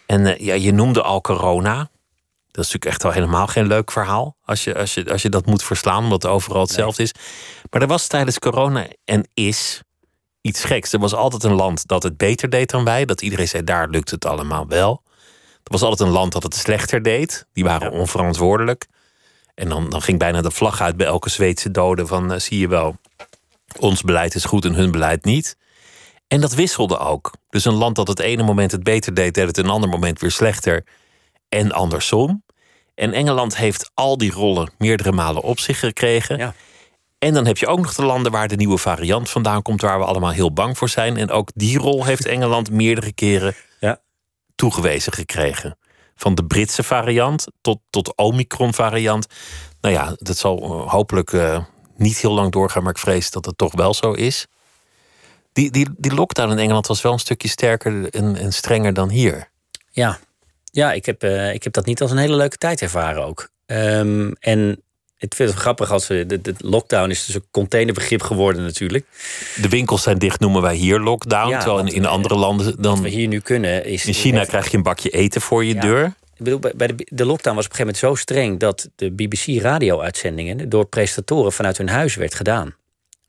En 0.06 0.44
ja, 0.44 0.54
je 0.54 0.74
noemde 0.74 1.02
al 1.02 1.22
corona 1.22 1.78
Dat 2.52 2.66
is 2.66 2.72
natuurlijk 2.72 2.86
echt 2.86 3.06
al 3.06 3.12
helemaal 3.12 3.48
geen 3.48 3.68
leuk 3.68 3.92
verhaal. 3.92 4.36
Als 4.46 4.64
je, 4.64 4.76
als 4.78 4.94
je, 4.94 5.12
als 5.12 5.22
je 5.22 5.30
dat 5.30 5.46
moet 5.46 5.64
verslaan, 5.64 6.04
omdat 6.04 6.24
het 6.24 6.32
overal 6.32 6.62
hetzelfde 6.62 7.04
is. 7.04 7.12
Maar 7.70 7.82
er 7.82 7.88
was 7.88 8.08
tijdens 8.08 8.40
corona 8.40 8.88
en 9.06 9.28
is 9.34 9.82
iets 10.42 10.64
geks. 10.64 10.94
Er 10.94 11.00
was 11.00 11.14
altijd 11.14 11.44
een 11.44 11.54
land 11.54 11.88
dat 11.88 12.04
het 12.04 12.18
beter 12.18 12.50
deed 12.50 12.70
dan 12.70 12.84
wij. 12.84 13.06
Dat 13.06 13.22
iedereen 13.22 13.48
zei, 13.48 13.64
daar 13.64 13.90
lukt 13.90 14.12
het 14.12 14.26
allemaal 14.26 14.68
wel. 14.68 15.02
Er 15.64 15.74
was 15.74 15.82
altijd 15.82 16.10
een 16.10 16.16
land 16.16 16.32
dat 16.32 16.44
het 16.44 16.56
slechter 16.56 17.02
deed. 17.02 17.46
Die 17.54 17.64
waren 17.64 17.92
onverantwoordelijk. 17.92 18.88
En 19.58 19.70
dan, 19.70 19.90
dan 19.90 20.02
ging 20.02 20.20
bijna 20.20 20.42
de 20.42 20.52
vlag 20.52 20.82
uit 20.82 20.98
bij 20.98 21.06
elke 21.06 21.30
Zweedse 21.30 21.72
dode 21.72 22.08
van... 22.08 22.32
eh, 22.34 22.40
zie 22.40 22.60
je 22.60 22.68
wel, 22.68 22.96
ons 23.80 24.02
beleid 24.02 24.36
is 24.36 24.46
goed 24.46 24.66
en 24.66 24.74
hun 24.74 24.92
beleid 24.92 25.24
niet. 25.26 25.58
En 26.28 26.42
dat 26.42 26.54
wisselde 26.54 26.98
ook. 26.98 27.34
Dus 27.50 27.66
een 27.66 27.74
land 27.74 27.96
dat 27.96 28.08
het 28.08 28.20
ene 28.20 28.44
moment 28.44 28.72
het 28.72 28.84
beter 28.84 29.14
deed... 29.14 29.34
deed 29.34 29.48
het 29.48 29.58
een 29.58 29.70
ander 29.70 29.90
moment 29.90 30.20
weer 30.20 30.32
slechter. 30.32 30.84
En 31.50 31.72
andersom. 31.72 32.44
En 32.96 33.14
Engeland 33.14 33.58
heeft 33.58 33.92
al 33.94 34.18
die 34.18 34.32
rollen 34.32 34.72
meerdere 34.78 35.12
malen 35.12 35.42
op 35.42 35.60
zich 35.60 35.80
gekregen. 35.80 36.38
Ja. 36.38 36.54
En 37.20 37.34
dan 37.34 37.46
heb 37.46 37.58
je 37.58 37.68
ook 37.68 37.80
nog 37.80 37.94
de 37.96 38.06
landen 38.06 38.32
waar 38.32 38.48
de 38.48 38.56
nieuwe 38.56 38.78
variant 38.78 39.30
vandaan 39.30 39.62
komt... 39.62 39.82
waar 39.82 40.00
we 40.00 40.06
allemaal 40.06 40.32
heel 40.32 40.54
bang 40.54 40.78
voor 40.78 40.90
zijn. 40.90 41.18
En 41.18 41.30
ook 41.32 41.50
die 41.56 41.78
rol 41.78 42.06
heeft 42.06 42.26
Engeland 42.26 42.72
meerdere 42.72 43.14
keren 43.14 43.56
Ja. 43.80 44.02
toegewezen 44.56 45.14
gekregen. 45.14 45.78
Van 46.18 46.36
de 46.36 46.46
Britse 46.46 46.84
variant 46.84 47.46
tot, 47.62 47.80
tot 47.90 48.16
Omicron-variant. 48.16 49.28
Nou 49.82 49.94
ja, 49.94 50.16
dat 50.18 50.38
zal 50.38 50.62
eh, 50.62 50.92
hopelijk 50.92 51.34
eh, 51.34 51.64
niet 51.96 52.18
heel 52.18 52.34
lang 52.34 52.52
doorgaan, 52.52 52.84
maar 52.84 52.92
ik 52.92 52.98
vrees 52.98 53.32
dat 53.32 53.46
het 53.46 53.58
toch 53.58 53.76
wel 53.76 53.94
zo 53.94 54.12
is. 54.12 54.48
Die, 55.54 55.72
die, 55.72 55.88
die 55.98 56.14
lockdown 56.14 56.52
in 56.52 56.58
Engeland 56.58 56.88
was 56.88 57.02
wel 57.02 57.14
een 57.14 57.20
stukje 57.20 57.48
sterker 57.48 58.10
en, 58.10 58.36
en 58.36 58.54
strenger 58.54 58.94
dan 58.94 59.10
hier. 59.10 59.50
Ja, 59.92 60.20
ja 60.72 60.92
ik, 60.92 61.06
heb, 61.06 61.24
eh, 61.24 61.54
ik 61.54 61.64
heb 61.64 61.74
dat 61.74 61.86
niet 61.86 62.02
als 62.02 62.12
een 62.12 62.18
hele 62.18 62.36
leuke 62.36 62.58
tijd 62.58 62.82
ervaren 62.82 63.26
ook. 63.26 63.50
Ehm, 63.66 64.32
en 64.40 64.82
ik 65.18 65.36
vind 65.36 65.50
het 65.50 65.60
grappig 65.60 65.92
als 65.92 66.08
we. 66.08 66.26
De, 66.26 66.42
de 66.42 66.54
lockdown 66.58 67.10
is 67.10 67.26
dus 67.26 67.36
een 67.36 67.46
containerbegrip 67.52 68.22
geworden, 68.22 68.64
natuurlijk. 68.64 69.06
De 69.62 69.70
winkels 69.70 70.04
zijn 70.04 70.18
dicht, 70.18 70.40
noemen 70.40 70.62
wij 70.62 70.76
hier 70.76 71.00
lockdown. 71.00 71.50
Ja, 71.50 71.60
terwijl 71.60 71.80
in, 71.88 71.94
in 71.94 72.04
eh, 72.06 72.10
andere 72.12 72.36
landen 72.36 72.66
Wat 72.66 72.84
dan. 72.84 73.02
we 73.02 73.10
hier 73.10 73.28
nu 73.28 73.40
kunnen 73.40 73.86
is. 73.86 74.06
In 74.06 74.14
China 74.14 74.44
krijg 74.46 74.72
je 74.72 74.78
een 74.78 74.84
bakje 74.84 75.10
eten 75.10 75.42
voor 75.42 75.66
je 75.66 75.74
Ja. 75.74 75.82
deur. 75.82 76.06
Ik 76.38 76.44
bedoel, 76.44 76.60
bij 76.76 76.88
de, 76.88 76.96
de 77.12 77.26
lockdown 77.26 77.56
was 77.56 77.66
op 77.66 77.72
een 77.72 77.78
gegeven 77.78 77.80
moment 77.80 77.98
zo 77.98 78.16
streng 78.16 78.60
dat 78.60 78.90
de 78.96 79.12
BBC-radio-uitzendingen 79.12 80.70
door 80.70 80.86
presentatoren 80.86 81.52
vanuit 81.52 81.78
hun 81.78 81.90
huis 81.90 82.16
werd 82.16 82.36
gedaan. 82.36 82.66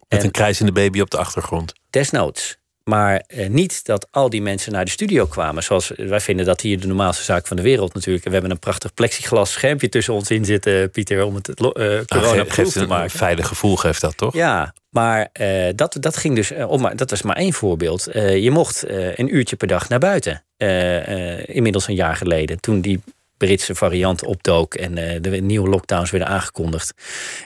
Met 0.08 0.18
En- 0.18 0.24
een 0.24 0.30
krijzende 0.30 0.72
baby 0.72 1.00
op 1.00 1.10
de 1.10 1.16
achtergrond. 1.18 1.72
Desnoods. 1.90 2.56
Maar 2.88 3.22
eh, 3.26 3.48
niet 3.48 3.84
dat 3.84 4.08
al 4.10 4.30
die 4.30 4.42
mensen 4.42 4.72
naar 4.72 4.84
de 4.84 4.90
studio 4.90 5.26
kwamen. 5.26 5.62
Zoals 5.62 5.92
wij 5.96 6.20
vinden 6.20 6.46
dat 6.46 6.60
hier 6.60 6.80
de 6.80 6.86
normaalste 6.86 7.24
zaak 7.24 7.46
van 7.46 7.56
de 7.56 7.62
wereld 7.62 7.94
natuurlijk. 7.94 8.24
En 8.24 8.30
we 8.30 8.36
hebben 8.36 8.54
een 8.54 8.62
prachtig 8.62 8.94
plexiglas 8.94 9.52
schermpje 9.52 9.88
tussen 9.88 10.14
ons 10.14 10.30
in 10.30 10.44
zitten, 10.44 10.90
Pieter, 10.90 11.24
om 11.24 11.34
het 11.34 11.48
eh 11.48 11.54
Nou, 11.56 12.04
corona 12.04 12.44
geeft 12.48 12.72
te 12.72 12.80
een 12.80 12.88
maken. 12.88 13.10
veilig 13.10 13.46
gevoel, 13.46 13.76
geeft 13.76 14.00
dat 14.00 14.16
toch? 14.16 14.34
Ja, 14.34 14.74
maar 14.90 15.28
eh, 15.32 15.68
dat, 15.74 15.96
dat 16.00 16.16
ging 16.16 16.34
dus. 16.34 16.50
eh, 16.52 16.70
om, 16.70 16.80
maar 16.80 16.96
dat 16.96 17.10
was 17.10 17.22
maar 17.22 17.36
één 17.36 17.52
voorbeeld. 17.52 18.06
Eh, 18.06 18.36
je 18.42 18.50
mocht 18.50 18.82
eh, 18.82 19.16
een 19.16 19.34
uurtje 19.34 19.56
per 19.56 19.68
dag 19.68 19.88
naar 19.88 19.98
buiten. 19.98 20.42
Eh, 20.56 21.36
eh, 21.38 21.44
inmiddels 21.56 21.88
een 21.88 21.94
jaar 21.94 22.16
geleden. 22.16 22.60
Toen 22.60 22.80
die 22.80 23.00
Britse 23.38 23.74
variant 23.74 24.24
opdook 24.24 24.74
en 24.74 24.98
eh, 24.98 25.20
de 25.20 25.30
nieuwe 25.30 25.68
lockdowns 25.68 26.10
werden 26.10 26.28
aangekondigd. 26.28 26.94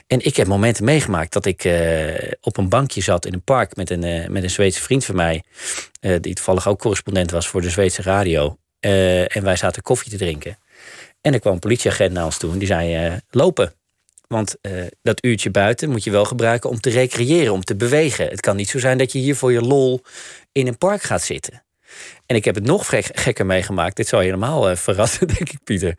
En 0.07 0.25
ik 0.25 0.35
heb 0.35 0.47
momenten 0.47 0.83
meegemaakt 0.83 1.33
dat 1.33 1.45
ik 1.45 1.63
eh, 1.63 2.31
op 2.41 2.57
een 2.57 2.69
bankje 2.69 3.01
zat 3.01 3.25
in 3.25 3.33
een 3.33 3.43
park 3.43 3.75
met 3.75 3.89
een, 3.89 4.03
eh, 4.03 4.27
met 4.27 4.43
een 4.43 4.49
Zweedse 4.49 4.81
vriend 4.81 5.05
van 5.05 5.15
mij. 5.15 5.43
die 6.21 6.33
toevallig 6.33 6.67
ook 6.67 6.79
correspondent 6.79 7.31
was 7.31 7.47
voor 7.47 7.61
de 7.61 7.69
Zweedse 7.69 8.01
radio. 8.01 8.57
En 8.79 9.43
wij 9.43 9.55
zaten 9.55 9.81
koffie 9.81 10.11
te 10.11 10.17
drinken. 10.17 10.57
En 11.21 11.33
er 11.33 11.39
kwam 11.39 11.53
een 11.53 11.59
politieagent 11.59 12.11
naar 12.11 12.25
ons 12.25 12.37
toe 12.37 12.51
en 12.51 12.57
die 12.57 12.67
zei: 12.67 13.19
lopen. 13.29 13.73
Want 14.27 14.55
dat 15.01 15.25
uurtje 15.25 15.51
buiten 15.51 15.89
moet 15.89 16.03
je 16.03 16.11
wel 16.11 16.25
gebruiken 16.25 16.69
om 16.69 16.79
te 16.79 16.89
recreëren, 16.89 17.53
om 17.53 17.63
te 17.63 17.75
bewegen. 17.75 18.27
Het 18.27 18.39
kan 18.39 18.55
niet 18.55 18.69
zo 18.69 18.79
zijn 18.79 18.97
dat 18.97 19.11
je 19.11 19.19
hier 19.19 19.35
voor 19.35 19.51
je 19.51 19.61
lol 19.61 20.01
in 20.51 20.67
een 20.67 20.77
park 20.77 21.01
gaat 21.01 21.21
zitten. 21.21 21.63
En 22.25 22.35
ik 22.35 22.45
heb 22.45 22.55
het 22.55 22.65
nog 22.65 22.85
vrek- 22.85 23.19
gekker 23.19 23.45
meegemaakt. 23.45 23.95
Dit 23.95 24.09
je 24.09 24.17
helemaal 24.17 24.69
eh, 24.69 24.75
verrassen, 24.75 25.27
denk 25.37 25.49
ik, 25.49 25.63
Pieter. 25.63 25.97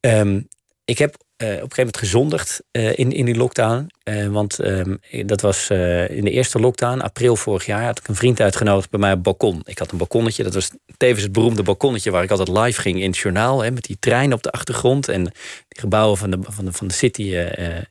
Ehm, 0.00 0.40
ik 0.84 0.98
heb 0.98 1.16
eh, 1.36 1.48
op 1.48 1.52
een 1.52 1.58
gegeven 1.58 1.76
moment 1.76 1.96
gezondigd 1.96 2.62
eh, 2.70 2.98
in, 2.98 3.12
in 3.12 3.24
die 3.24 3.36
lockdown. 3.36 3.90
Want 4.30 4.58
ehm, 4.58 4.96
dat 5.26 5.40
was 5.40 5.70
in 6.08 6.24
de 6.24 6.30
eerste 6.30 6.60
lockdown, 6.60 7.00
april 7.00 7.36
vorig 7.36 7.66
jaar, 7.66 7.84
had 7.84 7.98
ik 7.98 8.08
een 8.08 8.14
vriend 8.14 8.40
uitgenodigd 8.40 8.90
bij 8.90 9.00
mij 9.00 9.12
op 9.12 9.22
balkon. 9.22 9.60
Ik 9.64 9.78
had 9.78 9.92
een 9.92 9.98
balkonnetje, 9.98 10.42
dat 10.42 10.54
was 10.54 10.70
tevens 10.96 11.22
het 11.22 11.32
beroemde 11.32 11.62
balkonnetje 11.62 12.10
waar 12.10 12.22
ik 12.22 12.30
altijd 12.30 12.48
live 12.48 12.80
ging 12.80 13.00
in 13.00 13.10
het 13.10 13.18
journaal. 13.18 13.62
Hè, 13.62 13.70
met 13.70 13.84
die 13.84 13.96
trein 14.00 14.32
op 14.32 14.42
de 14.42 14.50
achtergrond 14.50 15.08
en 15.08 15.24
die 15.68 15.80
gebouwen 15.80 16.18
van 16.18 16.30
de, 16.30 16.38
van 16.42 16.64
de, 16.64 16.72
van 16.72 16.86
de 16.86 16.94
City 16.94 17.22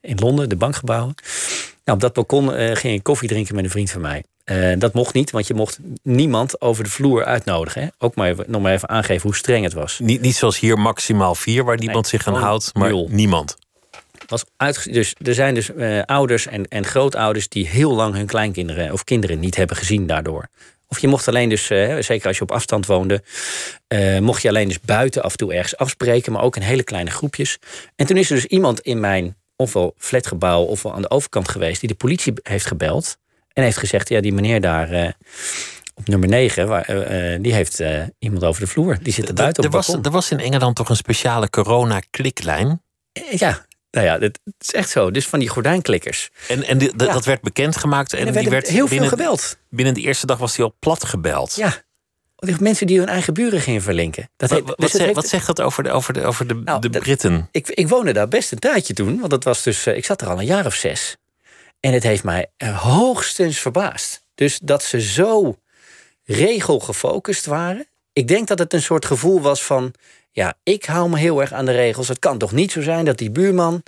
in 0.01 0.19
Londen, 0.19 0.49
de 0.49 0.55
bankgebouwen. 0.55 1.13
Nou, 1.83 1.97
op 1.97 1.99
dat 1.99 2.13
balkon 2.13 2.49
ging 2.75 2.93
ik 2.93 3.03
koffie 3.03 3.27
drinken 3.27 3.55
met 3.55 3.63
een 3.63 3.69
vriend 3.69 3.91
van 3.91 4.01
mij. 4.01 4.23
Eh, 4.51 4.73
dat 4.77 4.93
mocht 4.93 5.13
niet, 5.13 5.31
want 5.31 5.47
je 5.47 5.53
mocht 5.53 5.79
niemand 6.03 6.61
over 6.61 6.83
de 6.83 6.89
vloer 6.89 7.25
uitnodigen. 7.25 7.81
Hè? 7.81 7.87
Ook 7.97 8.15
maar 8.15 8.29
even, 8.29 8.45
nog 8.47 8.61
maar 8.61 8.73
even 8.73 8.89
aangeven 8.89 9.21
hoe 9.21 9.35
streng 9.35 9.63
het 9.63 9.73
was. 9.73 9.99
Niet, 9.99 10.21
niet 10.21 10.35
zoals 10.35 10.59
hier 10.59 10.77
maximaal 10.77 11.35
vier, 11.35 11.63
waar 11.63 11.77
niemand 11.77 12.07
zich 12.07 12.27
aan 12.27 12.35
houdt, 12.35 12.69
maar 12.73 12.89
nul. 12.89 13.07
niemand. 13.11 13.55
was 14.27 14.45
dus 14.83 15.15
er 15.23 15.33
zijn 15.33 15.53
dus 15.53 15.73
eh, 15.73 16.01
ouders 16.05 16.47
en, 16.47 16.67
en 16.67 16.85
grootouders 16.85 17.49
die 17.49 17.67
heel 17.67 17.93
lang 17.93 18.15
hun 18.15 18.25
kleinkinderen 18.25 18.91
of 18.91 19.03
kinderen 19.03 19.39
niet 19.39 19.55
hebben 19.55 19.77
gezien 19.77 20.07
daardoor. 20.07 20.47
Of 20.87 20.99
je 20.99 21.07
mocht 21.07 21.27
alleen 21.27 21.49
dus, 21.49 21.69
eh, 21.69 21.97
zeker 21.99 22.27
als 22.27 22.37
je 22.37 22.43
op 22.43 22.51
afstand 22.51 22.85
woonde, 22.85 23.23
mocht 24.19 24.41
je 24.41 24.49
alleen 24.49 24.67
dus 24.67 24.79
buiten 24.79 25.23
af 25.23 25.31
en 25.31 25.37
toe 25.37 25.53
ergens 25.53 25.77
afspreken, 25.77 26.31
maar 26.31 26.43
ook 26.43 26.55
in 26.55 26.61
hele 26.61 26.83
kleine 26.83 27.09
groepjes. 27.09 27.57
En 27.95 28.05
toen 28.05 28.17
is 28.17 28.29
er 28.29 28.35
dus 28.35 28.45
iemand 28.45 28.79
in 28.79 28.99
mijn 28.99 29.35
ofwel 29.55 29.93
flatgebouw 29.97 30.63
ofwel 30.63 30.93
aan 30.93 31.01
de 31.01 31.09
overkant 31.09 31.49
geweest 31.49 31.79
die 31.79 31.89
de 31.89 31.95
politie 31.95 32.33
heeft 32.43 32.65
gebeld 32.65 33.19
en 33.53 33.63
heeft 33.63 33.77
gezegd, 33.77 34.09
ja 34.09 34.21
die 34.21 34.33
meneer 34.33 34.61
daar 34.61 34.91
eh, 34.91 35.09
op 35.95 36.07
nummer 36.07 36.29
9, 36.29 36.67
waar, 36.67 36.85
eh, 36.85 37.33
eh, 37.33 37.41
die 37.43 37.53
heeft 37.53 37.83
iemand 38.19 38.43
over 38.43 38.61
de 38.61 38.67
vloer. 38.67 38.97
Die 39.01 39.13
zit 39.13 39.27
er 39.27 39.33
buiten 39.33 39.63
er, 39.63 39.69
op 39.69 39.75
het 39.75 39.85
was, 39.87 39.95
er 40.05 40.11
was 40.11 40.31
in 40.31 40.39
Engeland 40.39 40.75
toch 40.75 40.89
een 40.89 40.95
speciale 40.95 41.49
corona-kliklijn. 41.49 42.81
Ja, 43.31 43.65
nou 43.91 44.05
ja, 44.05 44.19
het 44.19 44.39
is 44.59 44.71
echt 44.73 44.89
zo. 44.89 45.11
Dus 45.11 45.27
van 45.27 45.39
die 45.39 45.49
gordijnklikkers. 45.49 46.29
En, 46.47 46.63
en 46.63 46.77
die- 46.77 46.95
de- 46.95 47.05
Ja. 47.05 47.13
dat 47.13 47.25
werd 47.25 47.41
bekendgemaakt. 47.41 48.13
En, 48.13 48.19
En 48.27 48.35
er 48.35 48.41
die 48.41 48.49
werd 48.49 48.67
heel 48.67 48.77
veel 48.77 48.87
binnen, 48.87 49.09
gebeld. 49.09 49.57
binnen 49.69 49.93
de 49.93 50.01
eerste 50.01 50.25
dag 50.25 50.37
was 50.37 50.55
die 50.55 50.65
al 50.65 50.75
plat 50.79 51.03
gebeld. 51.05 51.55
Ja. 51.55 51.73
Mensen 52.59 52.87
die 52.87 52.99
hun 52.99 53.07
eigen 53.07 53.33
buren 53.33 53.61
gingen 53.61 53.81
verlinken. 53.81 54.29
Dat 54.37 54.49
Wat, 54.49 54.57
heeft- 54.59 54.69
wat, 54.69 54.77
dus 54.91 55.01
heeft- 55.01 55.15
wat 55.15 55.27
zegt 55.27 55.45
dat 55.45 55.61
over 55.61 55.83
de, 55.83 55.91
over 55.91 56.13
de, 56.13 56.23
over 56.23 56.47
de, 56.47 56.53
Nou, 56.53 56.81
de 56.81 56.89
dat- 56.89 57.01
Britten? 57.01 57.47
ik, 57.51 57.67
ik 57.69 57.87
woonde 57.87 58.13
daar 58.13 58.27
best 58.27 58.51
een 58.51 58.59
tijdje 58.59 58.93
toen. 58.93 59.19
Want 59.19 59.29
dat 59.31 59.43
was 59.43 59.63
dus, 59.63 59.87
ik 59.87 60.05
zat 60.05 60.21
er 60.21 60.27
al 60.29 60.39
een 60.39 60.45
jaar 60.45 60.65
of 60.65 60.73
zes. 60.73 61.17
En 61.81 61.93
het 61.93 62.03
heeft 62.03 62.23
mij 62.23 62.51
eh, 62.57 62.81
hoogstens 62.81 63.59
verbaasd. 63.59 64.23
Dus 64.35 64.59
dat 64.63 64.83
ze 64.83 65.01
zo 65.01 65.57
regelgefocust 66.23 67.45
waren. 67.45 67.87
Ik 68.13 68.27
denk 68.27 68.47
dat 68.47 68.59
het 68.59 68.73
een 68.73 68.81
soort 68.81 69.05
gevoel 69.05 69.41
was 69.41 69.63
van... 69.63 69.93
ja, 70.31 70.53
ik 70.63 70.85
hou 70.85 71.09
me 71.09 71.17
heel 71.17 71.41
erg 71.41 71.53
aan 71.53 71.65
de 71.65 71.71
regels. 71.71 72.07
Het 72.07 72.19
kan 72.19 72.37
toch 72.37 72.51
niet 72.51 72.71
zo 72.71 72.81
zijn 72.81 73.05
dat 73.05 73.17
die 73.17 73.31
buurman... 73.31 73.83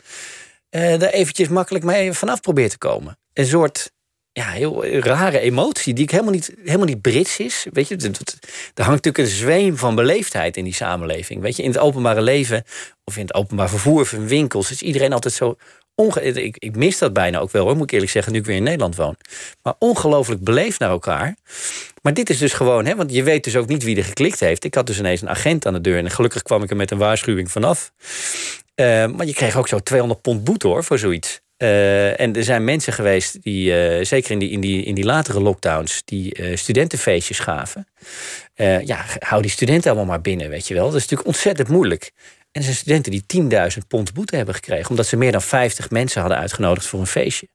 eh 0.70 1.00
daar 1.00 1.10
eventjes 1.10 1.48
makkelijk 1.48 1.86
mee 1.86 2.14
vanaf 2.14 2.42
probeert 2.42 2.72
te 2.72 2.78
komen. 2.78 3.18
Een 3.34 3.46
soort 3.46 3.92
ja, 4.34 4.50
heel 4.50 4.86
rare 4.86 5.40
emotie 5.40 5.94
die 5.94 6.04
ik 6.04 6.12
helemaal 6.12 6.32
niet, 6.34 6.54
helemaal 6.64 6.86
niet 6.86 7.02
Brits 7.02 7.40
is. 7.40 7.68
Weet 7.72 7.88
je, 7.88 7.96
er 7.96 8.84
hangt 8.84 9.04
natuurlijk 9.04 9.18
een 9.18 9.26
zweem 9.26 9.78
van 9.78 9.96
beleefdheid 9.96 10.58
in 10.58 10.64
die 10.64 10.74
samenleving. 10.74 11.42
Weet 11.42 11.56
je, 11.56 11.64
in 11.64 11.70
het 11.70 11.80
openbare 11.80 12.22
leven 12.22 12.64
of 13.04 13.18
in 13.18 13.26
het 13.26 13.34
openbaar 13.34 13.70
vervoer 13.70 14.02
of 14.02 14.14
in 14.14 14.28
winkels 14.28 14.72
is 14.72 14.82
iedereen 14.82 15.14
altijd 15.14 15.34
zo. 15.34 15.56
Ik, 15.96 16.58
ik 16.58 16.76
mis 16.76 16.98
dat 16.98 17.14
bijna 17.14 17.40
ook 17.40 17.52
wel 17.52 17.66
hoor, 17.66 17.76
moet 17.76 17.84
ik 17.84 17.92
eerlijk 17.92 18.12
zeggen, 18.12 18.34
nu 18.34 18.40
ik 18.40 18.46
weer 18.46 18.56
in 18.56 18.64
Nederland 18.64 18.96
woon. 18.96 19.16
Maar 19.62 19.74
ongelooflijk 19.80 20.44
beleefd 20.44 20.80
naar 20.80 20.90
elkaar. 20.90 21.36
Maar 22.02 22.14
dit 22.14 22.30
is 22.30 22.38
dus 22.38 22.54
gewoon, 22.54 22.86
hè, 22.86 22.96
want 22.96 23.14
je 23.14 23.24
weet 23.24 23.44
dus 23.44 23.56
ook 23.56 23.68
niet 23.68 23.84
wie 23.84 23.98
er 23.98 24.04
geklikt 24.04 24.40
heeft. 24.40 24.64
Ik 24.64 24.76
had 24.76 24.88
dus 24.88 25.00
ineens 25.00 25.22
een 25.22 25.30
agent 25.30 25.66
aan 25.66 25.74
de 25.74 25.82
deur 25.82 25.98
en 25.98 26.12
gelukkig 26.12 26.42
kwam 26.42 26.64
ik 26.64 26.70
er 26.70 26.76
met 26.76 26.92
een 26.92 26.98
waarschuwing 26.98 27.52
vanaf. 27.52 27.92
Eh, 28.76 29.06
maar 29.08 29.26
je 29.26 29.34
kreeg 29.34 29.58
ook 29.58 29.68
zo 29.68 29.80
200 29.80 30.22
pond 30.22 30.44
boete 30.44 30.68
hoor 30.68 30.84
voor 30.84 31.00
zoiets. 31.00 31.42
Eh, 31.58 32.20
en 32.20 32.36
er 32.36 32.44
zijn 32.44 32.64
mensen 32.64 32.94
geweest 32.94 33.44
die, 33.44 33.76
eh, 33.76 34.06
zeker 34.06 34.32
in 34.32 34.40
die, 34.40 34.50
in, 34.50 34.60
die, 34.60 34.84
in 34.84 34.96
die 34.96 35.06
latere 35.06 35.42
lockdowns, 35.42 36.02
die 36.06 36.58
studentenfeestjes 36.58 37.40
gaven. 37.40 37.88
Ja, 38.86 39.06
hou 39.20 39.42
die 39.42 39.52
studenten 39.52 39.92
allemaal 39.92 40.10
maar 40.10 40.22
binnen, 40.22 40.50
weet 40.50 40.68
je 40.68 40.74
wel. 40.74 40.86
Dat 40.86 40.96
is 40.96 41.02
natuurlijk 41.02 41.28
ontzettend 41.28 41.68
moeilijk. 41.68 42.12
En 42.54 42.62
er 42.62 42.64
zijn 42.64 42.76
studenten 42.76 43.12
die 43.12 43.24
10.000 43.72 43.88
pond 43.88 44.14
boete 44.14 44.36
hebben 44.36 44.56
gekregen, 44.56 44.90
omdat 44.90 45.06
ze 45.06 45.18
meer 45.18 45.32
dan 45.32 45.42
50 45.42 45.90
mensen 45.90 46.22
hadden 46.22 46.40
uitgenodigd 46.40 46.86
voor 46.86 47.00
een 47.00 47.08
feestje. 47.08 47.48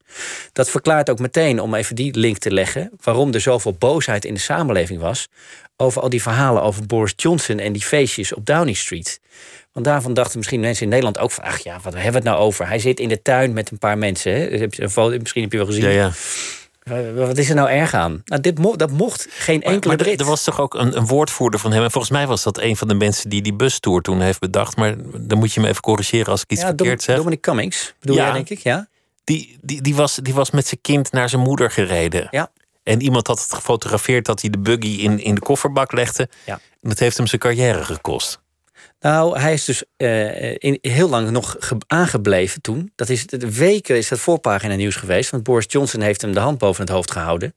Dat 0.53 0.71
verklaart 0.71 1.11
ook 1.11 1.19
meteen, 1.19 1.61
om 1.61 1.75
even 1.75 1.95
die 1.95 2.19
link 2.19 2.39
te 2.39 2.51
leggen, 2.51 2.91
waarom 3.03 3.33
er 3.33 3.41
zoveel 3.41 3.73
boosheid 3.73 4.25
in 4.25 4.35
de 4.35 4.41
samenleving 4.41 5.01
was 5.01 5.29
over 5.77 6.03
al 6.03 6.09
die 6.09 6.23
verhalen 6.23 6.63
over 6.63 6.87
Boris 6.87 7.13
Johnson 7.17 7.59
en 7.59 7.73
die 7.73 7.83
feestjes 7.83 8.35
op 8.35 8.47
Downing 8.47 8.77
Street. 8.77 9.21
Want 9.73 9.87
daarvan 9.87 10.15
dachten 10.15 10.39
misschien 10.39 10.61
mensen 10.61 10.83
in 10.83 10.89
Nederland 10.89 11.19
ook 11.19 11.31
van... 11.31 11.45
ach 11.45 11.59
ja, 11.59 11.81
wat 11.83 11.93
hebben 11.93 12.11
we 12.11 12.17
het 12.17 12.27
nou 12.27 12.39
over? 12.39 12.67
Hij 12.67 12.79
zit 12.79 13.01
in 13.01 13.09
de 13.09 13.23
tuin 13.23 13.53
met 13.53 13.71
een 13.71 13.79
paar 13.79 13.99
mensen. 13.99 14.33
Hè? 14.33 14.67
Misschien 15.19 15.43
heb 15.43 15.53
je 15.53 15.59
wel 15.59 15.67
gezien. 15.67 15.83
Ja, 15.83 15.91
ja. 15.91 16.13
Wat 17.15 17.39
is 17.39 17.49
er 17.49 17.55
nou 17.55 17.69
erg 17.69 17.95
aan? 17.95 18.23
Nou, 18.25 18.41
dit 18.41 18.59
mo 18.59 18.77
dat 18.77 18.91
mocht 18.91 19.27
geen 19.31 19.63
enkele 19.63 19.79
maar, 19.79 19.87
maar 19.87 19.97
Brit. 19.97 20.21
er 20.21 20.27
was 20.27 20.45
toch 20.45 20.61
ook 20.61 20.75
een, 20.75 20.97
een, 20.97 21.07
woordvoerder 21.07 21.61
van 21.61 21.73
hem. 21.73 21.83
En 21.83 21.91
volgens 21.91 22.13
mij 22.13 22.27
was 22.27 22.43
dat 22.43 22.59
een 22.59 22.77
van 22.77 22.89
de 22.89 22.95
mensen 22.95 23.31
die 23.31 23.43
die 23.43 23.55
bustour 23.55 24.03
toen 24.03 24.21
heeft 24.21 24.41
bedacht. 24.41 24.77
Maar 24.77 24.95
dan 25.21 25.39
moet 25.39 25.53
je 25.53 25.61
me 25.61 25.69
even 25.69 25.83
corrigeren 25.83 26.27
als 26.27 26.43
ik 26.43 26.51
iets 26.51 26.61
ja, 26.61 26.67
verkeerd 26.67 27.03
zeg. 27.03 27.17
Dominic 27.17 27.41
Cummings, 27.41 27.95
bedoel 28.01 28.17
Ja. 28.17 28.25
jij 28.25 28.33
denk 28.33 28.49
ik? 28.49 28.59
Ja. 28.59 28.89
Die, 29.25 29.59
die, 29.61 29.83
die, 29.83 29.95
was, 29.95 30.15
die 30.15 30.35
was 30.35 30.51
met 30.51 30.67
zijn 30.67 30.81
kind 30.81 31.13
naar 31.13 31.29
zijn 31.29 31.43
moeder 31.43 31.71
gereden. 31.71 32.29
Ja. 32.31 32.51
En 32.83 33.03
iemand 33.03 33.27
had 33.27 33.41
het 33.41 33.55
gefotografeerd 33.55 34.27
dat 34.27 34.41
hij 34.41 34.51
de 34.51 34.59
buggy 34.59 35.03
in, 35.03 35.21
in 35.21 35.35
de 35.35 35.41
kofferbak 35.41 35.93
legde. 35.93 36.29
Ja. 36.45 36.61
En 36.81 36.89
dat 36.89 36.99
heeft 36.99 37.17
hem 37.17 37.27
zijn 37.27 37.41
carrière 37.41 37.85
gekost. 37.85 38.41
Nou, 39.01 39.39
hij 39.39 39.53
is 39.53 39.65
dus 39.65 39.85
eh, 39.97 40.55
heel 40.81 41.09
lang 41.09 41.31
nog 41.31 41.57
ge- 41.59 41.77
aangebleven 41.87 42.61
toen. 42.61 42.93
Dat 42.95 43.09
is 43.09 43.25
weken 43.39 43.97
is 43.97 44.09
dat 44.09 44.19
voorpagina 44.19 44.75
nieuws 44.75 44.97
geweest. 44.97 45.31
Want 45.31 45.43
Boris 45.43 45.67
Johnson 45.69 46.01
heeft 46.01 46.23
hem 46.23 46.33
de 46.33 46.41
hand 46.41 46.59
boven 46.59 46.85
het 46.85 46.93
hoofd 46.93 47.11
gehouden. 47.11 47.55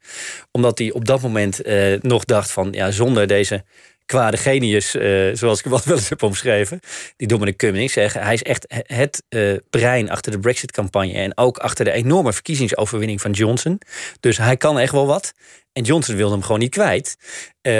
Omdat 0.51 0.77
hij 0.77 0.91
op 0.91 1.05
dat 1.05 1.21
moment 1.21 1.61
eh, 1.61 2.01
nog 2.01 2.25
dacht 2.25 2.51
van... 2.51 2.67
ja, 2.71 2.91
zonder 2.91 3.27
deze 3.27 3.63
kwade 4.05 4.37
genius, 4.37 4.95
eh, 4.95 5.29
zoals 5.33 5.59
ik 5.59 5.65
wat 5.65 5.83
wel 5.85 5.97
eens 5.97 6.09
heb 6.09 6.23
omschreven... 6.23 6.79
die 7.17 7.27
Dominic 7.27 7.57
Cummings, 7.57 7.93
zeg, 7.93 8.13
hij 8.13 8.33
is 8.33 8.43
echt 8.43 8.65
het 8.85 9.23
brein 9.69 10.09
achter 10.09 10.31
de 10.31 10.39
Brexit-campagne... 10.39 11.13
en 11.13 11.37
ook 11.37 11.57
achter 11.57 11.85
de 11.85 11.91
enorme 11.91 12.33
verkiezingsoverwinning 12.33 13.21
van 13.21 13.31
Johnson. 13.31 13.81
Dus 14.19 14.37
hij 14.37 14.57
kan 14.57 14.79
echt 14.79 14.91
wel 14.91 15.07
wat. 15.07 15.33
En 15.73 15.83
Johnson 15.83 16.15
wilde 16.15 16.33
hem 16.33 16.43
gewoon 16.43 16.59
niet 16.59 16.69
kwijt 16.69 17.15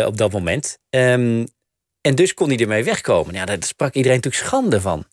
op 0.05 0.18
dat 0.18 0.32
moment. 0.32 0.78
Ehm, 0.89 1.43
en 2.02 2.16
dus 2.16 2.34
kon 2.34 2.47
hij 2.47 2.58
ermee 2.58 2.84
wegkomen. 2.84 3.34
Ja, 3.34 3.45
daar 3.45 3.58
sprak 3.60 3.93
iedereen 3.93 4.18
natuurlijk 4.18 4.43
schande 4.43 4.82
van. 4.82 5.06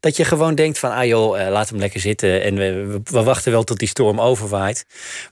Dat 0.00 0.16
je 0.16 0.24
gewoon 0.24 0.54
denkt 0.54 0.78
van, 0.78 0.90
ah 0.90 1.04
joh, 1.04 1.40
eh, 1.40 1.50
laat 1.50 1.68
hem 1.68 1.78
lekker 1.78 2.00
zitten... 2.00 2.42
en 2.42 2.54
we, 2.54 3.00
we, 3.04 3.22
wachten 3.22 3.52
wel 3.52 3.64
tot 3.64 3.78
die 3.78 3.88
storm 3.88 4.20
overwaait. 4.20 4.86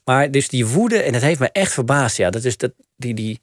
Maar 0.05 0.31
dus 0.31 0.49
die 0.49 0.67
woede, 0.67 1.03
en 1.03 1.15
het 1.15 1.23
heeft 1.23 1.41
me 1.41 1.51
echt 1.53 1.73
verbaasd... 1.73 2.17
ja, 2.17 2.31
dat 2.31 2.45
is 2.45 2.57
dat, 2.57 2.73
die, 2.97 3.15
die 3.15 3.41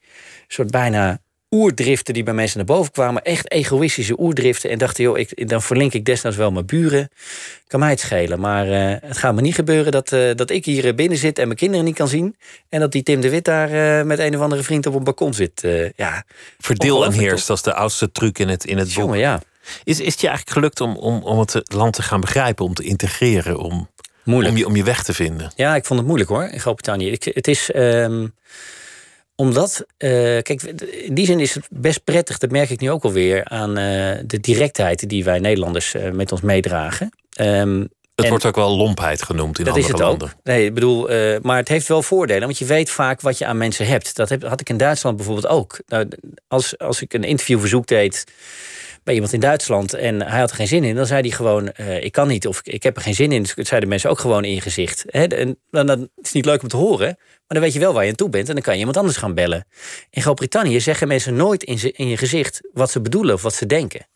soort 0.48 0.72
bijna 0.72 1.22
oerdriften 1.56 2.14
die 2.14 2.24
bij 2.24 2.34
mensen 2.34 2.58
naar 2.58 2.66
boven 2.76 2.91
kwamen. 2.91 3.24
Echt 3.24 3.52
egoïstische 3.52 4.20
oerdriften. 4.20 4.70
En 4.70 4.78
dachten, 4.78 5.04
joh, 5.04 5.18
ik, 5.18 5.49
dan 5.49 5.62
verlink 5.62 5.93
ik 5.93 6.06
desnoods 6.06 6.38
wel 6.38 6.52
mijn 6.52 6.66
buren. 6.66 7.10
Kan 7.68 7.80
mij 7.80 7.89
het 7.89 7.99
schelen. 7.99 8.39
Maar 8.39 8.68
eh, 8.68 8.95
het 9.10 9.18
gaat 9.18 9.36
me 9.36 9.41
niet 9.41 9.56
gebeuren 9.56 9.91
dat, 9.91 10.12
eh, 10.12 10.36
dat 10.36 10.49
ik 10.49 10.66
hier 10.66 10.95
binnen 10.95 11.18
zit... 11.18 11.39
en 11.39 11.45
mijn 11.45 11.58
kinderen 11.58 11.86
niet 11.86 11.95
kan 11.95 12.08
zien. 12.08 12.36
En 12.70 12.80
dat 12.80 12.91
die 12.91 13.04
Tim 13.04 13.22
de 13.22 13.30
Wit 13.30 13.45
daar 13.45 13.99
eh, 13.99 14.06
met 14.06 14.20
een 14.20 14.36
of 14.36 14.41
andere 14.41 14.64
vriend 14.64 14.86
op 14.86 14.93
een 14.93 15.04
balkon 15.04 15.34
zit. 15.34 15.68
Ja, 15.95 16.24
Verdeel 16.60 17.06
en 17.06 17.12
heerst, 17.12 17.47
dat 17.47 17.58
is 17.58 17.64
de 17.64 17.74
oudste 17.74 18.12
truc 18.12 18.39
in 18.39 18.49
het, 18.49 18.66
in 18.66 18.78
het 18.78 18.88
boek. 18.88 18.95
jongen, 18.95 19.20
ja. 19.20 19.41
Is, 19.84 19.99
is 19.99 20.12
het 20.12 20.22
je 20.22 20.28
eigenlijk 20.28 20.58
gelukt 20.58 20.82
om, 20.82 20.97
om, 20.97 21.24
om 21.24 21.39
het 21.39 21.62
land 21.64 21.93
te 21.93 22.02
gaan 22.02 22.22
begrijpen, 22.22 22.66
om 22.66 22.74
te 22.74 22.84
integreren, 22.84 23.58
om, 23.58 23.89
Moeilijk. 24.24 24.54
om, 24.54 24.58
je, 24.58 24.66
om 24.66 24.76
je 24.76 24.84
weg 24.84 25.04
te 25.04 25.14
vinden? 25.14 25.52
Ja, 25.56 25.76
ik 25.76 25.86
vond 25.86 25.99
het 25.99 26.08
moeilijk 26.08 26.30
hoor, 26.32 26.43
in 26.43 26.60
Groot-Brittannië. 26.60 27.12
Ik, 27.12 27.24
het 27.24 27.47
is 27.47 27.72
ehm, 27.72 28.28
omdat, 29.42 29.86
eh, 29.98 30.10
kijk, 30.42 30.64
in 30.92 31.14
die 31.14 31.26
zin 31.26 31.39
is 31.39 31.56
het 31.56 31.68
best 31.70 32.04
prettig, 32.04 32.38
dat 32.38 32.52
merk 32.52 32.70
ik 32.70 32.80
nu 32.80 32.92
ook 32.92 33.04
alweer, 33.04 33.46
aan 33.46 33.78
eh, 33.78 34.18
de 34.26 34.39
directheid 34.39 35.10
die 35.10 35.24
wij 35.24 35.39
Nederlanders 35.39 35.94
eh, 35.94 36.12
met 36.12 36.32
ons 36.32 36.42
meedragen. 36.42 37.10
Ehm, 37.34 37.86
Het 38.16 38.30
wordt 38.30 38.46
ook 38.46 38.56
wel 38.56 38.76
lompheid 38.78 39.24
genoemd 39.24 39.60
in 39.60 39.66
dat 39.66 39.78
is 39.78 39.84
andere 39.84 40.04
het 40.04 40.10
landen. 40.10 40.28
ook. 40.28 40.44
Nee, 40.44 40.66
ik 40.66 40.74
bedoel, 40.74 41.08
maar 41.42 41.58
het 41.58 41.68
heeft 41.68 41.88
wel 41.88 42.04
voordelen, 42.04 42.42
want 42.42 42.58
je 42.58 42.66
weet 42.66 42.89
vaak 42.89 43.22
wat 43.22 43.38
je 43.38 43.46
aan 43.46 43.58
mensen 43.58 43.88
hebt. 43.88 44.16
Dat 44.16 44.30
heb, 44.30 44.44
had 44.44 44.62
ik 44.62 44.70
in 44.70 44.78
Duitsland 44.78 45.16
bijvoorbeeld 45.16 45.48
ook. 45.48 45.80
Nou, 45.88 46.08
als, 46.48 46.78
als 46.78 47.02
ik 47.02 47.14
een 47.14 47.24
interviewverzoek 47.24 47.88
deed 47.88 48.26
bij 49.04 49.14
iemand 49.14 49.34
in 49.34 49.39
Duitsland 49.39 49.93
en 49.93 50.22
hij 50.22 50.39
had 50.39 50.49
er 50.49 50.56
geen 50.56 50.68
zin 50.68 50.84
in, 50.84 50.95
dan 50.95 51.06
zei 51.06 51.22
hij 51.22 51.30
gewoon: 51.32 51.72
eh, 51.72 52.04
Ik 52.04 52.12
kan 52.12 52.28
niet 52.28 52.47
of 52.47 52.62
ik, 52.64 52.84
heb 52.84 52.95
er 52.95 53.02
geen 53.02 53.16
zin 53.16 53.32
in. 53.32 53.41
Dus 53.41 53.56
dat 53.56 53.68
zeiden 53.68 53.89
mensen 53.89 54.10
ook 54.10 54.20
gewoon 54.20 54.43
in 54.43 54.54
je 54.54 54.62
gezicht. 54.62 55.04
Hè? 55.08 55.24
En 55.26 55.60
dan, 55.70 55.86
dan 55.86 55.99
is 56.02 56.08
het 56.16 56.34
niet 56.34 56.45
leuk 56.45 56.62
om 56.62 56.68
te 56.68 56.78
horen, 56.78 57.08
maar 57.18 57.43
dan 57.47 57.60
weet 57.62 57.74
je 57.74 57.80
wel 57.80 57.93
waar 57.93 58.04
je 58.04 58.10
aan 58.10 58.16
toe 58.16 58.30
bent 58.30 58.47
en 58.47 58.54
dan 58.54 58.64
kan 58.64 58.74
je 58.74 58.80
iemand 58.80 58.97
anders 58.97 59.18
gaan 59.18 59.34
bellen. 59.34 59.66
In 60.10 60.22
Groot-Brittannië 60.22 60.80
zeggen 60.80 61.08
mensen 61.08 61.36
nooit 61.36 61.64
in, 61.64 61.80
ze- 61.80 61.91
in 61.91 62.08
je 62.08 62.18
gezicht 62.18 62.60
wat 62.74 62.91
ze 62.91 63.02
bedoelen 63.02 63.34
of 63.34 63.41
wat 63.41 63.54
ze 63.54 63.66
denken. 63.66 64.08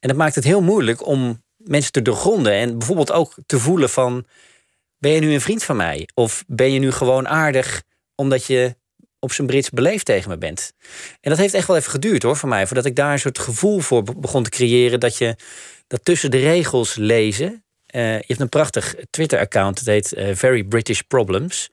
En 0.00 0.08
dat 0.08 0.16
maakt 0.16 0.34
het 0.34 0.44
heel 0.44 0.62
moeilijk 0.62 1.06
om 1.06 1.42
mensen 1.56 1.92
te 1.92 2.02
doorgronden 2.02 2.52
en 2.52 2.78
bijvoorbeeld 2.78 3.12
ook 3.12 3.34
te 3.46 3.58
voelen 3.58 3.90
van 3.90 4.26
ben 4.98 5.10
je 5.12 5.20
nu 5.20 5.32
een 5.32 5.40
vriend 5.40 5.64
van 5.64 5.76
mij? 5.76 6.08
Of 6.14 6.44
ben 6.46 6.72
je 6.72 6.78
nu 6.78 6.92
gewoon 6.92 7.28
aardig 7.28 7.82
omdat 8.14 8.44
je 8.46 8.76
op 9.26 9.32
zijn 9.32 9.46
Brits 9.46 9.70
beleefd 9.70 10.04
tegen 10.04 10.30
me 10.30 10.38
bent? 10.38 10.72
En 11.20 11.30
dat 11.30 11.38
heeft 11.38 11.54
echt 11.54 11.66
wel 11.66 11.76
even 11.76 11.90
geduurd 11.90 12.22
hoor 12.22 12.36
voor 12.36 12.48
mij. 12.48 12.66
Voordat 12.66 12.84
ik 12.86 12.96
daar 12.96 13.12
een 13.12 13.18
soort 13.18 13.38
gevoel 13.38 13.78
voor 13.80 14.02
be- 14.02 14.16
begon 14.16 14.42
te 14.42 14.50
creëren. 14.50 15.00
Dat 15.00 15.16
je 15.18 15.36
dat 15.86 16.04
tussen 16.04 16.30
de 16.30 16.38
regels 16.38 16.94
lezen. 16.94 17.64
eh, 17.86 18.02
je 18.18 18.24
hebt 18.26 18.40
een 18.40 18.48
prachtig 18.48 18.94
Twitter-account. 19.10 19.76
Dat 19.76 19.86
heet 19.94 20.12
eh, 20.12 20.34
Very 20.34 20.64
British 20.64 21.00
Problems. 21.00 21.70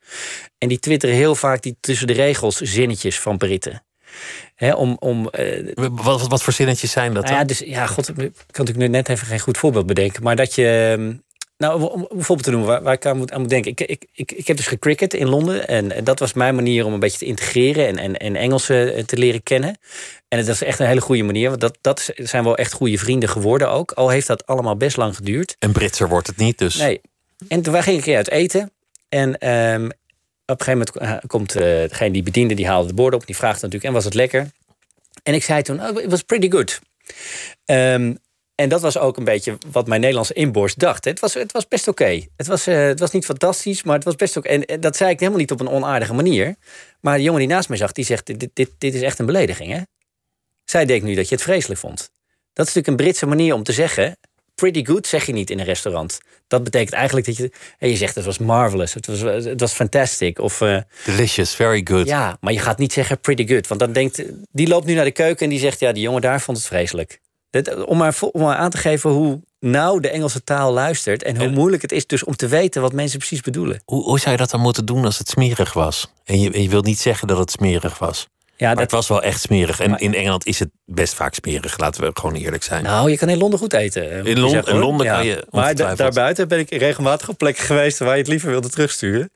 En 0.57 0.67
die 0.67 0.79
twitteren 0.79 1.15
heel 1.15 1.35
vaak 1.35 1.61
die 1.61 1.77
tussen 1.79 2.07
de 2.07 2.13
regels 2.13 2.57
zinnetjes 2.57 3.19
van 3.19 3.37
Britten. 3.37 3.83
Hè, 4.55 4.73
om, 4.73 4.95
om, 4.99 5.29
eh, 5.29 5.73
Wat, 5.91 6.27
wat, 6.27 6.43
voor 6.43 6.53
zinnetjes 6.53 6.91
zijn 6.91 7.13
dat 7.13 7.23
nou 7.23 7.35
ja, 7.35 7.43
dus 7.43 7.59
ja, 7.59 7.85
god, 7.87 8.09
ik 8.09 8.15
kan 8.15 8.25
natuurlijk 8.65 8.77
nu 8.77 8.87
net 8.87 9.09
even 9.09 9.27
geen 9.27 9.39
goed 9.39 9.57
voorbeeld 9.57 9.85
bedenken. 9.85 10.23
Maar 10.23 10.35
dat 10.35 10.55
je. 10.55 11.21
Nou, 11.63 11.91
om 11.91 12.01
een 12.09 12.23
voorbeeld 12.23 12.43
te 12.43 12.51
noemen 12.51 12.69
waar, 12.69 12.83
waar 12.83 12.93
ik 12.93 13.05
aan 13.05 13.17
moet, 13.17 13.31
aan 13.31 13.41
moet 13.41 13.49
denken. 13.49 13.71
Ik, 13.71 13.81
ik, 13.81 14.05
ik, 14.13 14.31
ik 14.31 14.47
heb 14.47 14.57
dus 14.57 14.67
gecricket 14.67 15.13
in 15.13 15.29
Londen. 15.29 15.67
En 15.67 16.03
dat 16.03 16.19
was 16.19 16.33
mijn 16.33 16.55
manier 16.55 16.85
om 16.85 16.93
een 16.93 16.99
beetje 16.99 17.17
te 17.17 17.25
integreren 17.25 17.87
en, 17.87 17.97
en, 17.97 18.17
en 18.17 18.35
Engels 18.35 18.69
eh, 18.69 19.03
te 19.03 19.17
leren 19.17 19.43
kennen. 19.43 19.77
En 20.27 20.39
dat 20.39 20.47
is 20.47 20.63
echt 20.63 20.79
een 20.79 20.87
hele 20.87 21.01
goede 21.01 21.23
manier. 21.23 21.49
Want 21.49 21.61
dat, 21.61 21.77
dat 21.81 22.11
zijn 22.15 22.43
wel 22.43 22.57
echt 22.57 22.73
goede 22.73 22.97
vrienden 22.97 23.29
geworden 23.29 23.69
ook. 23.69 23.91
Al 23.91 24.09
heeft 24.09 24.27
dat 24.27 24.45
allemaal 24.45 24.75
best 24.75 24.97
lang 24.97 25.15
geduurd. 25.15 25.55
En 25.59 25.71
Britser 25.71 26.09
wordt 26.09 26.27
het 26.27 26.37
niet, 26.37 26.57
dus... 26.57 26.75
Nee. 26.75 27.01
En 27.47 27.61
toen 27.61 27.75
een 27.75 28.01
keer 28.01 28.15
uit 28.15 28.29
eten. 28.29 28.71
En 29.09 29.37
ehm, 29.37 29.85
op 30.45 30.59
een 30.59 30.65
gegeven 30.65 30.93
moment 30.93 31.21
eh, 31.21 31.29
komt 31.29 31.55
eh, 31.55 31.61
degene 31.61 32.11
die 32.11 32.23
bediende, 32.23 32.53
die 32.53 32.67
haalde 32.67 32.87
de 32.87 32.93
borden 32.93 33.19
op. 33.19 33.25
Die 33.25 33.35
vraagt 33.35 33.61
natuurlijk, 33.61 33.83
en 33.83 33.93
was 33.93 34.05
het 34.05 34.13
lekker? 34.13 34.51
En 35.23 35.33
ik 35.33 35.43
zei 35.43 35.61
toen, 35.61 35.81
oh, 35.81 36.01
it 36.01 36.09
was 36.09 36.21
pretty 36.21 36.49
good. 36.49 36.79
Ehm, 37.65 38.13
en 38.55 38.69
dat 38.69 38.81
was 38.81 38.97
ook 38.97 39.17
een 39.17 39.23
beetje 39.23 39.57
wat 39.71 39.87
mijn 39.87 39.99
Nederlandse 39.99 40.33
inborst 40.33 40.79
dacht. 40.79 41.05
Het 41.05 41.19
was, 41.19 41.33
het 41.33 41.51
was 41.51 41.67
best 41.67 41.87
oké. 41.87 42.21
Het, 42.35 42.47
was, 42.47 42.67
eh, 42.67 42.85
het 42.85 42.99
was 42.99 43.11
niet 43.11 43.25
fantastisch, 43.25 43.83
maar 43.83 43.95
het 43.95 44.03
was 44.03 44.15
best 44.15 44.37
oké. 44.37 44.47
En, 44.47 44.65
en 44.65 44.79
dat 44.79 44.95
zei 44.95 45.09
ik 45.11 45.19
helemaal 45.19 45.39
niet 45.39 45.51
op 45.51 45.59
een 45.59 45.69
onaardige 45.69 46.13
manier. 46.13 46.55
Maar 47.01 47.17
de 47.17 47.23
jongen 47.23 47.39
die 47.39 47.47
naast 47.49 47.69
mij 47.69 47.77
zag, 47.77 47.91
die 47.91 48.05
zegt... 48.05 48.25
dit, 48.25 48.49
dit, 48.53 48.69
dit 48.77 48.93
is 48.93 49.01
echt 49.01 49.19
een 49.19 49.25
belediging, 49.25 49.71
hè? 49.71 49.81
Zij 50.65 50.85
denkt 50.85 51.05
nu 51.05 51.15
dat 51.15 51.29
je 51.29 51.35
het 51.35 51.43
vreselijk 51.43 51.79
vond. 51.79 51.97
Dat 52.53 52.67
is 52.67 52.73
natuurlijk 52.73 52.87
een 52.87 53.05
Britse 53.05 53.25
manier 53.25 53.53
om 53.53 53.63
te 53.63 53.71
zeggen... 53.71 54.17
pretty 54.55 54.85
good 54.85 55.07
zeg 55.07 55.25
je 55.25 55.33
niet 55.33 55.49
in 55.49 55.59
een 55.59 55.65
restaurant. 55.65 56.19
Dat 56.47 56.63
betekent 56.63 56.93
eigenlijk 56.93 57.25
dat 57.25 57.37
je... 57.37 57.51
Hey, 57.77 57.89
je 57.89 57.95
zegt 57.95 58.15
het 58.15 58.25
was 58.25 58.37
marvelous, 58.37 58.93
het 58.93 59.07
was, 59.07 59.19
het 59.21 59.59
was 59.59 59.73
fantastic. 59.73 60.39
Of, 60.39 60.61
eh, 60.61 60.77
Delicious, 61.05 61.55
very 61.55 61.81
good. 61.83 62.07
ja, 62.07 62.37
maar 62.39 62.53
je 62.53 62.59
gaat 62.59 62.77
niet 62.77 62.93
zeggen 62.93 63.19
pretty 63.19 63.47
good. 63.47 63.67
Want 63.67 63.79
dan 63.79 63.93
denkt... 63.93 64.23
Die 64.51 64.67
loopt 64.67 64.85
nu 64.85 64.93
naar 64.93 65.05
de 65.05 65.11
keuken 65.11 65.43
en 65.43 65.49
die 65.49 65.59
zegt... 65.59 65.79
ja, 65.79 65.91
die 65.91 66.03
jongen 66.03 66.21
daar 66.21 66.41
vond 66.41 66.57
het 66.57 66.67
vreselijk. 66.67 67.21
Dit, 67.53 67.85
om, 67.85 67.97
maar, 67.97 68.17
om 68.31 68.41
maar 68.41 68.55
aan 68.55 68.69
te 68.69 68.77
geven 68.77 69.09
hoe 69.09 69.41
nauw 69.59 69.99
de 69.99 70.09
Engelse 70.09 70.43
taal 70.43 70.73
luistert... 70.73 71.23
en 71.23 71.37
hoe 71.37 71.49
moeilijk 71.49 71.81
het 71.81 71.91
is 71.91 72.07
dus 72.07 72.23
om 72.23 72.35
te 72.35 72.47
weten 72.47 72.81
wat 72.81 72.93
mensen 72.93 73.17
precies 73.17 73.41
bedoelen. 73.41 73.81
Hoe, 73.85 74.03
hoe 74.03 74.19
zou 74.19 74.31
je 74.31 74.37
dat 74.37 74.49
dan 74.49 74.59
moeten 74.59 74.85
doen 74.85 75.05
als 75.05 75.17
het 75.17 75.29
smerig 75.29 75.73
was? 75.73 76.11
En 76.23 76.39
je, 76.39 76.51
en 76.51 76.61
je 76.61 76.69
wilt 76.69 76.85
niet 76.85 76.99
zeggen 76.99 77.27
dat 77.27 77.37
het 77.37 77.51
smerig 77.51 77.99
was. 77.99 78.27
Ja, 78.63 78.69
Maar 78.69 78.77
dat, 78.83 78.91
het 78.91 79.07
was 79.07 79.07
wel 79.07 79.23
echt 79.23 79.41
smerig. 79.41 79.79
En 79.79 79.97
in 79.97 80.13
Engeland 80.13 80.45
is 80.45 80.59
het 80.59 80.69
best 80.85 81.13
vaak 81.13 81.33
smerig, 81.33 81.77
laten 81.77 82.03
we 82.03 82.09
gewoon 82.13 82.35
eerlijk 82.35 82.63
zijn. 82.63 82.83
Nou, 82.83 83.09
je 83.11 83.17
kan 83.17 83.29
in 83.29 83.37
Londen 83.37 83.59
goed 83.59 83.73
eten. 83.73 84.25
in. 84.25 84.39
Londen 84.39 85.07
kan 85.07 85.25
je 85.25 85.45
Maar 85.49 85.75
da- 85.75 85.95
daarbuiten 85.95 86.47
ben 86.47 86.59
ik 86.59 86.69
regelmatig 86.69 87.29
op 87.29 87.37
plekken 87.37 87.63
geweest 87.63 87.97
waar 87.99 88.11
je 88.13 88.17
het 88.17 88.27
liever 88.27 88.49
wilde 88.49 88.69
terugsturen. 88.69 89.31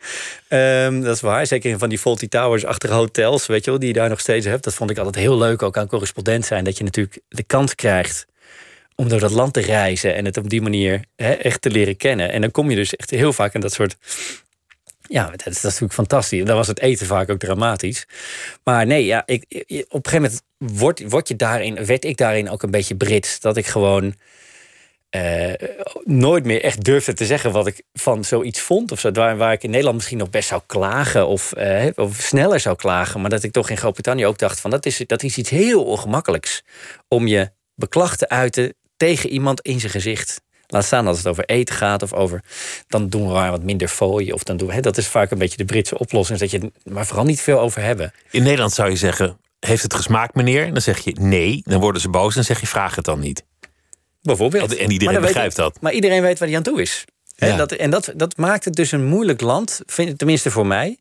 Ehm, 0.47 1.01
dat 1.01 1.15
is 1.15 1.21
waar. 1.21 1.45
Zeker 1.45 1.69
in 1.69 1.79
van 1.79 1.89
die 1.89 1.97
Faulty 1.99 2.27
Towers 2.27 2.65
achter 2.65 2.91
hotels, 2.91 3.45
weet 3.45 3.63
je 3.65 3.69
wel, 3.69 3.79
die 3.79 3.87
je 3.87 3.93
daar 3.93 4.09
nog 4.09 4.19
steeds 4.19 4.45
hebt. 4.45 4.63
Dat 4.63 4.73
vond 4.73 4.89
ik 4.89 4.97
altijd 4.97 5.15
heel 5.15 5.37
leuk, 5.37 5.61
ook 5.63 5.77
aan 5.77 5.87
correspondent 5.87 6.45
zijn. 6.45 6.63
Dat 6.63 6.77
je 6.77 6.83
natuurlijk 6.83 7.19
de 7.27 7.43
kans 7.43 7.75
krijgt 7.75 8.25
om 8.95 9.09
door 9.09 9.19
dat 9.19 9.31
land 9.31 9.53
te 9.53 9.61
reizen 9.61 10.15
en 10.15 10.25
het 10.25 10.37
op 10.37 10.49
die 10.49 10.61
manier 10.61 11.01
echt 11.15 11.61
te 11.61 11.69
leren 11.69 11.97
kennen. 11.97 12.31
En 12.31 12.41
dan 12.41 12.51
kom 12.51 12.69
je 12.69 12.75
dus 12.75 12.95
echt 12.95 13.09
heel 13.09 13.33
vaak 13.33 13.53
in 13.53 13.59
dat 13.61 13.73
soort. 13.73 13.95
Ja, 15.07 15.29
dat 15.29 15.45
is, 15.45 15.61
natuurlijk 15.61 15.93
fantastisch. 15.93 16.39
En 16.39 16.45
dan 16.45 16.55
was 16.55 16.67
het 16.67 16.79
eten 16.79 17.05
vaak 17.05 17.29
ook 17.29 17.39
dramatisch. 17.39 18.07
Maar 18.63 18.85
nee, 18.85 19.05
ja, 19.05 19.23
ik, 19.25 19.45
op 19.89 20.05
een 20.05 20.11
gegeven 20.11 20.21
moment 20.21 20.41
word, 20.57 21.09
word 21.09 21.27
je 21.27 21.35
daarin, 21.35 21.85
werd 21.85 22.05
ik 22.05 22.17
daarin 22.17 22.49
ook 22.49 22.63
een 22.63 22.71
beetje 22.71 22.95
Brits. 22.95 23.39
Dat 23.39 23.57
ik 23.57 23.65
gewoon 23.65 24.15
eh, 25.09 25.53
nooit 26.03 26.45
meer 26.45 26.63
echt 26.63 26.83
durfde 26.83 27.13
te 27.13 27.25
zeggen 27.25 27.51
wat 27.51 27.67
ik 27.67 27.81
van 27.93 28.23
zoiets 28.23 28.59
vond. 28.59 28.91
Of 28.91 28.99
zo, 28.99 29.11
waar, 29.11 29.37
waar 29.37 29.53
ik 29.53 29.63
in 29.63 29.69
Nederland 29.69 29.95
misschien 29.95 30.17
nog 30.17 30.29
best 30.29 30.47
zou 30.47 30.61
klagen 30.65 31.27
of, 31.27 31.53
eh, 31.53 31.87
of 31.95 32.15
sneller 32.15 32.59
zou 32.59 32.75
klagen. 32.75 33.21
Maar 33.21 33.29
dat 33.29 33.43
ik 33.43 33.51
toch 33.51 33.69
in 33.69 33.77
Groot-Brittannië 33.77 34.25
ook 34.25 34.37
dacht 34.37 34.59
van 34.59 34.71
dat 34.71 34.85
is, 34.85 35.03
dat 35.05 35.23
is 35.23 35.37
iets 35.37 35.49
heel 35.49 35.83
ongemakkelijks. 35.83 36.63
Om 37.07 37.27
je 37.27 37.51
beklag 37.75 38.17
te 38.17 38.29
uiten 38.29 38.73
tegen 38.97 39.29
iemand 39.29 39.61
in 39.61 39.79
zijn 39.79 39.91
gezicht. 39.91 40.41
Laat 40.67 40.85
staan 40.85 41.07
als 41.07 41.17
het 41.17 41.27
over 41.27 41.45
eten 41.45 41.75
gaat 41.75 42.01
of 42.03 42.13
over. 42.13 42.43
Dan 42.87 43.09
doen 43.09 43.27
we 43.27 43.33
maar 43.33 43.51
wat 43.51 43.63
minder 43.63 43.87
fooien. 43.87 44.33
Of 44.33 44.43
dan 44.43 44.57
doen 44.57 44.67
we, 44.67 44.73
hè, 44.73 44.79
dat 44.81 44.97
is 44.97 45.07
vaak 45.07 45.31
een 45.31 45.37
beetje 45.37 45.57
de 45.57 45.65
Britse 45.65 45.97
oplossing. 45.99 46.39
Dat 46.39 46.51
je 46.51 46.71
maar 46.83 47.05
vooral 47.05 47.25
niet 47.25 47.41
veel 47.41 47.59
over 47.59 47.81
hebben. 47.81 48.13
In 48.31 48.43
Nederland 48.43 48.73
zou 48.73 48.89
je 48.89 48.95
zeggen, 48.95 49.37
heeft 49.59 49.83
het 49.83 49.93
gesmaakt 49.93 50.35
meneer? 50.35 50.65
En 50.65 50.71
dan 50.73 50.81
zeg 50.81 50.99
je 50.99 51.15
nee. 51.19 51.61
Dan 51.63 51.79
worden 51.79 52.01
ze 52.01 52.09
boos 52.09 52.35
en 52.35 52.43
zeg 52.43 52.59
je 52.59 52.67
vraag 52.67 52.95
het 52.95 53.05
dan 53.05 53.19
niet. 53.19 53.43
Bijvoorbeeld. 54.21 54.71
En- 54.75 54.83
en 54.83 54.91
iedereen 54.91 55.13
weet 55.15 55.23
begrijpt 55.23 55.55
dat. 55.55 55.77
Maar 55.81 55.91
iedereen 55.93 56.21
weet 56.21 56.39
waar 56.39 56.47
hij 56.47 56.57
aan 56.57 56.63
toe 56.63 56.81
is. 56.81 57.05
Ja. 57.35 57.55
dat, 57.55 57.71
en 57.71 57.89
dat, 57.89 58.11
dat 58.15 58.37
maakt 58.37 58.65
het 58.65 58.73
dus 58.75 58.91
een 58.91 59.05
moeilijk 59.05 59.41
land, 59.41 59.81
vind, 59.85 60.17
tenminste 60.17 60.51
voor 60.51 60.65
mij, 60.67 60.97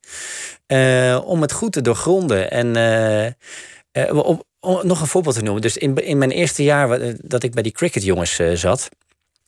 eh, 0.67 1.21
om 1.25 1.41
het 1.41 1.53
goed 1.53 1.73
te 1.73 1.81
doorgronden. 1.81 2.51
En 2.51 2.77
eh, 2.77 3.27
eh, 3.27 4.17
op, 4.17 4.45
om 4.61 4.81
nog 4.87 5.01
een 5.01 5.07
voorbeeld 5.07 5.35
te 5.35 5.43
noemen. 5.43 5.63
Dus 5.63 5.77
in, 5.77 5.95
in 5.97 6.19
mijn 6.19 6.31
eerste 6.31 6.63
jaar 6.63 7.15
dat 7.23 7.43
ik 7.43 7.53
bij 7.55 7.63
die 7.63 7.73
cricketjongens 7.73 8.41
zat, 8.55 8.89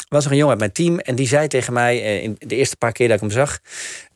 was 0.08 0.24
er 0.24 0.30
een 0.30 0.36
jongen 0.36 0.50
uit 0.50 0.60
mijn 0.60 0.72
team 0.72 0.98
en 0.98 1.14
die 1.14 1.28
zei 1.28 1.48
tegen 1.48 1.72
mij 1.72 2.02
eh, 2.02 2.22
in 2.22 2.36
de 2.38 2.56
eerste 2.56 2.76
paar 2.76 2.92
keer 2.92 3.06
dat 3.06 3.16
ik 3.16 3.22
hem 3.22 3.30
zag, 3.30 3.58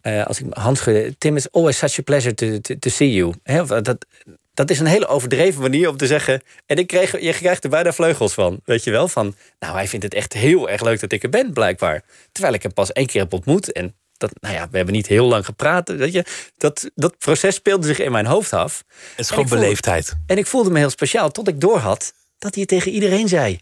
eh, 0.00 0.26
als 0.26 0.38
ik 0.38 0.46
mijn 0.46 0.60
hand 0.60 0.76
schudde, 0.78 1.14
Tim, 1.18 1.36
it's 1.36 1.48
always 1.50 1.78
such 1.78 1.98
a 1.98 2.02
pleasure 2.02 2.34
to, 2.34 2.60
to, 2.60 2.74
to 2.78 2.90
see 2.90 3.12
you. 3.12 3.34
Dat, 3.82 4.06
dat 4.54 4.70
is 4.70 4.80
een 4.80 4.86
hele 4.86 5.06
overdreven 5.06 5.60
manier 5.60 5.88
om 5.88 5.96
te 5.96 6.06
zeggen. 6.06 6.42
En 6.66 6.76
ik 6.76 6.86
kreeg, 6.86 7.20
je 7.20 7.32
krijgt 7.32 7.64
er 7.64 7.70
bijna 7.70 7.92
vleugels 7.92 8.32
van. 8.34 8.60
Weet 8.64 8.84
je 8.84 8.90
wel? 8.90 9.08
Van, 9.08 9.34
nou, 9.58 9.74
hij 9.74 9.88
vindt 9.88 10.04
het 10.04 10.14
echt 10.14 10.32
heel 10.32 10.70
erg 10.70 10.82
leuk 10.82 11.00
dat 11.00 11.12
ik 11.12 11.22
er 11.22 11.28
ben, 11.28 11.52
blijkbaar. 11.52 12.02
Terwijl 12.32 12.54
ik 12.54 12.62
hem 12.62 12.72
pas 12.72 12.92
één 12.92 13.06
keer 13.06 13.20
heb 13.20 13.32
ontmoet. 13.32 13.72
En 13.72 13.94
dat, 14.16 14.30
nou 14.40 14.54
ja, 14.54 14.68
we 14.70 14.76
hebben 14.76 14.94
niet 14.94 15.06
heel 15.06 15.26
lang 15.26 15.44
gepraat. 15.44 15.88
Weet 15.88 16.12
je? 16.12 16.24
Dat, 16.56 16.90
dat 16.94 17.18
proces 17.18 17.54
speelde 17.54 17.86
zich 17.86 17.98
in 17.98 18.12
mijn 18.12 18.26
hoofd 18.26 18.52
af. 18.52 18.84
Het 18.88 19.18
is 19.18 19.28
gewoon 19.28 19.48
voelde- 19.48 19.62
beleefdheid. 19.62 20.14
En 20.26 20.36
ik 20.38 20.46
voelde 20.46 20.70
me 20.70 20.78
heel 20.78 20.90
speciaal 20.90 21.30
tot 21.30 21.48
ik 21.48 21.60
doorhad 21.60 22.12
dat 22.38 22.54
hij 22.54 22.60
het 22.62 22.68
tegen 22.68 22.92
iedereen 22.92 23.28
zei. 23.28 23.60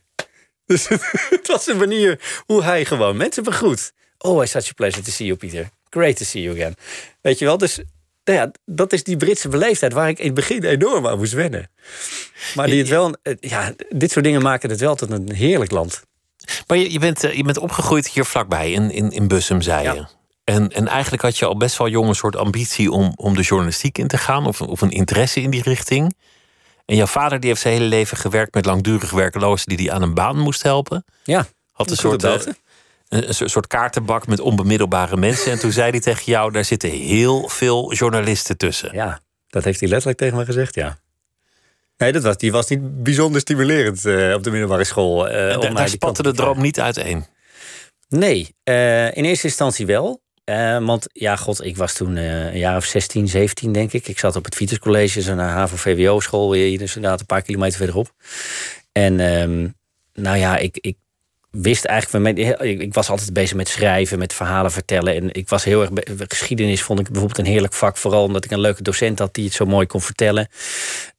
Dus 0.70 0.88
het 1.38 1.46
was 1.46 1.66
een 1.66 1.76
manier 1.76 2.20
hoe 2.46 2.62
hij 2.62 2.84
gewoon 2.84 3.16
mensen 3.16 3.42
begroet. 3.42 3.92
Oh, 4.18 4.42
it's 4.42 4.50
such 4.52 4.68
a 4.68 4.72
pleasure 4.74 5.02
to 5.02 5.10
see 5.10 5.26
you, 5.26 5.38
Peter. 5.38 5.68
Great 5.88 6.16
to 6.16 6.24
see 6.24 6.42
you 6.42 6.56
again. 6.56 6.74
Weet 7.20 7.38
je 7.38 7.44
wel, 7.44 7.58
dus 7.58 7.80
nou 8.24 8.38
ja, 8.38 8.50
dat 8.64 8.92
is 8.92 9.04
die 9.04 9.16
Britse 9.16 9.48
beleefdheid 9.48 9.92
waar 9.92 10.08
ik 10.08 10.18
in 10.18 10.24
het 10.24 10.34
begin 10.34 10.64
enorm 10.64 11.06
aan 11.06 11.18
moest 11.18 11.32
wennen. 11.32 11.70
Maar 12.54 12.66
die 12.66 12.78
het 12.78 12.88
wel, 12.88 13.16
ja, 13.40 13.74
dit 13.88 14.10
soort 14.10 14.24
dingen 14.24 14.42
maken 14.42 14.70
het 14.70 14.80
wel 14.80 14.94
tot 14.94 15.10
een 15.10 15.32
heerlijk 15.32 15.70
land. 15.70 16.02
Maar 16.66 16.76
je, 16.76 16.92
je, 16.92 16.98
bent, 16.98 17.24
eh, 17.24 17.36
je 17.36 17.42
bent 17.42 17.58
opgegroeid 17.58 18.08
hier 18.08 18.24
vlakbij, 18.24 18.72
in, 18.72 18.90
in, 18.90 19.10
in 19.10 19.28
Bussum, 19.28 19.62
zei 19.62 19.82
Ja. 19.82 19.92
je. 19.94 20.06
En, 20.44 20.68
en 20.68 20.88
eigenlijk 20.88 21.22
had 21.22 21.38
je 21.38 21.46
al 21.46 21.56
best 21.56 21.78
wel 21.78 21.88
jong 21.88 22.08
een 22.08 22.14
soort 22.14 22.36
ambitie 22.36 22.90
om, 22.90 23.12
om 23.16 23.34
de 23.34 23.42
journalistiek 23.42 23.98
in 23.98 24.08
te 24.08 24.18
gaan, 24.18 24.46
of, 24.46 24.60
of 24.60 24.80
een 24.80 24.90
interesse 24.90 25.40
in 25.40 25.50
die 25.50 25.62
richting. 25.62 26.14
En 26.90 26.96
jouw 26.96 27.06
vader 27.06 27.40
die 27.40 27.48
heeft 27.48 27.60
zijn 27.60 27.74
hele 27.74 27.86
leven 27.86 28.16
gewerkt 28.16 28.54
met 28.54 28.64
langdurig 28.66 29.10
werklozen 29.10 29.68
die 29.68 29.86
hij 29.86 29.94
aan 29.96 30.02
een 30.02 30.14
baan 30.14 30.38
moest 30.38 30.62
helpen. 30.62 31.04
Ja, 31.24 31.46
Had 31.72 31.90
een 31.90 31.96
soort, 31.96 32.24
eh, 32.24 32.32
een, 33.08 33.28
een 33.28 33.50
soort- 33.50 33.66
kaartenbak 33.66 34.26
met 34.26 34.40
onbemiddelbare 34.40 35.16
mensen. 35.16 35.52
En 35.52 35.58
toen 35.58 35.72
zei 35.72 35.90
hij 35.90 36.00
tegen 36.00 36.24
jou, 36.24 36.52
daar 36.52 36.64
zitten 36.64 36.90
heel 36.90 37.48
veel 37.48 37.92
journalisten 37.94 38.56
tussen. 38.56 38.90
Ja, 38.94 39.20
dat 39.48 39.64
heeft 39.64 39.80
hij 39.80 39.88
letterlijk 39.88 40.18
tegen 40.18 40.36
me 40.36 40.44
gezegd, 40.44 40.74
ja. 40.74 40.98
Nee, 41.96 42.12
dat 42.12 42.22
was, 42.22 42.36
die 42.36 42.52
was 42.52 42.68
niet 42.68 43.02
bijzonder 43.02 43.40
stimulerend 43.40 44.04
eh, 44.04 44.34
op 44.34 44.42
de 44.42 44.50
middelbare 44.50 44.84
school. 44.84 45.28
En 45.28 45.58
om 45.58 45.74
daar 45.74 45.88
spatte 45.88 46.22
de 46.22 46.32
droom 46.32 46.60
niet 46.60 46.80
uiteen. 46.80 47.26
Nee, 48.08 48.54
in 49.14 49.24
eerste 49.24 49.46
instantie 49.46 49.86
wel. 49.86 50.22
Eh, 50.44 50.84
want 50.84 51.06
ja, 51.12 51.36
god, 51.36 51.64
ik 51.64 51.76
was 51.76 51.94
toen 51.94 52.16
eh, 52.16 52.44
een 52.46 52.58
jaar 52.58 52.76
of 52.76 52.84
16, 52.84 53.28
17, 53.28 53.72
denk 53.72 53.92
ik. 53.92 54.08
Ik 54.08 54.18
zat 54.18 54.36
op 54.36 54.44
het 54.44 54.54
Vituscollege, 54.56 55.22
zo'n 55.22 55.38
HAVO-VWO-school, 55.38 56.52
hier 56.52 56.78
dus 56.78 56.96
inderdaad 56.96 57.20
een 57.20 57.26
paar 57.26 57.42
kilometer 57.42 57.76
verderop. 57.76 58.12
En 58.92 59.20
ehm, 59.20 59.68
nou 60.12 60.36
ja, 60.36 60.56
ik, 60.56 60.78
ik 60.80 60.96
wist 61.50 61.84
eigenlijk, 61.84 62.38
ik, 62.62 62.94
was 62.94 63.10
altijd 63.10 63.32
bezig 63.32 63.56
met 63.56 63.68
schrijven, 63.68 64.18
met 64.18 64.32
verhalen 64.32 64.70
vertellen. 64.70 65.14
En 65.14 65.32
ik 65.32 65.48
was 65.48 65.64
heel 65.64 65.80
erg, 65.80 65.90
geschiedenis 66.28 66.82
vond 66.82 66.98
ik 67.00 67.08
bijvoorbeeld 67.08 67.38
een 67.38 67.52
heerlijk 67.52 67.72
vak. 67.72 67.96
Vooral 67.96 68.22
omdat 68.22 68.44
ik 68.44 68.50
een 68.50 68.60
leuke 68.60 68.82
docent 68.82 69.18
had 69.18 69.34
die 69.34 69.44
het 69.44 69.54
zo 69.54 69.66
mooi 69.66 69.86
kon 69.86 70.00
vertellen. 70.00 70.48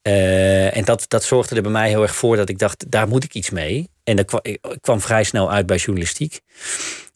Eh, 0.01 0.77
en 0.77 0.85
dat, 0.85 1.05
dat 1.07 1.23
zorgde 1.23 1.55
er 1.55 1.61
bij 1.61 1.71
mij 1.71 1.89
heel 1.89 2.01
erg 2.01 2.15
voor 2.15 2.35
dat 2.35 2.49
ik 2.49 2.59
dacht, 2.59 2.91
daar 2.91 3.07
moet 3.07 3.23
ik 3.23 3.33
iets 3.33 3.49
mee. 3.49 3.89
En 4.03 4.17
ik 4.17 4.59
kwam 4.81 5.01
vrij 5.01 5.23
snel 5.23 5.51
uit 5.51 5.65
bij 5.65 5.77
journalistiek. 5.77 6.41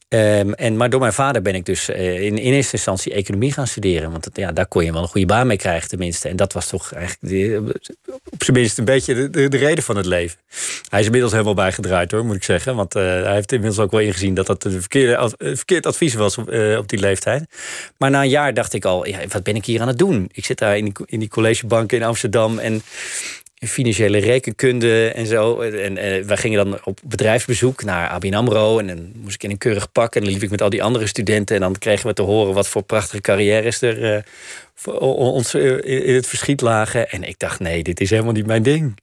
Ehm, 0.08 0.52
en, 0.52 0.76
maar 0.76 0.90
door 0.90 1.00
mijn 1.00 1.12
vader 1.12 1.42
ben 1.42 1.54
ik 1.54 1.64
dus 1.64 1.88
eh, 1.88 2.20
in, 2.20 2.38
in 2.38 2.52
eerste 2.52 2.76
instantie 2.76 3.12
economie 3.12 3.52
gaan 3.52 3.66
studeren. 3.66 4.10
Want 4.10 4.28
ja, 4.32 4.52
daar 4.52 4.66
kon 4.66 4.84
je 4.84 4.92
wel 4.92 5.02
een 5.02 5.08
goede 5.08 5.26
baan 5.26 5.46
mee 5.46 5.56
krijgen, 5.56 5.88
tenminste. 5.88 6.28
En 6.28 6.36
dat 6.36 6.52
was 6.52 6.68
toch 6.68 6.92
eigenlijk 6.92 7.60
op 8.30 8.42
zijn 8.42 8.56
minst 8.56 8.78
een 8.78 8.84
beetje 8.84 9.14
de, 9.14 9.30
de, 9.30 9.48
de 9.48 9.56
reden 9.56 9.84
van 9.84 9.96
het 9.96 10.06
leven. 10.06 10.38
Hij 10.88 11.00
is 11.00 11.06
inmiddels 11.06 11.32
helemaal 11.32 11.54
bijgedraaid 11.54 12.10
hoor, 12.10 12.24
moet 12.24 12.36
ik 12.36 12.44
zeggen. 12.44 12.76
Want 12.76 12.94
eh, 12.94 13.02
hij 13.02 13.34
heeft 13.34 13.52
inmiddels 13.52 13.84
ook 13.84 13.90
wel 13.90 14.00
ingezien 14.00 14.34
dat 14.34 14.46
dat 14.46 14.64
een 14.64 14.80
verkeerde, 14.80 15.32
verkeerd 15.38 15.86
advies 15.86 16.14
was 16.14 16.38
op, 16.38 16.50
eh, 16.50 16.78
op 16.78 16.88
die 16.88 16.98
leeftijd. 16.98 17.44
Maar 17.98 18.10
na 18.10 18.22
een 18.22 18.28
jaar 18.28 18.54
dacht 18.54 18.72
ik 18.72 18.84
al, 18.84 19.06
ja, 19.06 19.18
wat 19.28 19.42
ben 19.42 19.56
ik 19.56 19.64
hier 19.64 19.80
aan 19.80 19.88
het 19.88 19.98
doen? 19.98 20.28
Ik 20.32 20.44
zit 20.44 20.58
daar 20.58 20.76
in 20.76 20.84
die, 20.84 20.94
in 21.06 21.18
die 21.18 21.28
collegebank 21.28 21.92
in 21.92 22.02
Amsterdam 22.02 22.58
en 22.58 22.82
financiële 23.58 24.18
rekenkunde 24.18 25.08
en 25.08 25.26
zo. 25.26 25.60
En 25.60 25.96
eh, 25.96 26.24
wij 26.24 26.36
gingen 26.36 26.64
dan 26.64 26.78
op 26.84 27.00
bedrijfsbezoek 27.04 27.84
naar 27.84 28.08
ABN 28.08 28.34
AMRO. 28.34 28.78
En 28.78 28.86
dan 28.86 29.12
moest 29.14 29.34
ik 29.34 29.42
in 29.42 29.50
een 29.50 29.58
keurig 29.58 29.92
pak. 29.92 30.14
En 30.14 30.24
liep 30.24 30.42
ik 30.42 30.50
met 30.50 30.62
al 30.62 30.70
die 30.70 30.82
andere 30.82 31.06
studenten. 31.06 31.54
En 31.54 31.60
dan 31.60 31.78
kregen 31.78 32.06
we 32.06 32.12
te 32.12 32.22
horen 32.22 32.54
wat 32.54 32.68
voor 32.68 32.82
prachtige 32.82 33.20
carrières 33.20 33.82
er 33.82 34.14
eh, 34.14 34.22
voor 34.74 34.98
ons 35.16 35.54
eh, 35.54 35.64
in 35.64 36.04
in 36.04 36.14
het 36.14 36.26
verschiet 36.26 36.60
lagen. 36.60 37.10
En 37.10 37.22
ik 37.22 37.38
dacht, 37.38 37.60
nee, 37.60 37.82
dit 37.82 38.00
is 38.00 38.10
helemaal 38.10 38.32
niet 38.32 38.46
mijn 38.46 38.62
ding. 38.62 38.98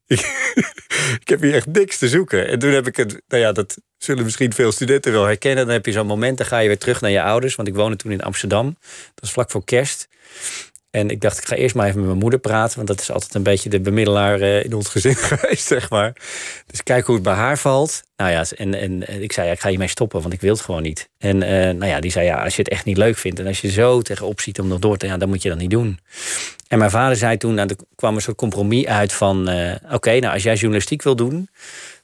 ik 1.22 1.28
heb 1.28 1.42
hier 1.42 1.54
echt 1.54 1.68
niks 1.68 1.98
te 1.98 2.08
zoeken. 2.08 2.48
En 2.48 2.60
toen 2.60 2.72
heb 2.72 2.88
ik 2.88 2.96
het, 2.96 3.22
nou 3.28 3.42
ja, 3.42 3.52
dat 3.52 3.78
zullen 3.98 4.24
misschien 4.24 4.54
veel 4.54 4.72
studenten 4.72 5.12
wel 5.12 5.26
herkennen. 5.26 5.66
Dan 5.66 5.74
heb 5.74 5.86
je 5.86 5.92
zo'n 5.92 6.08
moment, 6.08 6.38
dan 6.38 6.48
ga 6.48 6.60
je 6.60 6.68
weer 6.68 6.78
terug 6.78 7.02
naar 7.02 7.12
je 7.12 7.22
ouders. 7.22 7.56
Want 7.56 7.68
ik 7.68 7.76
woonde 7.76 7.96
toen 7.96 8.12
in 8.12 8.22
Amsterdam. 8.22 8.78
Dat 8.82 9.14
was 9.16 9.32
vlak 9.32 9.52
voor 9.52 9.64
kerst. 9.64 10.08
En 10.96 11.10
ik 11.10 11.22
dacht, 11.22 11.38
ik 11.38 11.46
ga 11.46 11.56
eerst 11.56 11.76
maar 11.76 11.86
even 11.86 11.98
met 11.98 12.08
mijn 12.08 12.20
moeder 12.20 12.40
praten. 12.40 12.76
Want 12.76 12.88
dat 12.88 13.00
is 13.00 13.12
altijd 13.12 13.36
een 13.36 13.44
beetje 13.44 13.70
de 13.70 13.80
bemiddelaar 13.80 14.42
eh, 14.42 14.64
in 14.64 14.74
ons 14.74 14.88
gezin 14.88 15.16
geweest, 15.30 15.68
zeg 15.68 15.90
maar. 15.90 16.14
Dus 16.68 16.84
kijk 16.84 17.06
hoe 17.06 17.16
het 17.16 17.24
bij 17.24 17.34
haar 17.34 17.58
valt. 17.58 18.04
Nou 18.18 18.32
ja, 18.32 18.46
en, 18.56 18.74
en, 18.74 19.22
ik 19.22 19.32
zei, 19.32 19.48
ja, 19.48 19.54
ik 19.54 19.60
ga 19.60 19.70
hiermee 19.70 19.88
stoppen, 19.88 20.22
want 20.22 20.34
ik 20.34 20.42
wil 20.42 20.54
het 20.54 20.62
gewoon 20.62 20.82
niet. 20.82 21.10
En 21.18 21.44
eh, 21.44 21.76
nou 21.76 21.86
ja, 21.86 22.00
die 22.00 22.12
zei, 22.12 22.26
ja, 22.26 22.44
als 22.44 22.56
je 22.56 22.62
het 22.62 22.72
echt 22.72 22.86
niet 22.86 22.98
leuk 22.98 23.18
vindt... 23.18 23.40
en 23.40 23.48
als 23.48 23.62
je 23.62 23.72
zo 23.72 24.02
tegenop 24.02 24.40
ziet 24.40 24.60
om 24.60 24.68
nog 24.68 24.80
door 24.80 24.98
te 24.98 25.08
gaan, 25.08 25.20
dan 25.20 25.30
moet 25.30 25.42
je 25.42 25.50
dat 25.50 25.58
niet 25.58 25.70
doen. 25.70 26.00
En 26.68 26.78
mijn 26.78 26.92
vader 26.92 27.18
zei 27.18 27.38
toen, 27.38 27.54
nou, 27.54 27.70
er 27.70 27.76
kwam 27.96 28.16
een 28.16 28.22
soort 28.22 28.38
compromis 28.38 28.86
uit 28.86 29.14
van... 29.14 29.50
eh, 29.50 29.76
oké, 29.92 30.20
nou, 30.20 30.34
als 30.34 30.44
jij 30.44 30.56
journalistiek 30.56 31.02
wil 31.02 31.16
doen... 31.16 31.50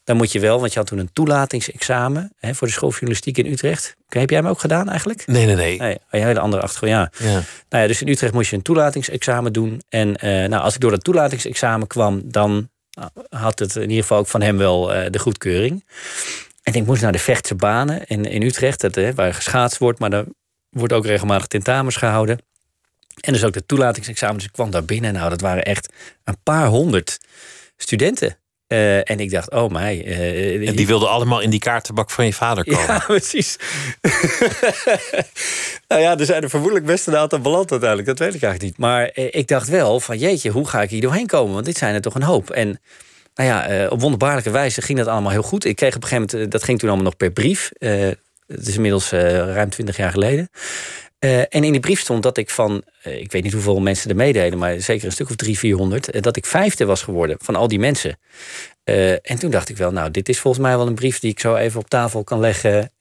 dan 0.09 0.17
moet 0.17 0.31
je 0.31 0.39
wel, 0.39 0.59
want 0.59 0.73
je 0.73 0.79
had 0.79 0.87
toen 0.87 0.99
een 0.99 1.13
toelatingsexamen... 1.13 2.33
Hè, 2.39 2.55
voor 2.55 2.67
de 2.67 2.73
school 2.73 2.89
journalistiek 2.89 3.37
in 3.37 3.45
Utrecht. 3.45 3.95
Heb 4.07 4.29
jij 4.29 4.39
hem 4.39 4.47
ook 4.47 4.59
gedaan 4.59 4.89
eigenlijk? 4.89 5.27
Nee, 5.27 5.45
nee, 5.45 5.55
nee. 5.55 5.79
Nee, 5.79 5.97
een 6.09 6.23
hele 6.23 6.39
andere 6.39 6.61
achtergrond, 6.61 6.93
ja. 6.93 7.27
Ja. 7.27 7.41
Nou 7.69 7.83
ja, 7.83 7.87
dus 7.87 8.01
in 8.01 8.07
Utrecht 8.07 8.33
moest 8.33 8.49
je 8.49 8.55
een 8.55 8.61
toelatingsexamen 8.61 9.53
doen. 9.53 9.81
En 9.89 10.15
eh, 10.15 10.29
nou, 10.29 10.63
als 10.63 10.73
ik 10.73 10.81
door 10.81 10.91
dat 10.91 11.03
toelatingsexamen 11.03 11.87
kwam, 11.87 12.21
dan 12.25 12.69
nou, 12.91 13.09
had 13.29 13.59
het 13.59 13.75
in 13.75 13.81
ieder 13.81 14.01
geval 14.01 14.17
ook 14.17 14.27
van 14.27 14.41
hem 14.41 14.57
wel 14.57 14.93
eh, 14.93 15.11
de 15.11 15.19
goedkeuring. 15.19 15.85
En 16.63 16.73
ik 16.73 16.85
moest 16.85 17.01
naar 17.01 17.11
de 17.11 17.19
Vechtse 17.19 17.55
banen 17.55 18.05
in, 18.07 18.25
in 18.25 18.41
Utrecht, 18.41 18.81
dat, 18.81 18.97
eh, 18.97 19.13
waar 19.15 19.33
geschaatst 19.33 19.77
wordt, 19.77 19.99
maar 19.99 20.09
daar 20.09 20.25
wordt 20.69 20.93
ook 20.93 21.05
regelmatig 21.05 21.47
tentamens 21.47 21.95
gehouden. 21.95 22.37
En 23.19 23.33
dus 23.33 23.43
ook 23.43 23.53
de 23.53 23.65
toelatingsexamen. 23.65 24.35
Dus 24.35 24.45
ik 24.45 24.51
kwam 24.51 24.71
daar 24.71 24.85
binnen. 24.85 25.13
Nou, 25.13 25.29
dat 25.29 25.41
waren 25.41 25.63
echt 25.63 25.93
een 26.23 26.37
paar 26.43 26.67
honderd 26.67 27.19
studenten. 27.77 28.37
Eh, 28.69 29.09
en 29.09 29.19
ik 29.19 29.31
dacht, 29.31 29.51
oh 29.51 29.69
mij. 29.71 30.03
eh, 30.05 30.67
En 30.67 30.75
die 30.75 30.87
wilden 30.87 31.09
allemaal 31.09 31.39
in 31.39 31.49
die 31.49 31.59
kaartenbak 31.59 32.09
van 32.11 32.25
je 32.25 32.33
vader 32.33 32.63
komen. 32.63 32.85
ja, 32.87 32.99
precies. 33.07 33.57
nou 35.87 36.01
ja, 36.01 36.17
er 36.17 36.25
zijn 36.25 36.43
er 36.43 36.49
vermoedelijk 36.49 36.85
best 36.85 37.07
een 37.07 37.17
aantal 37.17 37.39
beland 37.39 37.71
uiteindelijk. 37.71 38.09
Dat 38.09 38.19
weet 38.19 38.33
ik 38.35 38.41
eigenlijk 38.43 38.63
niet. 38.63 38.77
Maar 38.87 39.05
eh, 39.07 39.27
ik 39.31 39.47
dacht 39.47 39.67
wel 39.67 39.99
van 39.99 40.17
jeetje, 40.17 40.49
hoe 40.49 40.67
ga 40.67 40.81
ik 40.81 40.89
hier 40.89 41.01
doorheen 41.01 41.27
komen? 41.27 41.53
Want 41.53 41.65
dit 41.65 41.77
zijn 41.77 41.93
er 41.95 42.01
toch 42.01 42.15
een 42.15 42.23
hoop. 42.23 42.49
En 42.49 42.79
nou 43.35 43.49
ja, 43.49 43.67
eh, 43.67 43.91
op 43.91 44.01
wonderbaarlijke 44.01 44.49
wijze 44.51 44.81
ging 44.81 44.97
dat 44.97 45.07
allemaal 45.07 45.31
heel 45.31 45.41
goed. 45.41 45.65
Ik 45.65 45.75
kreeg 45.75 45.95
op 45.95 46.01
een 46.03 46.07
gegeven 46.07 46.27
moment, 46.31 46.47
eh, 46.47 46.51
dat 46.51 46.63
ging 46.63 46.79
toen 46.79 46.87
allemaal 46.89 47.07
nog 47.07 47.17
per 47.17 47.31
brief. 47.31 47.71
Eh, 47.77 47.91
het 48.47 48.67
is 48.67 48.75
inmiddels 48.75 49.11
eh, 49.11 49.21
ruim 49.37 49.69
twintig 49.69 49.97
jaar 49.97 50.11
geleden. 50.11 50.49
Eh, 51.19 51.39
en 51.39 51.63
in 51.63 51.71
die 51.71 51.79
brief 51.79 51.99
stond 51.99 52.23
dat 52.23 52.37
ik 52.37 52.49
van, 52.49 52.83
eh, 53.01 53.19
ik 53.19 53.31
weet 53.31 53.43
niet 53.43 53.53
hoeveel 53.53 53.79
mensen 53.79 54.09
er 54.09 54.15
meededen, 54.15 54.59
maar 54.59 54.79
zeker 54.79 55.05
een 55.05 55.11
stuk 55.11 55.29
of 55.29 55.35
drie, 55.35 55.57
vierhonderd, 55.57 56.09
eh, 56.09 56.21
dat 56.21 56.35
ik 56.35 56.45
vijfde 56.45 56.85
was 56.85 57.01
geworden 57.01 57.37
van 57.41 57.55
al 57.55 57.67
die 57.67 57.79
mensen. 57.79 58.19
En 59.21 59.39
toen 59.39 59.51
dacht 59.51 59.69
ik 59.69 59.77
wel, 59.77 59.91
nou, 59.91 60.11
dit 60.11 60.29
is 60.29 60.39
volgens 60.39 60.63
mij 60.63 60.77
wel 60.77 60.87
een 60.87 60.95
brief 60.95 61.19
die 61.19 61.31
ik 61.31 61.39
zo 61.39 61.55
even 61.55 61.79
op 61.79 61.89
tafel 61.89 62.23
kan 62.23 62.39
leggen. 62.39 62.91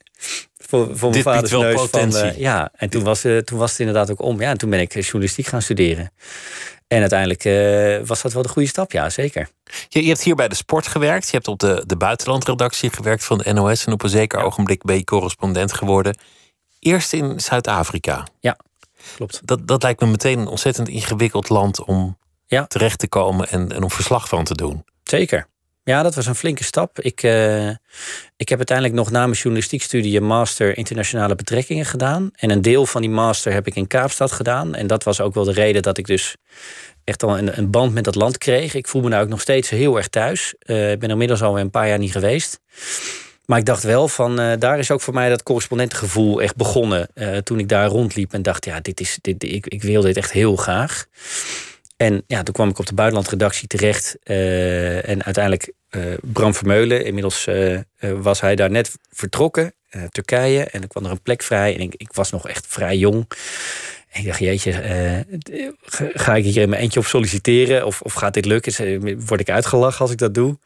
Voor, 0.58 0.96
voor 0.96 1.10
mijn 1.10 1.22
vaders 1.22 1.50
wel 1.50 1.60
neus. 1.60 1.74
Van, 1.74 1.88
potentie. 1.90 2.40
ja, 2.40 2.70
en 2.76 2.88
toen 2.88 3.02
was, 3.02 3.20
toen 3.20 3.58
was 3.58 3.70
het 3.70 3.80
inderdaad 3.80 4.10
ook 4.10 4.22
om. 4.22 4.40
Ja, 4.40 4.50
en 4.50 4.58
toen 4.58 4.70
ben 4.70 4.80
ik 4.80 4.92
journalistiek 4.92 5.46
gaan 5.46 5.62
studeren. 5.62 6.12
En 6.88 7.00
uiteindelijk 7.00 7.42
was 8.06 8.22
dat 8.22 8.32
wel 8.32 8.42
de 8.42 8.48
goede 8.48 8.68
stap, 8.68 8.92
ja, 8.92 9.10
zeker. 9.10 9.48
Je, 9.88 10.02
je 10.02 10.08
hebt 10.08 10.22
hier 10.22 10.34
bij 10.34 10.48
de 10.48 10.54
sport 10.54 10.86
gewerkt. 10.86 11.26
Je 11.26 11.32
hebt 11.32 11.48
op 11.48 11.58
de, 11.58 11.84
de 11.86 11.96
buitenlandredactie 11.96 12.90
gewerkt 12.90 13.24
van 13.24 13.38
de 13.38 13.52
NOS. 13.52 13.84
En 13.84 13.92
op 13.92 14.02
een 14.02 14.08
zeker 14.08 14.40
ogenblik 14.40 14.82
ben 14.82 14.96
je 14.96 15.04
correspondent 15.04 15.72
geworden. 15.72 16.16
Eerst 16.80 17.12
in 17.12 17.40
Zuid-Afrika. 17.40 18.26
Ja, 18.40 18.56
klopt. 19.16 19.40
Dat, 19.44 19.66
dat 19.68 19.82
lijkt 19.82 20.00
me 20.00 20.06
meteen 20.06 20.38
een 20.38 20.46
ontzettend 20.46 20.88
ingewikkeld 20.88 21.48
land 21.48 21.84
om 21.84 22.18
Ja. 22.46 22.66
terecht 22.66 22.98
te 22.98 23.08
komen 23.08 23.48
en, 23.48 23.72
en 23.72 23.82
om 23.82 23.90
verslag 23.90 24.28
van 24.28 24.44
te 24.44 24.54
doen. 24.54 24.84
Zeker. 25.02 25.46
Ja, 25.84 26.02
dat 26.02 26.14
was 26.14 26.26
een 26.26 26.34
flinke 26.34 26.64
stap. 26.64 27.00
Ik, 27.00 27.22
eh, 27.22 27.68
ik 28.36 28.48
heb 28.48 28.56
uiteindelijk 28.58 28.96
nog 28.96 29.10
na 29.10 29.20
mijn 29.20 29.32
journalistiekstudie 29.38 30.16
een 30.16 30.26
master 30.26 30.76
internationale 30.76 31.34
betrekkingen 31.34 31.84
gedaan. 31.84 32.30
En 32.34 32.50
een 32.50 32.62
deel 32.62 32.86
van 32.86 33.00
die 33.00 33.10
master 33.10 33.52
heb 33.52 33.66
ik 33.66 33.74
in 33.74 33.86
Kaapstad 33.86 34.32
gedaan. 34.32 34.74
En 34.74 34.86
dat 34.86 35.04
was 35.04 35.20
ook 35.20 35.34
wel 35.34 35.44
de 35.44 35.52
reden 35.52 35.82
dat 35.82 35.98
ik 35.98 36.06
dus 36.06 36.36
echt 37.04 37.22
al 37.22 37.38
een, 37.38 37.58
een 37.58 37.70
band 37.70 37.92
met 37.94 38.04
dat 38.04 38.14
land 38.14 38.38
kreeg. 38.38 38.74
Ik 38.74 38.88
voel 38.88 39.02
me 39.02 39.08
nou 39.08 39.22
ook 39.22 39.28
nog 39.28 39.40
steeds 39.40 39.68
heel 39.70 39.96
erg 39.96 40.08
thuis. 40.08 40.54
Eh, 40.58 40.90
ik 40.92 40.98
ben 40.98 41.10
inmiddels 41.10 41.42
al 41.42 41.58
een 41.58 41.70
paar 41.70 41.88
jaar 41.88 41.98
niet 41.98 42.12
geweest. 42.12 42.60
Maar 43.48 43.58
ik 43.58 43.64
dacht 43.64 43.82
wel 43.82 44.08
van, 44.08 44.40
uh, 44.40 44.52
daar 44.58 44.78
is 44.78 44.90
ook 44.90 45.00
voor 45.00 45.14
mij 45.14 45.28
dat 45.28 45.42
correspondentengevoel 45.42 46.42
echt 46.42 46.56
begonnen. 46.56 47.08
Uh, 47.14 47.36
toen 47.36 47.58
ik 47.58 47.68
daar 47.68 47.88
rondliep 47.88 48.32
en 48.32 48.42
dacht, 48.42 48.64
ja, 48.64 48.80
dit 48.80 49.00
is, 49.00 49.18
dit, 49.20 49.42
ik, 49.42 49.66
ik 49.66 49.82
wil 49.82 50.02
dit 50.02 50.16
echt 50.16 50.32
heel 50.32 50.56
graag. 50.56 51.06
En 51.96 52.22
ja, 52.26 52.42
toen 52.42 52.54
kwam 52.54 52.68
ik 52.68 52.78
op 52.78 52.86
de 52.86 52.94
buitenlandredactie 52.94 53.68
terecht. 53.68 54.16
Uh, 54.24 55.08
en 55.08 55.24
uiteindelijk 55.24 55.72
Bram 56.20 56.54
Vermeulen, 56.54 57.04
inmiddels 57.04 57.48
was 58.00 58.40
hij 58.40 58.56
daar 58.56 58.70
net 58.70 58.96
vertrokken, 59.10 59.74
Turkije. 60.10 60.64
En 60.64 60.82
er 60.82 60.88
kwam 60.88 61.04
er 61.04 61.10
een 61.10 61.22
plek 61.22 61.42
vrij. 61.42 61.74
En 61.74 61.80
ik, 61.80 61.94
ik 61.96 62.12
was 62.12 62.30
nog 62.30 62.48
echt 62.48 62.66
vrij 62.68 62.96
jong. 62.96 63.30
En 64.08 64.20
ik 64.20 64.26
dacht, 64.26 64.38
jeetje, 64.38 64.72
ga 66.14 66.34
ik 66.34 66.44
hier 66.44 66.62
in 66.62 66.68
mijn 66.68 66.82
eentje 66.82 67.00
op 67.00 67.06
solliciteren? 67.06 67.86
Of, 67.86 68.00
of 68.00 68.12
gaat 68.12 68.34
dit 68.34 68.44
lukken? 68.44 69.26
Word 69.26 69.40
ik 69.40 69.50
uitgelachen 69.50 70.00
als 70.00 70.10
ik 70.10 70.18
dat 70.18 70.34
doe? 70.34 70.58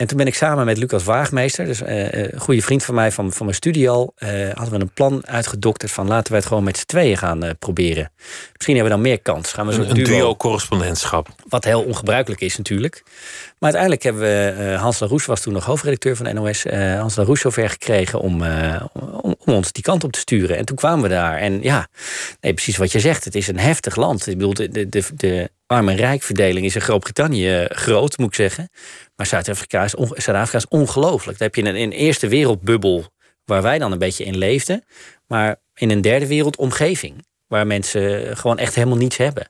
En 0.00 0.06
toen 0.06 0.16
ben 0.16 0.26
ik 0.26 0.34
samen 0.34 0.64
met 0.64 0.78
Lucas 0.78 1.04
Waagmeester, 1.04 1.64
dus 1.64 1.82
uh, 1.82 2.12
een 2.12 2.40
goede 2.40 2.62
vriend 2.62 2.84
van 2.84 2.94
mij 2.94 3.12
van, 3.12 3.32
van 3.32 3.44
mijn 3.44 3.56
studie 3.56 3.90
al, 3.90 4.14
uh, 4.18 4.28
hadden 4.52 4.74
we 4.74 4.80
een 4.80 4.92
plan 4.92 5.26
uitgedokterd 5.26 5.92
van 5.92 6.06
laten 6.06 6.32
we 6.32 6.38
het 6.38 6.46
gewoon 6.46 6.64
met 6.64 6.78
z'n 6.78 6.86
tweeën 6.86 7.16
gaan 7.16 7.44
uh, 7.44 7.50
proberen. 7.58 8.12
Misschien 8.52 8.74
hebben 8.74 8.92
we 8.92 9.00
dan 9.00 9.00
meer 9.00 9.20
kans. 9.20 9.52
Gaan 9.52 9.66
we 9.66 9.72
een, 9.72 9.90
een 9.90 10.04
duo-correspondentschap. 10.04 11.28
wat 11.48 11.64
heel 11.64 11.82
ongebruikelijk 11.82 12.40
is 12.40 12.56
natuurlijk. 12.56 13.02
Maar 13.58 13.74
uiteindelijk 13.74 14.02
hebben 14.02 14.22
we, 14.22 14.76
Hans 14.76 14.98
Laroes 14.98 15.26
was 15.26 15.40
toen 15.40 15.52
nog 15.52 15.64
hoofdredacteur 15.64 16.16
van 16.16 16.24
de 16.24 16.32
NOS, 16.32 16.64
Hans 16.98 17.16
Laroes 17.16 17.40
zover 17.40 17.68
gekregen 17.68 18.20
om, 18.20 18.42
om, 18.92 19.34
om, 19.44 19.54
ons 19.54 19.72
die 19.72 19.82
kant 19.82 20.04
op 20.04 20.12
te 20.12 20.18
sturen. 20.18 20.56
En 20.56 20.64
toen 20.64 20.76
kwamen 20.76 21.02
we 21.02 21.08
daar. 21.08 21.38
En 21.38 21.62
ja, 21.62 21.88
nee, 22.40 22.54
precies 22.54 22.76
wat 22.76 22.92
je 22.92 23.00
zegt, 23.00 23.24
het 23.24 23.34
is 23.34 23.48
een 23.48 23.58
heftig 23.58 23.96
land. 23.96 24.26
Ik 24.26 24.38
bedoel, 24.38 24.54
de, 24.54 24.88
de, 24.88 25.04
de 25.14 25.50
arm- 25.70 25.88
en 25.88 25.96
rijkverdeling 25.96 26.66
is 26.66 26.74
in 26.74 26.80
Groot-Brittannië 26.80 27.66
groot, 27.68 28.18
moet 28.18 28.28
ik 28.28 28.34
zeggen. 28.34 28.70
Maar 29.20 29.28
Zuid-Afrika 29.28 29.84
is, 29.84 29.94
Zuid 30.24 30.54
is 30.54 30.68
ongelooflijk. 30.68 31.38
Dan 31.38 31.46
heb 31.52 31.64
je 31.64 31.80
een, 31.80 31.92
eerste 31.92 32.28
wereldbubbel 32.28 33.04
waar 33.44 33.62
wij 33.62 33.78
dan 33.78 33.92
een 33.92 33.98
beetje 33.98 34.24
in 34.24 34.38
leefden. 34.38 34.84
Maar 35.26 35.56
in 35.74 35.90
een 35.90 36.00
derde 36.00 36.26
wereld 36.26 36.56
omgeving. 36.56 37.24
Waar 37.46 37.66
mensen 37.66 38.36
gewoon 38.36 38.58
echt 38.58 38.74
helemaal 38.74 38.96
niets 38.96 39.16
hebben. 39.16 39.48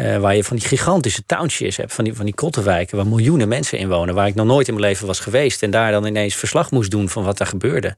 Uh, 0.00 0.16
waar 0.16 0.36
je 0.36 0.44
van 0.44 0.56
die 0.56 0.66
gigantische 0.66 1.26
townships 1.26 1.76
hebt, 1.76 1.92
van 1.92 2.04
die, 2.04 2.14
van 2.14 2.24
die 2.24 2.34
kottenwijken, 2.34 2.96
waar 2.96 3.06
miljoenen 3.06 3.48
mensen 3.48 3.78
in 3.78 3.88
wonen, 3.88 4.14
waar 4.14 4.26
ik 4.26 4.34
nog 4.34 4.46
nooit 4.46 4.68
in 4.68 4.74
mijn 4.74 4.86
leven 4.86 5.06
was 5.06 5.20
geweest. 5.20 5.62
En 5.62 5.70
daar 5.70 5.92
dan 5.92 6.06
ineens 6.06 6.34
verslag 6.34 6.70
moest 6.70 6.90
doen 6.90 7.08
van 7.08 7.24
wat 7.24 7.38
daar 7.38 7.46
gebeurde. 7.46 7.96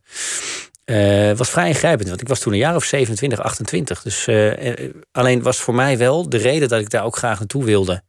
Uh, 0.90 1.32
was 1.32 1.50
vrij 1.50 1.68
ingrijpend, 1.68 2.08
want 2.08 2.20
ik 2.20 2.28
was 2.28 2.40
toen 2.40 2.52
een 2.52 2.58
jaar 2.58 2.74
of 2.74 2.84
27, 2.84 3.40
28. 3.40 4.02
Dus 4.02 4.26
uh, 4.26 4.52
alleen 5.12 5.42
was 5.42 5.58
voor 5.58 5.74
mij 5.74 5.98
wel 5.98 6.28
de 6.28 6.36
reden 6.36 6.68
dat 6.68 6.80
ik 6.80 6.90
daar 6.90 7.04
ook 7.04 7.16
graag 7.16 7.38
naartoe 7.38 7.64
wilde. 7.64 8.02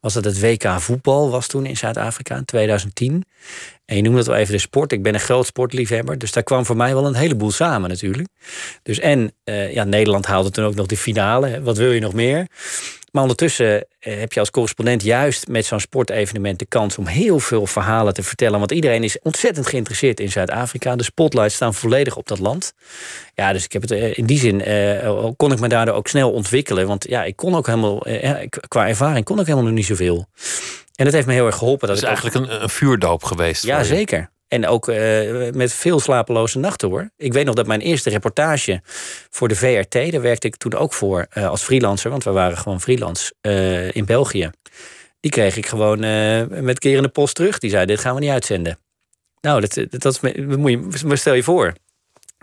Was 0.00 0.14
dat 0.14 0.24
het 0.24 0.40
WK 0.40 0.80
voetbal 0.80 1.30
was 1.30 1.46
toen 1.46 1.66
in 1.66 1.76
Zuid-Afrika 1.76 2.36
in 2.36 2.44
2010. 2.44 3.24
En 3.84 3.96
je 3.96 4.02
noemde 4.02 4.18
het 4.18 4.26
wel 4.26 4.36
even 4.36 4.52
de 4.52 4.60
sport. 4.60 4.92
Ik 4.92 5.02
ben 5.02 5.14
een 5.14 5.20
groot 5.20 5.46
sportliefhebber. 5.46 6.18
Dus 6.18 6.32
daar 6.32 6.42
kwam 6.42 6.66
voor 6.66 6.76
mij 6.76 6.94
wel 6.94 7.06
een 7.06 7.14
heleboel 7.14 7.50
samen 7.50 7.88
natuurlijk. 7.88 8.28
Dus 8.82 8.98
en 8.98 9.32
ja, 9.70 9.84
Nederland 9.84 10.26
haalde 10.26 10.50
toen 10.50 10.64
ook 10.64 10.74
nog 10.74 10.86
de 10.86 10.96
finale. 10.96 11.62
Wat 11.62 11.76
wil 11.76 11.92
je 11.92 12.00
nog 12.00 12.12
meer? 12.12 12.46
Maar 13.12 13.22
ondertussen 13.22 13.86
eh, 13.98 14.18
heb 14.18 14.32
je 14.32 14.40
als 14.40 14.50
correspondent 14.50 15.02
juist 15.02 15.48
met 15.48 15.64
zo'n 15.64 15.80
sportevenement 15.80 16.58
de 16.58 16.66
kans 16.66 16.98
om 16.98 17.06
heel 17.06 17.38
veel 17.38 17.66
verhalen 17.66 18.14
te 18.14 18.22
vertellen. 18.22 18.58
Want 18.58 18.72
iedereen 18.72 19.04
is 19.04 19.18
ontzettend 19.22 19.66
geïnteresseerd 19.66 20.20
in 20.20 20.30
Zuid-Afrika. 20.30 20.96
De 20.96 21.02
spotlights 21.02 21.54
staan 21.54 21.74
volledig 21.74 22.16
op 22.16 22.28
dat 22.28 22.38
land. 22.38 22.74
Ja, 23.34 23.52
dus 23.52 23.64
ik 23.64 23.72
heb 23.72 23.82
het 23.82 23.90
eh, 23.90 24.18
in 24.18 24.26
die 24.26 24.38
zin 24.38 24.68
uh, 24.68 25.28
kon 25.36 25.52
ik 25.52 25.60
me 25.60 25.68
daardoor 25.68 25.94
ook 25.94 26.08
snel 26.08 26.32
ontwikkelen. 26.32 26.86
Want 26.86 27.08
ja, 27.08 27.24
ik 27.24 27.36
kon 27.36 27.54
ook 27.54 27.66
helemaal, 27.66 28.08
uh, 28.08 28.30
qua 28.68 28.88
ervaring 28.88 29.24
kon 29.24 29.40
ik 29.40 29.46
helemaal 29.46 29.66
nog 29.66 29.76
niet 29.76 29.86
zoveel. 29.86 30.26
En 30.94 31.04
dat 31.04 31.14
heeft 31.14 31.26
me 31.26 31.32
heel 31.32 31.46
erg 31.46 31.56
geholpen. 31.56 31.88
Dat 31.88 31.96
is 31.96 32.02
eigenlijk 32.02 32.36
een, 32.36 32.62
een 32.62 32.68
vuurdoop 32.68 33.24
geweest. 33.24 33.62
Ja, 33.62 33.82
zeker. 33.82 34.30
En 34.52 34.66
ook 34.66 34.88
uh, 34.88 35.50
met 35.52 35.72
veel 35.72 36.00
slapeloze 36.00 36.58
nachten 36.58 36.88
hoor. 36.88 37.10
Ik 37.16 37.32
weet 37.32 37.44
nog 37.44 37.54
dat 37.54 37.66
mijn 37.66 37.80
eerste 37.80 38.10
reportage 38.10 38.80
voor 39.30 39.48
de 39.48 39.56
VRT, 39.56 40.12
daar 40.12 40.20
werkte 40.20 40.46
ik 40.46 40.56
toen 40.56 40.74
ook 40.74 40.92
voor 40.92 41.26
uh, 41.34 41.48
als 41.48 41.62
freelancer, 41.62 42.10
want 42.10 42.24
we 42.24 42.30
waren 42.30 42.58
gewoon 42.58 42.80
freelance 42.80 43.32
uh, 43.42 43.94
in 43.94 44.04
België. 44.04 44.50
Die 45.20 45.30
kreeg 45.30 45.56
ik 45.56 45.66
gewoon 45.66 45.98
met 46.64 46.78
keer 46.78 46.96
in 46.96 47.02
de 47.02 47.08
post 47.08 47.34
terug. 47.34 47.58
Die 47.58 47.70
zei: 47.70 47.86
Dit 47.86 48.00
gaan 48.00 48.14
we 48.14 48.20
niet 48.20 48.30
uitzenden. 48.30 48.78
Nou, 49.40 49.60
dat, 49.60 49.86
dat, 49.90 50.20
moet 50.22 50.70
je, 50.70 51.04
maar 51.06 51.18
stel 51.18 51.34
je 51.34 51.42
voor. 51.42 51.72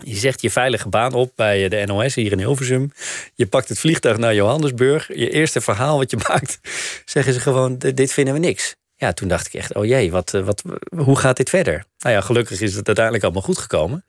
Je 0.04 0.16
zegt 0.16 0.42
je 0.42 0.52
veilige 0.52 0.90
baan 0.90 1.14
op 1.14 1.32
bij 1.36 1.70
de 1.70 1.84
NOS 1.86 2.16
hier 2.16 2.32
in 2.32 2.40
Hilversum. 2.40 2.92
Je 3.36 3.48
pakt 3.48 3.70
het 3.70 3.80
vliegtuig 3.80 4.18
naar 4.18 4.36
Johannesburg. 4.36 5.08
Je 5.08 5.30
eerste 5.30 5.62
verhaal 5.62 5.98
wat 5.98 6.12
je 6.12 6.18
maakt, 6.28 6.60
zeggen 7.06 7.34
ze 7.34 7.40
gewoon: 7.40 7.78
Dit 7.78 8.14
vinden 8.14 8.34
we 8.34 8.40
niks 8.40 8.78
ja, 9.00 9.14
toen 9.14 9.28
dacht 9.28 9.48
ik 9.48 9.54
echt, 9.54 9.76
oh 9.76 9.86
jee, 9.86 10.12
wat, 10.12 10.34
eh, 10.34 10.42
wat, 10.42 10.64
hoe 10.96 11.18
gaat 11.18 11.38
dit 11.38 11.50
verder? 11.50 11.86
Nou 12.00 12.16
ja, 12.16 12.22
gelukkig 12.22 12.62
is 12.62 12.76
het 12.76 12.88
uiteindelijk 12.88 13.24
allemaal 13.24 13.42
goed 13.42 13.58
gekomen. 13.58 14.06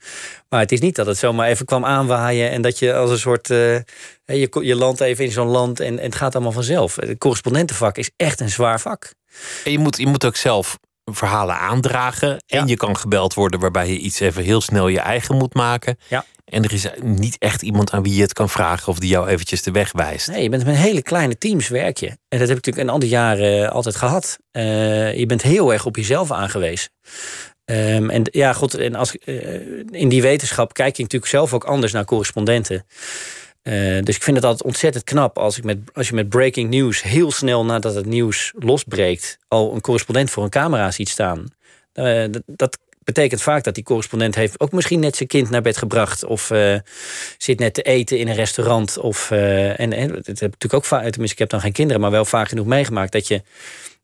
Maar 0.49 0.61
het 0.61 0.72
is 0.72 0.80
niet 0.80 0.97
dat 0.97 1.07
het 1.07 1.18
zomaar 1.18 1.49
even 1.49 1.66
kwam 1.66 1.84
aanwaaien 1.84 2.51
en 2.51 2.62
dat 2.62 2.78
je 2.78 2.95
als 2.95 3.11
een 3.11 3.18
soort. 3.18 3.51
Uh, 3.51 3.76
je, 4.24 4.59
je 4.62 4.74
landt 4.74 5.01
even 5.01 5.24
in 5.24 5.30
zo'n 5.30 5.49
land 5.49 5.80
en, 5.80 5.99
en 5.99 6.05
het 6.05 6.14
gaat 6.14 6.34
allemaal 6.34 6.53
vanzelf. 6.53 6.97
Het 6.97 7.18
correspondentenvak 7.18 7.97
is 7.97 8.11
echt 8.16 8.41
een 8.41 8.51
zwaar 8.51 8.80
vak. 8.80 9.14
En 9.64 9.72
je 9.72 9.78
moet, 9.78 9.97
je 9.97 10.07
moet 10.07 10.24
ook 10.24 10.36
zelf 10.36 10.78
verhalen 11.05 11.59
aandragen. 11.59 12.43
En 12.47 12.66
je 12.66 12.76
kan 12.76 12.97
gebeld 12.97 13.34
worden 13.34 13.61
waarbij 13.61 13.88
je 13.88 13.99
iets 13.99 14.20
even 14.20 14.43
heel 14.43 14.61
snel 14.61 14.88
je 14.88 15.01
eigen 15.01 15.36
moet 15.36 15.55
maken. 15.55 15.99
Ja. 16.09 16.24
En 16.45 16.64
er 16.64 16.72
is 16.72 16.86
niet 17.03 17.38
echt 17.38 17.62
iemand 17.62 17.91
aan 17.91 18.03
wie 18.03 18.14
je 18.14 18.22
het 18.22 18.32
kan 18.32 18.49
vragen 18.49 18.88
of 18.88 18.99
die 18.99 19.09
jou 19.09 19.28
eventjes 19.28 19.62
de 19.62 19.70
weg 19.70 19.93
wijst. 19.93 20.28
Nee, 20.28 20.43
je 20.43 20.49
bent 20.49 20.64
met 20.64 20.76
hele 20.76 21.03
kleine 21.03 21.38
teams 21.38 21.68
werk 21.68 21.97
je. 21.97 22.07
En 22.07 22.38
dat 22.38 22.49
heb 22.49 22.59
ik 22.59 22.64
natuurlijk 22.64 22.86
een 22.86 22.93
ander 22.93 23.09
jaren 23.09 23.64
eh, 23.64 23.70
altijd 23.70 23.97
gehad. 23.97 24.38
Uh, 24.53 25.18
je 25.18 25.26
bent 25.26 25.43
heel 25.43 25.72
erg 25.72 25.86
op 25.86 25.97
jezelf 25.97 26.30
aangewezen. 26.30 26.91
Um, 27.71 28.11
en 28.11 28.23
ja, 28.25 28.53
goed, 28.53 28.75
en 28.75 28.95
als, 28.95 29.16
uh, 29.25 29.35
in 29.91 30.09
die 30.09 30.23
wetenschap 30.23 30.73
kijk 30.73 30.97
je 30.97 31.03
natuurlijk 31.03 31.31
zelf 31.31 31.55
ook 31.55 31.64
anders 31.64 31.93
naar 31.93 32.05
correspondenten. 32.05 32.87
Uh, 33.62 34.03
dus 34.03 34.16
ik 34.16 34.23
vind 34.23 34.37
het 34.37 34.45
altijd 34.45 34.64
ontzettend 34.64 35.05
knap 35.05 35.39
als, 35.39 35.59
ik 35.59 35.64
met, 35.64 35.79
als 35.93 36.09
je 36.09 36.14
met 36.14 36.29
breaking 36.29 36.71
news 36.71 37.03
heel 37.03 37.31
snel 37.31 37.64
nadat 37.64 37.95
het 37.95 38.07
nieuws 38.07 38.53
losbreekt, 38.59 39.39
al 39.49 39.75
een 39.75 39.81
correspondent 39.81 40.31
voor 40.31 40.45
een 40.45 40.51
camera 40.51 40.91
ziet 40.91 41.09
staan. 41.09 41.45
Uh, 41.95 42.25
dat, 42.47 42.79
betekent 43.05 43.43
vaak 43.43 43.64
dat 43.64 43.75
die 43.75 43.85
correspondent 43.85 44.35
heeft 44.35 44.61
ook 44.61 44.73
misschien 44.73 45.01
net 45.01 45.16
zijn 45.16 45.29
kind 45.29 45.51
naar 45.51 45.62
bed 45.62 45.77
gebracht. 45.77 46.25
Of 46.25 46.51
zit 47.39 47.59
net 47.59 47.75
te 47.75 47.83
eten 47.83 48.18
in 48.18 48.29
een 48.29 48.35
restaurant. 48.35 48.99
Of, 48.99 49.31
en, 49.31 49.93
en 49.93 50.09
dat 50.09 50.27
heb 50.27 50.37
ik 50.37 50.41
natuurlijk 50.41 50.75
ook 50.75 50.85
vaak, 50.85 51.01
tenminste, 51.01 51.33
ik 51.33 51.39
heb 51.39 51.49
dan 51.49 51.61
geen 51.61 51.73
kinderen, 51.73 52.01
maar 52.01 52.11
wel 52.11 52.25
vaak 52.25 52.49
genoeg 52.49 52.66
meegemaakt 52.66 53.12
dat 53.12 53.29
je 53.29 53.43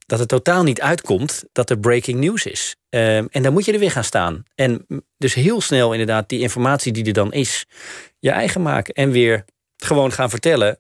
dat 0.07 0.19
het 0.19 0.29
totaal 0.29 0.63
niet 0.63 0.81
uitkomt 0.81 1.45
dat 1.53 1.71
er 1.71 1.79
breaking 1.79 2.21
news 2.21 2.47
is. 2.47 2.77
Uh, 2.91 3.17
en 3.17 3.43
dan 3.43 3.53
moet 3.53 3.65
je 3.65 3.73
er 3.73 3.79
weer 3.79 3.91
gaan 3.91 4.05
staan. 4.05 4.43
En 4.55 4.87
dus 5.19 5.35
heel 5.35 5.61
snel 5.61 5.93
inderdaad 5.93 6.29
die 6.29 6.41
informatie 6.41 6.93
die 6.93 7.05
er 7.05 7.13
dan 7.13 7.33
is, 7.33 7.67
je 8.19 8.31
eigen 8.31 8.63
maken. 8.63 8.95
En 8.95 9.11
weer 9.11 9.45
gewoon 9.77 10.13
gaan 10.13 10.31
vertellen. 10.31 10.79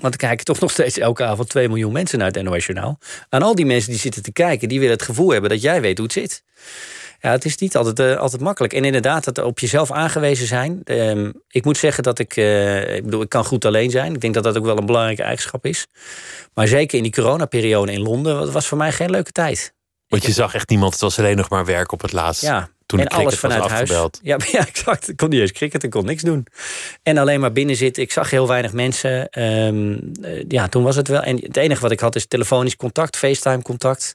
Want 0.00 0.14
er 0.14 0.20
kijken 0.20 0.44
toch 0.44 0.60
nog 0.60 0.70
steeds 0.70 0.98
elke 0.98 1.24
avond 1.24 1.48
2 1.48 1.68
miljoen 1.68 1.92
mensen 1.92 2.18
naar 2.18 2.30
het 2.30 2.42
NOS 2.42 2.66
Journaal. 2.66 2.98
Aan 3.28 3.42
al 3.42 3.54
die 3.54 3.66
mensen 3.66 3.90
die 3.90 4.00
zitten 4.00 4.22
te 4.22 4.32
kijken, 4.32 4.68
die 4.68 4.78
willen 4.78 4.94
het 4.94 5.04
gevoel 5.04 5.30
hebben 5.30 5.50
dat 5.50 5.62
jij 5.62 5.80
weet 5.80 5.98
hoe 5.98 6.06
het 6.06 6.16
zit. 6.16 6.42
Ja, 7.20 7.30
het 7.30 7.44
is 7.44 7.56
niet 7.56 7.76
altijd, 7.76 8.00
uh, 8.00 8.16
altijd 8.16 8.42
makkelijk. 8.42 8.72
En 8.72 8.84
inderdaad, 8.84 9.24
dat 9.24 9.38
op 9.38 9.58
jezelf 9.58 9.92
aangewezen 9.92 10.46
zijn. 10.46 10.80
Uh, 10.84 11.28
ik 11.48 11.64
moet 11.64 11.76
zeggen 11.76 12.02
dat 12.02 12.18
ik, 12.18 12.36
uh, 12.36 12.96
ik 12.96 13.04
bedoel, 13.04 13.22
ik 13.22 13.28
kan 13.28 13.44
goed 13.44 13.64
alleen 13.64 13.90
zijn. 13.90 14.14
Ik 14.14 14.20
denk 14.20 14.34
dat 14.34 14.44
dat 14.44 14.56
ook 14.58 14.64
wel 14.64 14.78
een 14.78 14.86
belangrijke 14.86 15.22
eigenschap 15.22 15.66
is. 15.66 15.86
Maar 16.54 16.68
zeker 16.68 16.96
in 16.96 17.02
die 17.02 17.12
coronaperiode 17.12 17.92
in 17.92 18.02
Londen 18.02 18.52
was 18.52 18.66
voor 18.66 18.78
mij 18.78 18.92
geen 18.92 19.10
leuke 19.10 19.32
tijd. 19.32 19.74
Want 20.08 20.24
je 20.24 20.32
zag 20.32 20.54
echt 20.54 20.68
niemand, 20.68 20.92
het 20.92 21.00
was 21.00 21.18
alleen 21.18 21.36
nog 21.36 21.48
maar 21.48 21.64
werk 21.64 21.92
op 21.92 22.00
het 22.00 22.12
laatst. 22.12 22.42
Ja, 22.42 22.68
toen 22.86 23.00
en 23.00 23.08
alles 23.08 23.34
vanuit 23.34 23.64
huis. 23.64 23.90
Ja, 24.22 24.38
ja, 24.52 24.66
exact. 24.66 25.08
Ik 25.08 25.16
kon 25.16 25.28
niet 25.28 25.40
eens 25.40 25.52
cricket, 25.52 25.82
ik 25.82 25.90
kon 25.90 26.04
niks 26.04 26.22
doen. 26.22 26.46
En 27.02 27.18
alleen 27.18 27.40
maar 27.40 27.52
binnen 27.52 27.76
zitten. 27.76 28.02
Ik 28.02 28.12
zag 28.12 28.30
heel 28.30 28.48
weinig 28.48 28.72
mensen. 28.72 29.42
Um, 29.42 30.12
ja, 30.48 30.68
toen 30.68 30.82
was 30.82 30.96
het 30.96 31.08
wel. 31.08 31.22
En 31.22 31.36
het 31.36 31.56
enige 31.56 31.80
wat 31.80 31.90
ik 31.90 32.00
had 32.00 32.16
is 32.16 32.26
telefonisch 32.26 32.76
contact, 32.76 33.16
FaceTime 33.16 33.62
contact. 33.62 34.14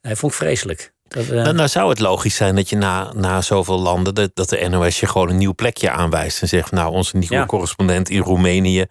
Dat 0.00 0.18
vond 0.18 0.32
ik 0.32 0.38
vreselijk. 0.38 0.92
Dat, 1.08 1.26
uh... 1.26 1.48
nou, 1.48 1.68
zou 1.68 1.88
het 1.88 2.00
logisch 2.00 2.34
zijn 2.34 2.54
dat 2.54 2.68
je 2.68 2.76
na, 2.76 3.12
na 3.12 3.40
zoveel 3.40 3.80
landen... 3.80 4.14
Dat, 4.14 4.30
dat 4.34 4.48
de 4.48 4.68
NOS 4.68 5.00
je 5.00 5.06
gewoon 5.06 5.28
een 5.28 5.36
nieuw 5.36 5.54
plekje 5.54 5.90
aanwijst... 5.90 6.42
en 6.42 6.48
zegt, 6.48 6.70
nou, 6.70 6.92
onze 6.92 7.16
nieuwe 7.16 7.34
ja. 7.34 7.46
correspondent 7.46 8.08
in 8.08 8.20
Roemenië... 8.20 8.84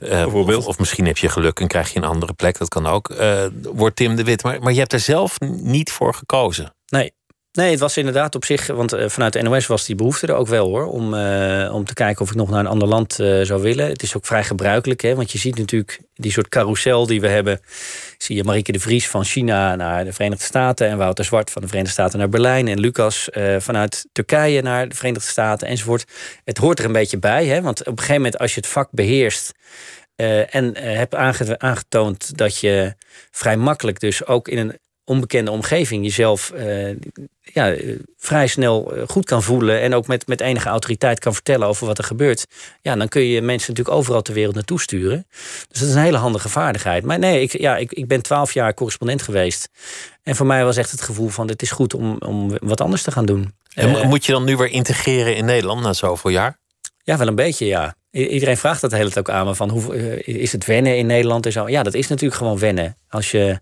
uh, 0.00 0.34
of, 0.34 0.66
of, 0.66 0.78
misschien 0.78 1.06
heb 1.06 1.18
je 1.18 1.28
geluk 1.28 1.60
en 1.60 1.66
krijg 1.66 1.92
je 1.92 1.98
een 1.98 2.04
andere 2.04 2.32
plek, 2.32 2.58
dat 2.58 2.68
kan 2.68 2.86
ook... 2.86 3.10
Uh, 3.10 3.46
wordt 3.62 3.96
Tim 3.96 4.16
de 4.16 4.24
Wit. 4.24 4.42
Maar, 4.42 4.60
maar 4.60 4.72
je 4.72 4.78
hebt 4.78 4.92
er 4.92 5.00
zelf 5.00 5.40
niet 5.60 5.92
voor 5.92 6.14
gekozen. 6.14 6.74
Nee, 6.86 7.12
Nee, 7.56 7.70
het 7.70 7.80
was 7.80 7.96
inderdaad 7.96 8.34
op 8.34 8.44
zich, 8.44 8.66
want 8.66 8.94
uh, 8.94 9.08
vanuit 9.08 9.32
de 9.32 9.42
NOS 9.42 9.66
was 9.66 9.84
die 9.84 9.94
behoefte 9.94 10.26
er 10.26 10.34
ook 10.34 10.46
wel 10.46 10.68
hoor. 10.68 10.86
Om, 10.86 11.14
uh, 11.14 11.74
om 11.74 11.84
te 11.84 11.94
kijken 11.94 12.22
of 12.22 12.30
ik 12.30 12.36
nog 12.36 12.50
naar 12.50 12.60
een 12.60 12.66
ander 12.66 12.88
land 12.88 13.18
uh, 13.18 13.44
zou 13.44 13.62
willen. 13.62 13.88
Het 13.88 14.02
is 14.02 14.16
ook 14.16 14.26
vrij 14.26 14.44
gebruikelijk, 14.44 15.00
hè, 15.00 15.14
want 15.14 15.32
je 15.32 15.38
ziet 15.38 15.58
natuurlijk 15.58 16.00
die 16.14 16.32
soort 16.32 16.48
carousel 16.48 17.06
die 17.06 17.20
we 17.20 17.28
hebben. 17.28 17.60
Zie 18.18 18.36
je 18.36 18.44
Marieke 18.44 18.72
de 18.72 18.80
Vries 18.80 19.08
van 19.08 19.24
China 19.24 19.76
naar 19.76 20.04
de 20.04 20.12
Verenigde 20.12 20.44
Staten. 20.44 20.88
En 20.88 20.98
Wouter 20.98 21.24
Zwart 21.24 21.50
van 21.50 21.62
de 21.62 21.68
Verenigde 21.68 21.94
Staten 21.94 22.18
naar 22.18 22.28
Berlijn. 22.28 22.68
En 22.68 22.80
Lucas 22.80 23.28
vanuit 23.58 24.06
Turkije 24.12 24.62
naar 24.62 24.88
de 24.88 24.94
Verenigde 24.94 25.28
Staten 25.28 25.68
enzovoort. 25.68 26.04
Het 26.44 26.58
hoort 26.58 26.78
er 26.78 26.84
een 26.84 26.92
beetje 26.92 27.18
bij, 27.18 27.46
hè, 27.46 27.62
want 27.62 27.80
op 27.80 27.86
een 27.86 27.98
gegeven 27.98 28.22
moment 28.22 28.38
als 28.38 28.54
je 28.54 28.60
het 28.60 28.68
vak 28.68 28.88
beheerst. 28.90 29.52
en 30.50 30.78
hebt 30.78 31.14
aangetoond 31.58 32.38
dat 32.38 32.58
je 32.58 32.94
vrij 33.30 33.56
makkelijk 33.56 34.00
dus 34.00 34.26
ook 34.26 34.48
in 34.48 34.58
een 34.58 34.78
onbekende 35.06 35.50
omgeving 35.50 36.04
jezelf 36.04 36.50
eh, 36.50 36.88
ja, 37.42 37.72
eh, 37.72 37.98
vrij 38.16 38.46
snel 38.46 38.94
eh, 38.94 39.02
goed 39.06 39.24
kan 39.24 39.42
voelen 39.42 39.80
en 39.80 39.94
ook 39.94 40.06
met, 40.06 40.26
met 40.26 40.40
enige 40.40 40.68
autoriteit 40.68 41.18
kan 41.18 41.34
vertellen 41.34 41.68
over 41.68 41.86
wat 41.86 41.98
er 41.98 42.04
gebeurt, 42.04 42.46
ja, 42.82 42.96
dan 42.96 43.08
kun 43.08 43.22
je 43.22 43.42
mensen 43.42 43.70
natuurlijk 43.70 43.96
overal 43.96 44.22
ter 44.22 44.34
wereld 44.34 44.54
naartoe 44.54 44.80
sturen. 44.80 45.26
Dus 45.68 45.80
dat 45.80 45.88
is 45.88 45.94
een 45.94 46.02
hele 46.02 46.16
handige 46.16 46.48
vaardigheid. 46.48 47.04
Maar 47.04 47.18
nee, 47.18 47.42
ik, 47.42 47.58
ja, 47.58 47.76
ik, 47.76 47.92
ik 47.92 48.08
ben 48.08 48.22
twaalf 48.22 48.52
jaar 48.52 48.74
correspondent 48.74 49.22
geweest. 49.22 49.68
En 50.22 50.36
voor 50.36 50.46
mij 50.46 50.64
was 50.64 50.76
echt 50.76 50.90
het 50.90 51.02
gevoel 51.02 51.28
van 51.28 51.48
het 51.48 51.62
is 51.62 51.70
goed 51.70 51.94
om, 51.94 52.16
om 52.18 52.58
wat 52.60 52.80
anders 52.80 53.02
te 53.02 53.10
gaan 53.10 53.26
doen. 53.26 53.54
En 53.74 54.08
moet 54.08 54.26
je 54.26 54.32
dan 54.32 54.44
nu 54.44 54.56
weer 54.56 54.70
integreren 54.70 55.36
in 55.36 55.44
Nederland 55.44 55.82
na 55.82 55.92
zoveel 55.92 56.30
jaar? 56.30 56.58
Ja, 57.04 57.16
wel 57.16 57.26
een 57.26 57.34
beetje, 57.34 57.66
ja. 57.66 57.94
Iedereen 58.10 58.56
vraagt 58.56 58.80
dat 58.80 58.90
de 58.90 58.96
hele 58.96 59.10
tijd 59.10 59.28
ook 59.28 59.34
aan 59.34 59.46
me. 59.46 59.54
Van 59.54 59.70
hoe, 59.70 59.96
is 60.24 60.52
het 60.52 60.66
wennen 60.66 60.96
in 60.96 61.06
Nederland 61.06 61.46
en 61.46 61.52
zo? 61.52 61.68
Ja, 61.68 61.82
dat 61.82 61.94
is 61.94 62.08
natuurlijk 62.08 62.40
gewoon 62.40 62.58
wennen. 62.58 62.96
Als 63.08 63.30
je 63.30 63.60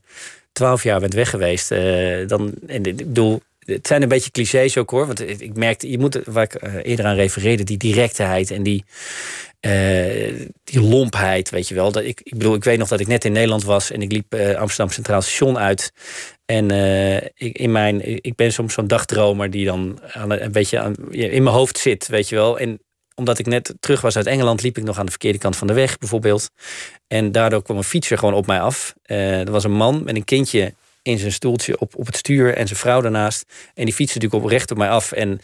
twaalf 0.54 0.82
jaar 0.82 1.00
bent 1.00 1.14
weg 1.14 1.30
geweest, 1.30 1.70
uh, 1.70 2.28
dan. 2.28 2.52
En, 2.66 2.84
ik 2.84 2.96
bedoel, 2.96 3.40
het 3.58 3.86
zijn 3.86 4.02
een 4.02 4.08
beetje 4.08 4.30
clichés 4.30 4.78
ook 4.78 4.90
hoor. 4.90 5.06
Want 5.06 5.40
ik 5.40 5.56
merkte, 5.56 5.90
je 5.90 5.98
moet, 5.98 6.20
waar 6.24 6.44
ik 6.44 6.62
uh, 6.62 6.74
eerder 6.82 7.04
aan 7.04 7.14
refereerde, 7.14 7.64
die 7.64 7.76
directeheid 7.76 8.50
en 8.50 8.62
die, 8.62 8.84
uh, 9.60 10.48
die 10.64 10.80
lompheid, 10.80 11.50
weet 11.50 11.68
je 11.68 11.74
wel. 11.74 11.92
Dat 11.92 12.02
ik, 12.02 12.20
ik 12.22 12.38
bedoel, 12.38 12.54
ik 12.54 12.64
weet 12.64 12.78
nog 12.78 12.88
dat 12.88 13.00
ik 13.00 13.06
net 13.06 13.24
in 13.24 13.32
Nederland 13.32 13.64
was 13.64 13.90
en 13.90 14.02
ik 14.02 14.12
liep 14.12 14.34
Amsterdam 14.34 14.90
Centraal 14.90 15.22
Station 15.22 15.58
uit. 15.58 15.92
En 16.44 16.70
ik, 17.34 17.58
in 17.58 17.72
mijn, 17.72 18.22
ik 18.24 18.34
ben 18.34 18.52
soms 18.52 18.74
zo'n 18.74 18.86
dagdromer 18.86 19.50
die 19.50 19.64
dan 19.64 19.98
aan, 20.12 20.30
een 20.30 20.52
beetje 20.52 20.78
aan, 20.78 20.94
in 21.10 21.42
mijn 21.42 21.56
hoofd 21.56 21.78
zit, 21.78 22.08
weet 22.08 22.28
je 22.28 22.34
wel. 22.34 22.58
En 22.58 22.83
omdat 23.14 23.38
ik 23.38 23.46
net 23.46 23.74
terug 23.80 24.00
was 24.00 24.16
uit 24.16 24.26
Engeland, 24.26 24.62
liep 24.62 24.78
ik 24.78 24.84
nog 24.84 24.98
aan 24.98 25.04
de 25.04 25.10
verkeerde 25.10 25.38
kant 25.38 25.56
van 25.56 25.66
de 25.66 25.72
weg, 25.72 25.98
bijvoorbeeld. 25.98 26.50
En 27.06 27.32
daardoor 27.32 27.62
kwam 27.62 27.76
een 27.76 27.84
fietser 27.84 28.18
gewoon 28.18 28.34
op 28.34 28.46
mij 28.46 28.60
af. 28.60 28.94
Uh, 29.06 29.40
er 29.40 29.50
was 29.50 29.64
een 29.64 29.72
man 29.72 30.04
met 30.04 30.16
een 30.16 30.24
kindje 30.24 30.74
in 31.02 31.18
zijn 31.18 31.32
stoeltje 31.32 31.78
op, 31.78 31.96
op 31.96 32.06
het 32.06 32.16
stuur 32.16 32.54
en 32.54 32.66
zijn 32.66 32.78
vrouw 32.78 33.00
daarnaast. 33.00 33.44
En 33.74 33.84
die 33.84 33.94
fietste 33.94 34.18
natuurlijk 34.18 34.44
op, 34.44 34.50
recht 34.50 34.70
op 34.70 34.76
mij 34.76 34.88
af. 34.88 35.12
En 35.12 35.40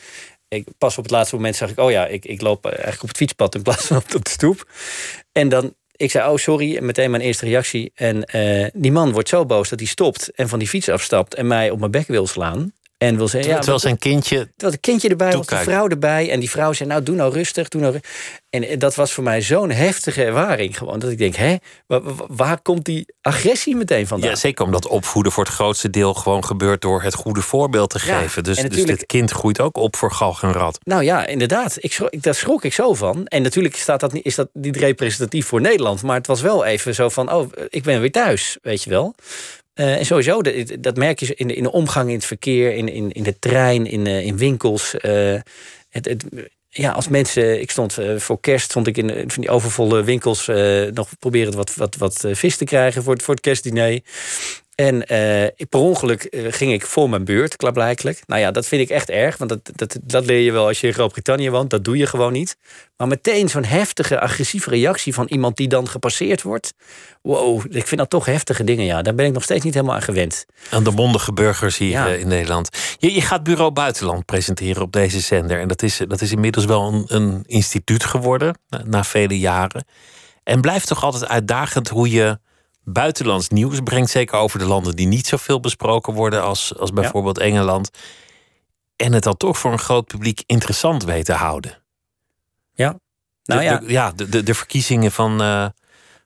ik, 0.49 0.69
pas 0.79 0.99
op 0.99 1.03
het 1.03 1.13
laatste 1.13 1.35
moment 1.35 1.57
zag 1.57 1.71
ik, 1.71 1.79
oh 1.79 1.91
ja, 1.91 2.07
ik, 2.07 2.25
ik 2.25 2.41
loop 2.41 2.65
eigenlijk 2.67 3.03
op 3.03 3.09
het 3.09 3.17
fietspad 3.17 3.55
in 3.55 3.63
plaats 3.63 3.87
van 3.87 3.97
op 4.17 4.25
de 4.25 4.31
stoep. 4.31 4.69
En 5.33 5.49
dan, 5.49 5.75
ik 5.97 6.11
zei, 6.11 6.31
oh 6.31 6.37
sorry, 6.37 6.77
en 6.77 6.85
meteen 6.85 7.11
mijn 7.11 7.23
eerste 7.23 7.45
reactie. 7.45 7.93
En 7.95 8.25
uh, 8.35 8.67
die 8.73 8.93
man 8.93 9.13
wordt 9.13 9.29
zo 9.29 9.47
boos 9.47 9.69
dat 9.69 9.79
hij 9.79 9.89
stopt 9.89 10.31
en 10.31 10.49
van 10.49 10.59
die 10.59 10.69
fiets 10.69 10.89
afstapt 10.89 11.35
en 11.35 11.47
mij 11.47 11.71
op 11.71 11.79
mijn 11.79 11.91
bek 11.91 12.07
wil 12.07 12.27
slaan. 12.27 12.73
En 13.01 13.17
wil 13.17 13.29
zeggen, 13.29 13.51
ja, 13.51 13.57
terwijl 13.57 13.79
zijn 13.79 13.99
kindje. 13.99 14.37
Terwijl 14.37 14.73
het 14.73 14.81
kindje 14.81 15.09
erbij 15.09 15.33
was, 15.33 15.47
de 15.47 15.57
vrouw 15.57 15.89
erbij. 15.89 16.31
En 16.31 16.41
die 16.41 16.51
vrouw 16.51 16.73
zei: 16.73 16.89
Nou, 16.89 17.03
doe 17.03 17.15
nou 17.15 17.33
rustig. 17.33 17.69
Doe 17.69 17.81
nou 17.81 18.01
En 18.51 18.79
dat 18.79 18.95
was 18.95 19.13
voor 19.13 19.25
mij 19.25 19.43
zo'n 19.43 19.71
heftige 19.71 20.25
ervaring. 20.25 20.79
Gewoon 20.79 20.99
dat 20.99 21.11
ik 21.11 21.19
denk: 21.19 21.35
Hé, 21.37 21.57
waar, 21.87 22.01
waar, 22.29 22.61
komt 22.63 22.85
die 22.85 23.07
agressie 23.21 23.77
meteen 23.77 24.07
vandaan? 24.07 24.31
Ja, 24.31 24.37
zeker 24.37 24.65
omdat 24.65 24.87
opvoeden 24.87 25.33
voor 25.33 25.45
het 25.45 25.53
grootste 25.53 25.91
deel 25.91 26.15
gewoon 26.15 26.45
gebeurt 26.45 26.81
door 26.81 27.03
het 27.03 27.15
goede 27.15 27.41
voorbeeld 27.41 27.91
te 27.91 27.99
geven. 27.99 28.45
dus, 28.45 28.57
dus 28.57 28.85
dit 28.85 29.07
kind 29.07 29.31
groeit 29.31 29.61
ook 29.61 29.77
op 29.77 29.97
voor 29.97 30.13
galg 30.13 30.43
en 30.43 30.53
rat. 30.53 30.79
Nou 30.85 31.03
ja, 31.03 31.27
inderdaad. 31.27 31.77
Ik 31.81 31.93
schrok, 31.93 32.23
daar 32.23 32.35
schrok 32.35 32.65
ik 32.65 32.73
zo 32.73 32.95
van. 32.95 33.27
En 33.27 33.43
natuurlijk 33.43 33.77
staat 33.77 34.01
dat, 34.01 34.15
is 34.15 34.35
dat 34.35 34.49
niet 34.53 34.77
representatief 34.77 35.47
voor 35.47 35.61
Nederland. 35.61 36.03
Maar 36.03 36.17
het 36.17 36.27
was 36.27 36.41
wel 36.41 36.65
even 36.65 36.95
zo 36.95 37.09
van: 37.09 37.33
Oh, 37.33 37.53
ik 37.69 37.83
ben 37.83 38.01
weer 38.01 38.13
thuis. 38.13 38.59
Weet 38.63 38.83
je 38.83 38.91
wel. 38.91 39.15
Uh, 39.75 39.99
en 39.99 40.07
sowieso, 40.07 40.43
dat, 40.43 40.55
dat, 40.81 40.97
merk 40.97 41.21
je 41.21 41.35
in 41.35 41.47
de, 41.47 41.55
in 41.55 41.63
de 41.63 41.73
omgang 41.73 42.09
in 42.09 42.15
het 42.15 42.25
verkeer, 42.25 42.75
in, 42.75 42.89
in, 42.89 43.13
in 43.13 43.23
de 43.23 43.39
trein, 43.39 43.87
in, 43.87 44.07
uh, 44.07 44.27
in 44.27 44.37
winkels. 44.37 44.95
Het, 45.89 46.05
het, 46.05 46.25
ja, 46.69 46.91
als 46.91 47.09
mensen. 47.09 47.61
Ik 47.61 47.71
stond 47.71 47.99
voor 48.17 48.41
kerst 48.41 48.71
stond 48.71 48.87
ik 48.87 48.97
in 48.97 49.31
van 49.31 49.43
die 49.43 49.51
overvolle 49.51 50.03
winkels 50.03 50.47
nog 50.93 51.09
proberen 51.19 51.57
wat, 51.57 51.75
wat, 51.75 51.97
wat 51.97 52.25
vis 52.33 52.57
te 52.57 52.65
krijgen 52.65 53.03
voor 53.03 53.13
het, 53.13 53.23
voor 53.23 53.35
het 53.35 53.43
kerstdiner. 53.43 54.01
En 54.81 54.95
uh, 54.95 55.67
per 55.69 55.81
ongeluk 55.81 56.27
uh, 56.31 56.53
ging 56.53 56.73
ik 56.73 56.87
voor 56.87 57.11
mijn 57.11 57.25
beurt, 57.25 57.57
klaarblijkelijk. 57.57 58.23
Nou 58.27 58.41
ja, 58.41 58.51
dat 58.51 58.67
vind 58.67 58.83
ik 58.83 58.89
echt 58.89 59.11
erg. 59.11 59.37
Want 59.37 59.51
dat, 59.51 59.71
dat, 59.75 59.99
dat 60.03 60.27
leer 60.27 60.39
je 60.39 60.53
wel 60.53 60.67
als 60.67 60.81
je 60.81 60.87
in 60.87 60.93
Groot-Brittannië 60.93 61.51
woont. 61.51 61.71
Dat 61.71 61.85
doe 61.85 61.97
je 61.97 62.07
gewoon 62.07 62.33
niet. 62.33 62.57
Maar 62.97 63.09
meteen 63.09 63.49
zo'n 63.49 63.65
heftige, 63.65 64.21
agressieve 64.21 64.71
reactie 64.71 65.15
van 65.15 65.27
iemand 65.27 65.57
die 65.57 65.69
dan 65.69 65.89
gepasseerd 65.89 66.43
wordt. 66.43 66.73
Wow, 67.23 67.65
ik 67.69 67.87
vind 67.87 68.01
dat 68.01 68.11
toch 68.11 68.25
heftige 68.25 68.65
dingen. 68.65 68.85
Ja, 68.85 69.03
daar 69.03 69.15
ben 69.15 69.27
ik 69.27 69.33
nog 69.33 69.43
steeds 69.43 69.65
niet 69.65 69.75
helemaal 69.75 69.95
aan 69.95 70.03
gewend. 70.03 70.47
Aan 70.71 70.85
de 70.85 70.91
mondige 70.91 71.33
burgers 71.33 71.79
hier 71.79 71.91
ja. 71.91 72.07
in 72.07 72.29
Nederland. 72.29 72.69
Je, 72.99 73.15
je 73.15 73.21
gaat 73.21 73.43
Bureau 73.43 73.71
Buitenland 73.71 74.25
presenteren 74.25 74.83
op 74.83 74.93
deze 74.93 75.21
zender. 75.21 75.61
En 75.61 75.69
dat 75.69 75.83
is, 75.83 76.01
dat 76.09 76.21
is 76.21 76.33
inmiddels 76.33 76.65
wel 76.65 76.93
een, 76.93 77.05
een 77.07 77.43
instituut 77.47 78.05
geworden, 78.05 78.59
na, 78.69 78.83
na 78.85 79.05
vele 79.05 79.39
jaren. 79.39 79.85
En 80.45 80.61
blijft 80.61 80.87
toch 80.87 81.05
altijd 81.05 81.29
uitdagend 81.29 81.89
hoe 81.89 82.11
je 82.11 82.39
buitenlands 82.85 83.49
nieuws 83.49 83.81
brengt. 83.81 84.11
Zeker 84.11 84.39
over 84.39 84.59
de 84.59 84.65
landen 84.65 84.97
die 84.97 85.07
niet 85.07 85.27
zoveel 85.27 85.61
besproken 85.61 86.13
worden 86.13 86.43
als, 86.43 86.79
als 86.79 86.93
bijvoorbeeld 86.93 87.39
Engeland. 87.39 87.91
En 88.97 89.13
het 89.13 89.23
dan 89.23 89.37
toch 89.37 89.59
voor 89.59 89.73
een 89.73 89.79
groot 89.79 90.07
publiek 90.07 90.43
interessant 90.47 91.05
weten 91.05 91.35
houden. 91.35 91.79
Ja. 92.75 92.99
Nou 93.45 93.63
ja. 93.63 93.79
De, 93.79 93.93
ja, 93.93 94.13
de, 94.13 94.29
de, 94.29 94.43
de 94.43 94.55
verkiezingen 94.55 95.13
van, 95.13 95.43
uh, 95.43 95.67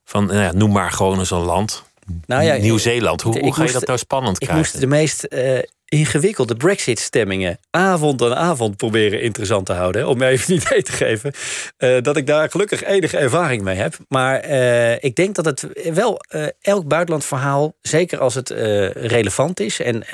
van 0.05 0.27
nou 0.27 0.39
ja, 0.39 0.53
noem 0.53 0.73
maar 0.73 0.93
gewoon 0.93 1.19
eens 1.19 1.31
een 1.31 1.39
land. 1.39 1.85
Nou 2.27 2.43
ja, 2.43 2.57
Nieuw-Zeeland. 2.57 3.23
Hoe, 3.23 3.39
hoe 3.39 3.55
ga 3.55 3.65
je 3.65 3.73
dat 3.73 3.87
nou 3.87 3.99
spannend 3.99 4.43
ik 4.43 4.49
krijgen? 4.49 4.67
Ik 4.67 4.73
moest 4.73 4.81
de 4.81 4.97
meest 4.97 5.27
uh, 5.29 5.63
ingewikkelde 5.95 6.57
Brexit-stemmingen 6.57 7.59
avond 7.70 8.22
aan 8.22 8.34
avond 8.34 8.76
proberen 8.76 9.20
interessant 9.20 9.66
te 9.66 9.72
houden. 9.72 10.09
Om 10.09 10.18
me 10.18 10.26
even 10.26 10.55
een 10.55 10.61
idee 10.61 10.82
te 10.82 10.92
geven. 10.92 11.32
Uh, 11.78 12.03
dat 12.03 12.16
ik 12.16 12.26
daar 12.26 12.51
gelukkig 12.51 12.84
enige 12.84 13.16
ervaring 13.16 13.62
mee 13.62 13.76
heb. 13.76 13.97
Maar 14.09 14.49
uh, 14.49 14.92
ik 14.92 15.16
denk 15.16 15.34
dat 15.34 15.45
het 15.45 15.66
wel 15.95 16.20
elk 16.61 16.88
buitenlandverhaal, 16.88 17.74
zeker 17.80 18.18
als 18.18 18.34
het 18.34 18.51
relevant 18.95 19.61
is 19.61 19.80
en 19.80 20.05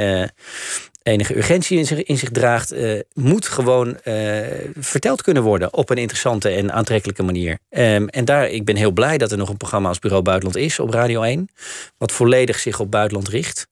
enige 1.02 1.36
urgentie 1.36 1.78
in 1.78 1.86
zich, 1.86 2.02
in 2.02 2.18
zich 2.18 2.30
draagt, 2.30 2.74
moet 3.14 3.46
gewoon 3.46 3.98
verteld 4.78 5.22
kunnen 5.22 5.42
worden 5.42 5.74
op 5.74 5.90
een 5.90 5.96
interessante 5.96 6.48
en 6.48 6.72
aantrekkelijke 6.72 7.22
manier. 7.22 7.58
Um, 7.70 8.08
en 8.08 8.24
daar, 8.24 8.48
ik 8.48 8.64
ben 8.64 8.76
heel 8.76 8.90
blij 8.90 9.18
dat 9.18 9.32
er 9.32 9.38
nog 9.38 9.48
een 9.48 9.56
programma 9.56 9.88
als 9.88 9.98
Bureau 9.98 10.22
Buitenland 10.22 10.56
is 10.56 10.78
op 10.78 10.90
Radio 10.90 11.22
1, 11.22 11.48
wat 11.98 12.12
volledig 12.12 12.58
zich 12.58 12.80
op 12.80 12.90
buitenland 12.90 13.28
richt. 13.28 13.68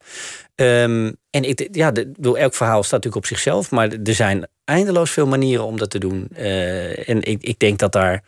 Um, 0.61 1.17
en 1.31 1.45
ik, 1.45 1.69
ja, 1.73 1.91
de, 1.91 2.13
elk 2.21 2.55
verhaal 2.55 2.83
staat 2.83 3.05
natuurlijk 3.05 3.17
op 3.17 3.27
zichzelf, 3.27 3.71
maar 3.71 3.89
er 3.89 4.15
zijn 4.15 4.47
eindeloos 4.65 5.11
veel 5.11 5.27
manieren 5.27 5.65
om 5.65 5.77
dat 5.77 5.91
te 5.91 5.99
doen. 5.99 6.29
Uh, 6.37 7.09
en 7.09 7.23
ik, 7.23 7.43
ik 7.43 7.59
denk 7.59 7.79
dat 7.79 7.93
daar. 7.93 8.25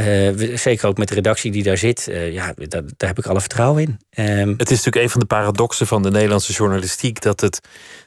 Uh, 0.00 0.56
zeker 0.56 0.88
ook 0.88 0.98
met 0.98 1.08
de 1.08 1.14
redactie 1.14 1.52
die 1.52 1.62
daar 1.62 1.76
zit, 1.76 2.06
uh, 2.08 2.32
ja, 2.32 2.54
daar, 2.56 2.82
daar, 2.96 3.08
heb 3.08 3.18
ik 3.18 3.26
alle 3.26 3.40
vertrouwen 3.40 3.82
in. 3.82 3.88
Um, 4.38 4.54
het 4.56 4.70
is 4.70 4.76
natuurlijk 4.76 5.04
een 5.04 5.10
van 5.10 5.20
de 5.20 5.26
paradoxen 5.26 5.86
van 5.86 6.02
de 6.02 6.10
Nederlandse 6.10 6.52
journalistiek 6.52 7.20
dat 7.20 7.40
het, 7.40 7.60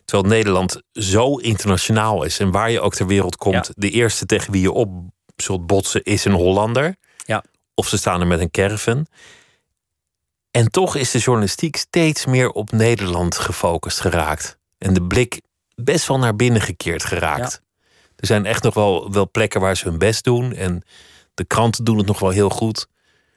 terwijl 0.05 0.29
Nederland 0.29 0.81
zo 0.91 1.35
internationaal 1.35 2.23
is 2.23 2.39
en 2.39 2.51
waar 2.51 2.71
je 2.71 2.79
ook 2.79 2.95
ter 2.95 3.07
wereld 3.07 3.35
komt, 3.35 3.67
ja. 3.67 3.73
de 3.75 3.89
eerste 3.89 4.25
tegen 4.25 4.51
wie 4.51 4.61
je 4.61 4.71
op 4.71 4.89
zult 5.35 5.67
botsen 5.67 6.03
is 6.03 6.25
een 6.25 6.31
Hollander. 6.31 6.95
Ja. 7.25 7.43
Of 7.73 7.87
ze 7.87 7.97
staan 7.97 8.21
er 8.21 8.27
met 8.27 8.39
een 8.39 8.51
caravan. 8.51 9.07
En 10.57 10.71
toch 10.71 10.95
is 10.95 11.11
de 11.11 11.19
journalistiek 11.19 11.75
steeds 11.75 12.25
meer 12.25 12.49
op 12.51 12.71
Nederland 12.71 13.37
gefocust 13.37 13.99
geraakt. 13.99 14.57
En 14.77 14.93
de 14.93 15.03
blik 15.03 15.41
best 15.75 16.07
wel 16.07 16.19
naar 16.19 16.35
binnen 16.35 16.61
gekeerd 16.61 17.03
geraakt. 17.03 17.61
Ja. 17.61 17.85
Er 18.15 18.27
zijn 18.27 18.45
echt 18.45 18.63
nog 18.63 18.73
wel, 18.73 19.11
wel 19.11 19.31
plekken 19.31 19.61
waar 19.61 19.77
ze 19.77 19.89
hun 19.89 19.97
best 19.97 20.23
doen. 20.23 20.53
En 20.53 20.83
de 21.33 21.45
kranten 21.45 21.83
doen 21.83 21.97
het 21.97 22.07
nog 22.07 22.19
wel 22.19 22.29
heel 22.29 22.49
goed. 22.49 22.87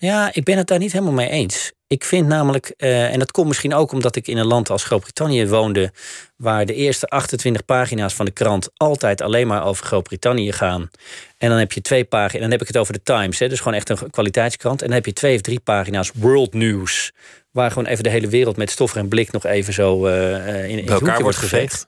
Ja, 0.00 0.30
ik 0.32 0.44
ben 0.44 0.56
het 0.56 0.66
daar 0.66 0.78
niet 0.78 0.92
helemaal 0.92 1.12
mee 1.12 1.28
eens. 1.28 1.72
Ik 1.86 2.04
vind 2.04 2.26
namelijk, 2.26 2.74
uh, 2.76 3.12
en 3.12 3.18
dat 3.18 3.30
komt 3.30 3.46
misschien 3.46 3.74
ook 3.74 3.92
omdat 3.92 4.16
ik 4.16 4.26
in 4.26 4.36
een 4.36 4.46
land 4.46 4.70
als 4.70 4.84
Groot-Brittannië 4.84 5.48
woonde, 5.48 5.92
waar 6.36 6.66
de 6.66 6.74
eerste 6.74 7.06
28 7.06 7.64
pagina's 7.64 8.14
van 8.14 8.24
de 8.24 8.30
krant 8.30 8.68
altijd 8.76 9.20
alleen 9.20 9.46
maar 9.46 9.64
over 9.64 9.86
Groot-Brittannië 9.86 10.52
gaan. 10.52 10.90
En 11.38 11.48
dan 11.48 11.58
heb 11.58 11.72
je 11.72 11.80
twee 11.80 12.04
pagina's, 12.04 12.40
dan 12.40 12.50
heb 12.50 12.60
ik 12.60 12.66
het 12.66 12.76
over 12.76 12.92
de 12.92 13.02
Times, 13.02 13.38
hè, 13.38 13.48
dus 13.48 13.58
gewoon 13.58 13.74
echt 13.74 13.88
een 13.88 14.10
kwaliteitskrant. 14.10 14.80
En 14.80 14.86
dan 14.86 14.96
heb 14.96 15.06
je 15.06 15.12
twee 15.12 15.34
of 15.34 15.40
drie 15.40 15.60
pagina's 15.60 16.10
World 16.14 16.54
News, 16.54 17.12
waar 17.50 17.70
gewoon 17.70 17.86
even 17.86 18.04
de 18.04 18.10
hele 18.10 18.28
wereld 18.28 18.56
met 18.56 18.70
stof 18.70 18.96
en 18.96 19.08
blik 19.08 19.32
nog 19.32 19.44
even 19.44 19.72
zo 19.72 20.06
uh, 20.06 20.68
in, 20.68 20.78
in 20.78 20.88
elkaar 20.88 21.22
wordt 21.22 21.38
geveegd. 21.38 21.86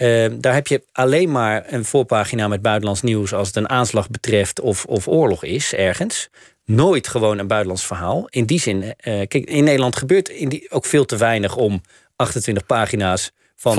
Uh, 0.00 0.26
daar 0.38 0.54
heb 0.54 0.66
je 0.66 0.82
alleen 0.92 1.30
maar 1.30 1.64
een 1.66 1.84
voorpagina 1.84 2.48
met 2.48 2.62
buitenlands 2.62 3.02
nieuws 3.02 3.32
als 3.32 3.46
het 3.46 3.56
een 3.56 3.68
aanslag 3.68 4.10
betreft 4.10 4.60
of, 4.60 4.84
of 4.84 5.08
oorlog 5.08 5.44
is 5.44 5.74
ergens 5.74 6.28
nooit 6.64 7.08
gewoon 7.08 7.38
een 7.38 7.46
buitenlands 7.46 7.86
verhaal. 7.86 8.26
In 8.28 8.44
die 8.44 8.60
zin, 8.60 8.82
uh, 8.82 8.92
kijk, 9.02 9.34
in 9.34 9.64
Nederland 9.64 9.96
gebeurt 9.96 10.28
in 10.28 10.48
die 10.48 10.70
ook 10.70 10.84
veel 10.84 11.04
te 11.04 11.16
weinig 11.16 11.56
om 11.56 11.82
28 12.16 12.66
pagina's 12.66 13.30
van, 13.60 13.74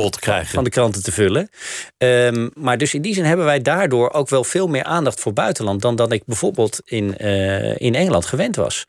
van 0.46 0.64
de 0.64 0.70
kranten 0.70 1.04
te 1.04 1.12
vullen. 1.12 1.50
Um, 1.98 2.52
maar 2.54 2.78
dus 2.78 2.94
in 2.94 3.02
die 3.02 3.14
zin 3.14 3.24
hebben 3.24 3.46
wij 3.46 3.62
daardoor 3.62 4.12
ook 4.12 4.30
wel 4.30 4.44
veel 4.44 4.68
meer 4.68 4.84
aandacht 4.84 5.20
voor 5.20 5.34
buitenland 5.34 5.82
dan 5.82 5.96
dat 5.96 6.12
ik 6.12 6.26
bijvoorbeeld 6.26 6.82
in, 6.86 7.16
uh, 7.18 7.80
in 7.80 7.96
Engeland 7.96 8.26
gewend 8.26 8.56
was. 8.56 8.86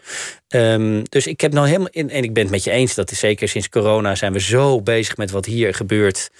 Ehm, 0.48 1.02
dus 1.08 1.26
ik 1.26 1.40
heb 1.40 1.52
nou 1.52 1.66
helemaal. 1.66 1.88
In, 1.90 2.10
en 2.10 2.22
ik 2.22 2.32
ben 2.32 2.42
het 2.42 2.52
met 2.52 2.64
je 2.64 2.70
eens 2.70 2.94
dat 2.94 3.10
is 3.10 3.18
zeker 3.18 3.48
sinds 3.48 3.68
corona 3.68 4.14
zijn 4.14 4.32
we 4.32 4.40
zo 4.40 4.82
bezig 4.82 5.16
met 5.16 5.30
wat 5.30 5.46
hier 5.46 5.74
gebeurt. 5.74 6.30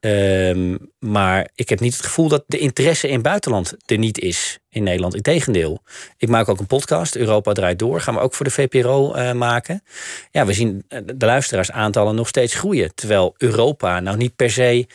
Ehm, 0.00 0.76
maar 0.98 1.48
ik 1.54 1.68
heb 1.68 1.80
niet 1.80 1.96
het 1.96 2.04
gevoel 2.04 2.28
dat 2.28 2.44
de 2.46 2.58
interesse 2.58 3.06
in 3.06 3.14
het 3.14 3.22
buitenland 3.22 3.74
er 3.86 3.98
niet 3.98 4.18
is 4.18 4.58
in 4.68 4.82
Nederland. 4.82 5.14
Integendeel. 5.14 5.82
Ik 6.16 6.28
maak 6.28 6.48
ook 6.48 6.58
een 6.58 6.66
podcast, 6.66 7.16
Europa 7.16 7.52
draait 7.52 7.78
door. 7.78 8.00
Gaan 8.00 8.14
we 8.14 8.20
ook 8.20 8.34
voor 8.34 8.44
de 8.44 8.52
VPRO 8.52 9.12
eh, 9.12 9.32
maken. 9.32 9.82
Ja, 10.30 10.46
we 10.46 10.52
zien 10.52 10.84
de 11.04 11.26
luisteraarsaantallen 11.26 12.14
nog 12.14 12.28
steeds 12.28 12.54
groeien. 12.54 12.94
Terwijl 12.94 13.34
Europa 13.36 14.00
nou 14.00 14.16
niet 14.16 14.36
per 14.36 14.50
se 14.50 14.86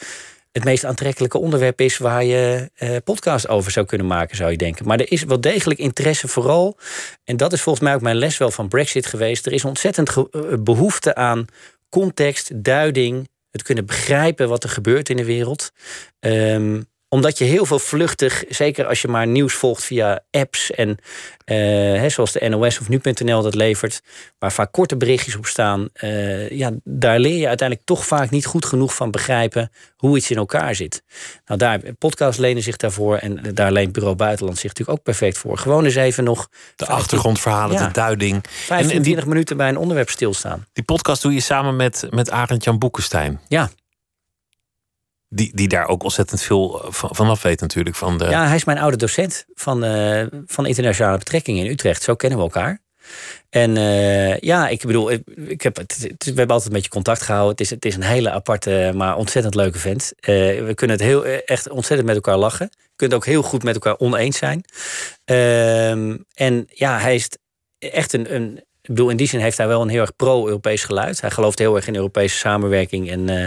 het 0.52 0.64
meest 0.64 0.86
aantrekkelijke 0.86 1.38
onderwerp 1.38 1.82
is 1.82 1.98
waar 1.98 2.24
je 2.24 2.72
uh, 2.80 2.96
podcast 3.04 3.48
over 3.48 3.72
zou 3.72 3.86
kunnen 3.86 4.08
maken, 4.08 4.36
zou 4.36 4.52
je 4.52 4.58
denken. 4.58 4.88
Maar 4.88 5.00
er 5.00 5.12
is 5.12 5.24
wel 5.24 5.42
degelijk 5.42 5.80
interesse 5.80 6.28
vooral. 6.28 6.78
En 7.24 7.38
dat 7.38 7.54
is 7.54 7.62
volgens 7.62 7.86
mij 7.86 7.96
ook 7.96 8.02
mijn 8.02 8.16
les 8.16 8.38
wel 8.38 8.52
van 8.52 8.68
Brexit 8.68 9.06
geweest. 9.06 9.46
Er 9.46 9.54
is 9.54 9.66
ontzettend 9.66 10.10
eh, 10.10 10.42
behoefte 10.60 11.16
aan 11.16 11.46
context, 11.90 12.64
duiding, 12.64 13.30
het 13.52 13.64
kunnen 13.64 13.86
begrijpen 13.86 14.50
wat 14.50 14.64
er 14.64 14.70
gebeurt 14.70 15.10
in 15.10 15.18
de 15.18 15.26
wereld. 15.26 15.72
Um, 16.20 16.90
omdat 17.14 17.38
je 17.38 17.44
heel 17.44 17.66
veel 17.66 17.80
vluchtig, 17.80 18.44
zeker 18.50 18.86
als 18.86 19.02
je 19.02 19.08
maar 19.08 19.28
nieuws 19.28 19.54
volgt 19.54 19.84
via 19.84 20.20
apps 20.32 20.72
en 20.72 20.98
uh, 21.46 22.10
zoals 22.10 22.32
de 22.32 22.50
NOS 22.50 22.80
of 22.80 22.90
nu.nl 22.90 23.42
dat 23.42 23.56
levert, 23.56 24.02
waar 24.40 24.52
vaak 24.52 24.72
korte 24.72 24.98
berichtjes 24.98 25.36
op 25.36 25.46
staan, 25.46 25.90
uh, 26.04 26.50
ja, 26.50 26.72
daar 26.84 27.20
leer 27.20 27.38
je 27.38 27.48
uiteindelijk 27.48 27.88
toch 27.88 28.06
vaak 28.06 28.30
niet 28.30 28.46
goed 28.46 28.66
genoeg 28.66 28.96
van 28.96 29.12
begrijpen 29.12 29.72
hoe 29.96 30.18
iets 30.18 30.32
in 30.32 30.38
elkaar 30.38 30.76
zit. 30.76 31.04
Nou, 31.46 31.60
daar 31.60 31.80
podcast 31.98 32.40
lenen 32.40 32.64
zich 32.64 32.78
daarvoor 32.78 33.18
en 33.18 33.54
daar 33.54 33.72
leent 33.72 33.92
Bureau 33.92 34.16
Buitenland 34.16 34.58
zich 34.58 34.68
natuurlijk 34.68 34.98
ook 34.98 35.04
perfect 35.04 35.38
voor. 35.38 35.58
Gewoon 35.58 35.86
eens 35.86 35.96
even 35.96 36.24
nog 36.24 36.50
de 36.76 36.86
achtergrondverhalen, 36.86 37.78
de 37.78 37.92
duiding. 37.92 38.44
25 38.50 39.26
minuten 39.26 39.58
bij 39.58 39.70
een 39.70 39.78
onderwerp 39.78 40.10
stilstaan. 40.10 40.66
Die 40.74 40.84
podcast 40.84 41.22
doe 41.22 41.34
je 41.34 41.42
samen 41.42 41.76
met, 41.76 42.08
met 42.10 42.30
Arend 42.30 42.64
Jan 42.64 42.80
Boekenstein. 42.80 43.40
Ja, 43.48 43.70
die, 45.34 45.52
die 45.54 45.68
daar 45.68 45.88
ook 45.88 46.04
ontzettend 46.04 46.42
veel 46.42 46.86
van, 46.90 47.16
vanaf 47.16 47.42
weet 47.42 47.62
natuurlijk. 47.62 47.96
Van 47.96 48.18
de... 48.18 48.26
Ja, 48.26 48.46
hij 48.48 48.56
is 48.56 48.64
mijn 48.64 48.78
oude 48.78 48.98
docent 48.98 49.46
van, 49.54 49.86
uh, 49.86 50.26
van 50.46 50.66
internationale 50.66 51.18
betrekkingen 51.18 51.66
in 51.66 51.72
Utrecht. 51.72 52.04
Zo 52.04 52.16
kennen 52.16 52.38
we 52.40 52.44
elkaar. 52.44 52.80
En 53.50 53.76
uh, 53.76 54.38
ja, 54.38 54.68
ik 54.68 54.82
bedoel, 54.86 55.12
ik 55.36 55.62
heb, 55.62 55.78
het, 55.78 55.98
we 56.00 56.26
hebben 56.26 56.48
altijd 56.48 56.66
een 56.66 56.74
beetje 56.74 56.90
contact 56.90 57.22
gehouden. 57.22 57.52
Het 57.52 57.62
is, 57.62 57.70
het 57.70 57.86
is 57.86 57.96
een 57.96 58.04
hele 58.04 58.32
aparte, 58.32 58.92
maar 58.96 59.16
ontzettend 59.16 59.56
leuke 59.56 59.80
vent. 59.80 60.14
We 60.22 60.72
kunnen 60.76 60.98
het 60.98 61.06
heel, 61.06 61.26
echt 61.26 61.70
ontzettend 61.70 62.08
met 62.08 62.16
elkaar 62.16 62.38
lachen. 62.38 62.70
Kunnen 62.96 63.18
het 63.18 63.28
ook 63.28 63.34
heel 63.34 63.44
goed 63.44 63.64
met 63.64 63.74
elkaar 63.74 63.98
oneens 63.98 64.38
zijn. 64.38 64.64
Uh, 65.26 65.92
en 66.34 66.68
ja, 66.68 67.00
hij 67.00 67.16
is 67.16 67.30
echt 67.80 68.14
een, 68.14 68.36
een 68.36 68.64
ik 68.82 68.90
bedoel, 68.90 69.10
in 69.10 69.18
die 69.18 69.28
zin 69.28 69.40
heeft 69.40 69.58
hij 69.58 69.68
wel 69.68 69.82
een 69.82 69.90
heel 69.90 70.02
erg 70.02 70.16
pro-Europees 70.16 70.84
geluid. 70.84 71.22
Hij 71.22 71.32
gelooft 71.32 71.60
heel 71.60 71.76
erg 71.76 71.88
in 71.88 71.96
Europese 71.96 72.38
samenwerking. 72.38 73.10
En, 73.10 73.28
uh, 73.28 73.46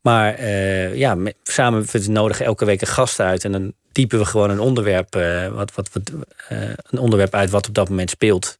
maar 0.00 0.40
uh, 0.40 0.94
ja, 0.96 1.16
samen 1.42 1.86
we 1.90 2.04
nodigen 2.08 2.44
elke 2.44 2.64
week 2.64 2.80
een 2.80 2.86
gast 2.86 3.20
uit. 3.20 3.44
En 3.44 3.52
dan 3.52 3.72
diepen 3.92 4.18
we 4.18 4.24
gewoon 4.24 4.50
een 4.50 4.60
onderwerp, 4.60 5.16
uh, 5.16 5.48
wat, 5.48 5.74
wat, 5.74 5.90
wat, 5.92 6.10
een 6.90 6.98
onderwerp 6.98 7.34
uit 7.34 7.50
wat 7.50 7.68
op 7.68 7.74
dat 7.74 7.88
moment 7.88 8.10
speelt. 8.10 8.58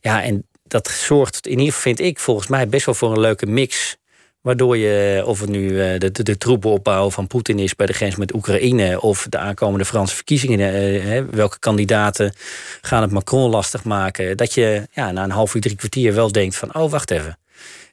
Ja, 0.00 0.22
en 0.22 0.46
dat 0.62 0.88
zorgt 0.88 1.46
in 1.46 1.58
ieder 1.58 1.66
geval, 1.74 1.82
vind 1.82 2.00
ik, 2.00 2.18
volgens 2.18 2.46
mij 2.46 2.68
best 2.68 2.86
wel 2.86 2.94
voor 2.94 3.12
een 3.12 3.20
leuke 3.20 3.46
mix 3.46 3.96
Waardoor 4.44 4.76
je, 4.76 5.22
of 5.26 5.40
het 5.40 5.48
nu 5.48 5.80
eh, 5.80 5.98
de, 5.98 6.10
de, 6.10 6.22
de 6.22 6.38
troepenopbouw 6.38 7.10
van 7.10 7.26
Poetin 7.26 7.58
is 7.58 7.76
bij 7.76 7.86
de 7.86 7.92
grens 7.92 8.16
met 8.16 8.34
Oekraïne, 8.34 9.00
of 9.00 9.26
de 9.28 9.38
aankomende 9.38 9.84
Franse 9.84 10.14
verkiezingen, 10.14 10.74
eh, 11.02 11.22
welke 11.30 11.58
kandidaten 11.58 12.32
gaan 12.80 13.02
het 13.02 13.10
Macron 13.10 13.50
lastig 13.50 13.84
maken, 13.84 14.36
dat 14.36 14.54
je 14.54 14.88
ja, 14.92 15.12
na 15.12 15.24
een 15.24 15.30
half 15.30 15.54
uur, 15.54 15.60
drie 15.60 15.76
kwartier 15.76 16.14
wel 16.14 16.32
denkt 16.32 16.56
van, 16.56 16.74
oh 16.74 16.90
wacht 16.90 17.10
even. 17.10 17.38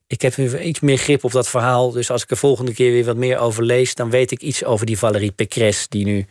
Ik 0.08 0.22
heb 0.22 0.38
nu 0.38 0.60
iets 0.60 0.80
meer 0.80 0.98
grip 0.98 1.24
op 1.24 1.32
dat 1.32 1.50
verhaal. 1.50 1.92
Dus 1.92 2.10
als 2.10 2.24
ik 2.24 2.30
er 2.32 2.38
volgende 2.38 2.74
keer 2.74 2.92
weer 2.92 3.06
wat 3.06 3.18
meer 3.18 3.38
over 3.38 3.64
lees, 3.64 3.96
dan 3.96 4.10
weet 4.10 4.32
ik 4.32 4.42
iets 4.42 4.64
over 4.64 4.86
die 4.86 4.98
Valérie 4.98 5.32
Pécresse, 5.32 5.86
die 5.90 6.06
nu 6.06 6.26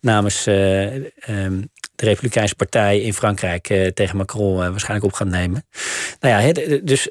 namens 0.00 0.46
um, 0.46 1.70
de 2.00 2.06
Republikeinse 2.06 2.54
Partij 2.54 3.00
in 3.00 3.14
Frankrijk 3.14 3.70
uh, 3.70 3.86
tegen 3.86 4.16
Macron 4.16 4.52
uh, 4.52 4.68
waarschijnlijk 4.68 5.04
op 5.04 5.12
gaat 5.12 5.28
nemen. 5.28 5.64
Nou 6.20 6.42
ja, 6.44 6.52
dus 6.82 7.10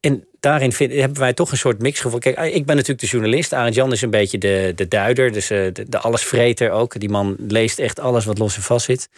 en 0.00 0.24
daarin 0.40 0.72
hebben 0.76 1.18
wij 1.18 1.32
toch 1.32 1.50
een 1.50 1.58
soort 1.58 1.82
mix 1.82 2.00
gevoeld. 2.00 2.22
Kijk, 2.22 2.38
ik 2.38 2.66
ben 2.66 2.76
natuurlijk 2.76 3.00
de 3.00 3.06
journalist. 3.06 3.52
Arend 3.52 3.74
Jan 3.74 3.92
is 3.92 4.02
een 4.02 4.10
beetje 4.10 4.38
de, 4.38 4.72
de 4.76 4.88
duider, 4.88 5.32
dus 5.32 5.46
de, 5.46 5.84
de 5.88 5.98
allesvreter 5.98 6.70
ook. 6.70 7.00
Die 7.00 7.08
man 7.08 7.36
leest 7.38 7.78
echt 7.78 8.00
alles 8.00 8.24
wat 8.24 8.38
los 8.38 8.56
en 8.56 8.62
vast 8.62 8.84
zit. 8.84 9.08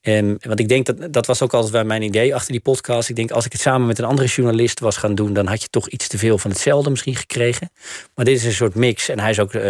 En, 0.00 0.38
want 0.40 0.60
ik 0.60 0.68
denk 0.68 0.86
dat 0.86 1.12
dat 1.12 1.26
was 1.26 1.42
ook 1.42 1.54
altijd 1.54 1.86
mijn 1.86 2.02
idee 2.02 2.34
achter 2.34 2.52
die 2.52 2.60
podcast. 2.60 3.08
Ik 3.08 3.16
denk, 3.16 3.30
als 3.30 3.46
ik 3.46 3.52
het 3.52 3.60
samen 3.60 3.86
met 3.86 3.98
een 3.98 4.04
andere 4.04 4.28
journalist 4.28 4.80
was 4.80 4.96
gaan 4.96 5.14
doen, 5.14 5.32
dan 5.32 5.46
had 5.46 5.62
je 5.62 5.68
toch 5.68 5.88
iets 5.88 6.08
te 6.08 6.18
veel 6.18 6.38
van 6.38 6.50
hetzelfde 6.50 6.90
misschien 6.90 7.16
gekregen. 7.16 7.70
Maar 8.14 8.24
dit 8.24 8.36
is 8.36 8.44
een 8.44 8.52
soort 8.52 8.74
mix. 8.74 9.08
En 9.08 9.20
hij 9.20 9.30
is 9.30 9.40
ook 9.40 9.52
uh, 9.52 9.62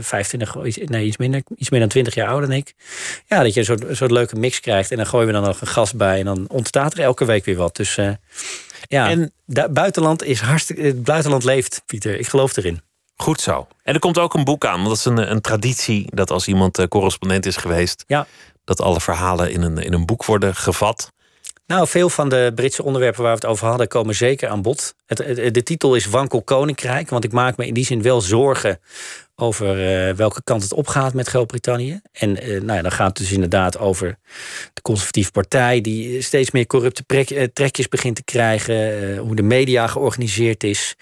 25, 0.00 0.54
nee, 0.84 1.04
iets 1.06 1.16
minder, 1.16 1.42
iets 1.56 1.70
meer 1.70 1.80
dan 1.80 1.88
20 1.88 2.14
jaar 2.14 2.28
ouder 2.28 2.48
dan 2.48 2.58
ik. 2.58 2.74
Ja, 3.26 3.42
dat 3.42 3.54
je 3.54 3.60
een 3.60 3.66
soort, 3.66 3.88
een 3.88 3.96
soort 3.96 4.10
leuke 4.10 4.36
mix 4.40 4.60
krijgt. 4.60 4.90
En 4.90 4.96
dan 4.96 5.06
gooien 5.06 5.26
we 5.26 5.32
dan 5.32 5.42
nog 5.42 5.60
een 5.60 5.66
gast 5.66 5.96
bij. 5.96 6.18
En 6.18 6.24
dan 6.24 6.44
ontstaat 6.48 6.92
er 6.92 7.00
elke 7.00 7.24
week 7.24 7.44
weer 7.44 7.56
wat. 7.56 7.76
Dus. 7.76 7.96
Uh, 7.96 8.10
ja, 8.88 9.08
en 9.08 9.32
buitenland 9.70 10.24
is 10.24 10.40
hartstikke. 10.40 10.82
Het 10.82 11.04
buitenland 11.04 11.44
leeft, 11.44 11.82
Pieter. 11.86 12.18
Ik 12.18 12.28
geloof 12.28 12.56
erin. 12.56 12.80
Goed 13.16 13.40
zo. 13.40 13.66
En 13.82 13.94
er 13.94 14.00
komt 14.00 14.18
ook 14.18 14.34
een 14.34 14.44
boek 14.44 14.64
aan. 14.64 14.76
Want 14.76 14.88
dat 14.88 14.96
is 14.96 15.04
een, 15.04 15.30
een 15.30 15.40
traditie 15.40 16.06
dat 16.14 16.30
als 16.30 16.48
iemand 16.48 16.78
uh, 16.78 16.86
correspondent 16.86 17.46
is 17.46 17.56
geweest. 17.56 18.04
Ja. 18.06 18.26
dat 18.64 18.80
alle 18.80 19.00
verhalen 19.00 19.52
in 19.52 19.62
een, 19.62 19.78
in 19.78 19.92
een 19.92 20.06
boek 20.06 20.24
worden 20.24 20.54
gevat. 20.54 21.12
Nou, 21.70 21.88
veel 21.88 22.08
van 22.08 22.28
de 22.28 22.52
Britse 22.54 22.82
onderwerpen 22.82 23.22
waar 23.22 23.32
we 23.32 23.40
het 23.40 23.50
over 23.50 23.66
hadden 23.66 23.88
komen 23.88 24.14
zeker 24.14 24.48
aan 24.48 24.62
bod. 24.62 24.94
Het, 25.06 25.54
de 25.54 25.62
titel 25.62 25.94
is 25.94 26.06
Wankel 26.06 26.42
Koninkrijk. 26.42 27.10
Want 27.10 27.24
ik 27.24 27.32
maak 27.32 27.56
me 27.56 27.66
in 27.66 27.74
die 27.74 27.84
zin 27.84 28.02
wel 28.02 28.20
zorgen 28.20 28.80
over 29.34 29.66
uh, 30.08 30.14
welke 30.14 30.42
kant 30.44 30.62
het 30.62 30.72
opgaat 30.72 31.14
met 31.14 31.28
Groot-Brittannië. 31.28 32.00
En 32.12 32.30
uh, 32.30 32.60
nou 32.60 32.72
ja, 32.72 32.82
dan 32.82 32.92
gaat 32.92 33.06
het 33.06 33.16
dus 33.16 33.32
inderdaad 33.32 33.78
over 33.78 34.18
de 34.72 34.82
conservatieve 34.82 35.30
partij... 35.30 35.80
die 35.80 36.22
steeds 36.22 36.50
meer 36.50 36.66
corrupte 36.66 37.04
trekjes 37.52 37.88
begint 37.88 38.16
te 38.16 38.24
krijgen. 38.24 39.16
hoe 39.16 39.36
de 39.36 39.42
media 39.42 39.86
georganiseerd 39.86 40.64
is. 40.64 40.96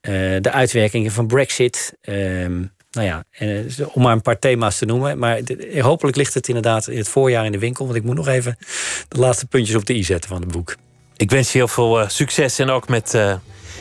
de 0.00 0.50
uitwerkingen 0.50 1.12
van 1.12 1.26
Brexit. 1.26 1.96
Ehm, 2.00 2.62
nou 2.92 3.06
ja, 3.06 3.24
om 3.92 4.02
maar 4.02 4.12
een 4.12 4.22
paar 4.22 4.38
thema's 4.38 4.78
te 4.78 4.84
noemen. 4.84 5.18
Maar 5.18 5.40
hopelijk 5.78 6.16
ligt 6.16 6.34
het 6.34 6.48
inderdaad 6.48 6.88
in 6.88 6.98
het 6.98 7.08
voorjaar 7.08 7.44
in 7.44 7.52
de 7.52 7.58
winkel. 7.58 7.84
Want 7.84 7.96
ik 7.96 8.04
moet 8.04 8.16
nog 8.16 8.28
even 8.28 8.56
de 9.08 9.18
laatste 9.18 9.46
puntjes 9.46 9.76
op 9.76 9.86
de 9.86 9.94
i 9.94 10.04
zetten 10.04 10.30
van 10.30 10.40
het 10.40 10.52
boek. 10.52 10.76
Ik 11.16 11.30
wens 11.30 11.52
je 11.52 11.58
heel 11.58 11.68
veel 11.68 12.08
succes 12.08 12.58
en 12.58 12.70
ook 12.70 12.88
met 12.88 13.14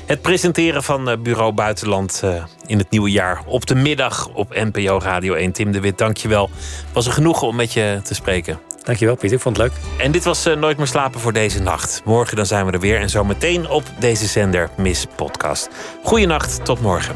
het 0.05 0.22
presenteren 0.22 0.84
van 0.84 1.09
eh, 1.09 1.18
Bureau 1.18 1.51
Buitenland 1.51 2.22
eh, 2.24 2.43
in 2.66 2.78
het 2.78 2.89
nieuwe 2.89 3.12
jaar. 3.12 3.41
Op 3.45 3.66
de 3.66 3.76
middag 3.76 4.30
op 4.34 4.53
NPO 4.53 4.99
Radio 4.99 5.34
1. 5.34 5.51
Tim 5.51 5.72
de 5.72 5.80
Wit, 5.80 5.97
dankjewel. 5.97 6.49
Het 6.86 6.93
was 6.93 7.05
een 7.05 7.12
genoegen 7.12 7.47
om 7.47 7.55
met 7.55 7.74
je 7.74 7.99
te 8.03 8.14
spreken. 8.14 8.59
Dankjewel 8.84 9.16
Pieter, 9.16 9.38
ik 9.38 9.43
vond 9.43 9.57
het 9.57 9.68
leuk. 9.68 9.78
En 9.97 10.12
dit 10.12 10.24
was 10.24 10.45
Nooit 10.57 10.78
meer 10.78 10.88
slapen 10.88 11.20
voor 11.20 11.34
deze 11.34 11.62
nacht. 11.62 12.01
Morgen 12.05 12.36
dan 12.36 12.45
zijn 12.45 12.66
we 12.66 12.72
er 12.72 12.80
weer 12.80 12.99
en 12.99 13.09
zo 13.09 13.24
meteen 13.24 13.70
op 13.70 13.84
deze 13.99 14.26
zender 14.26 14.70
Miss 14.78 15.05
Podcast. 15.16 15.70
Goeienacht, 16.03 16.66
tot 16.66 16.82
morgen. 16.82 17.16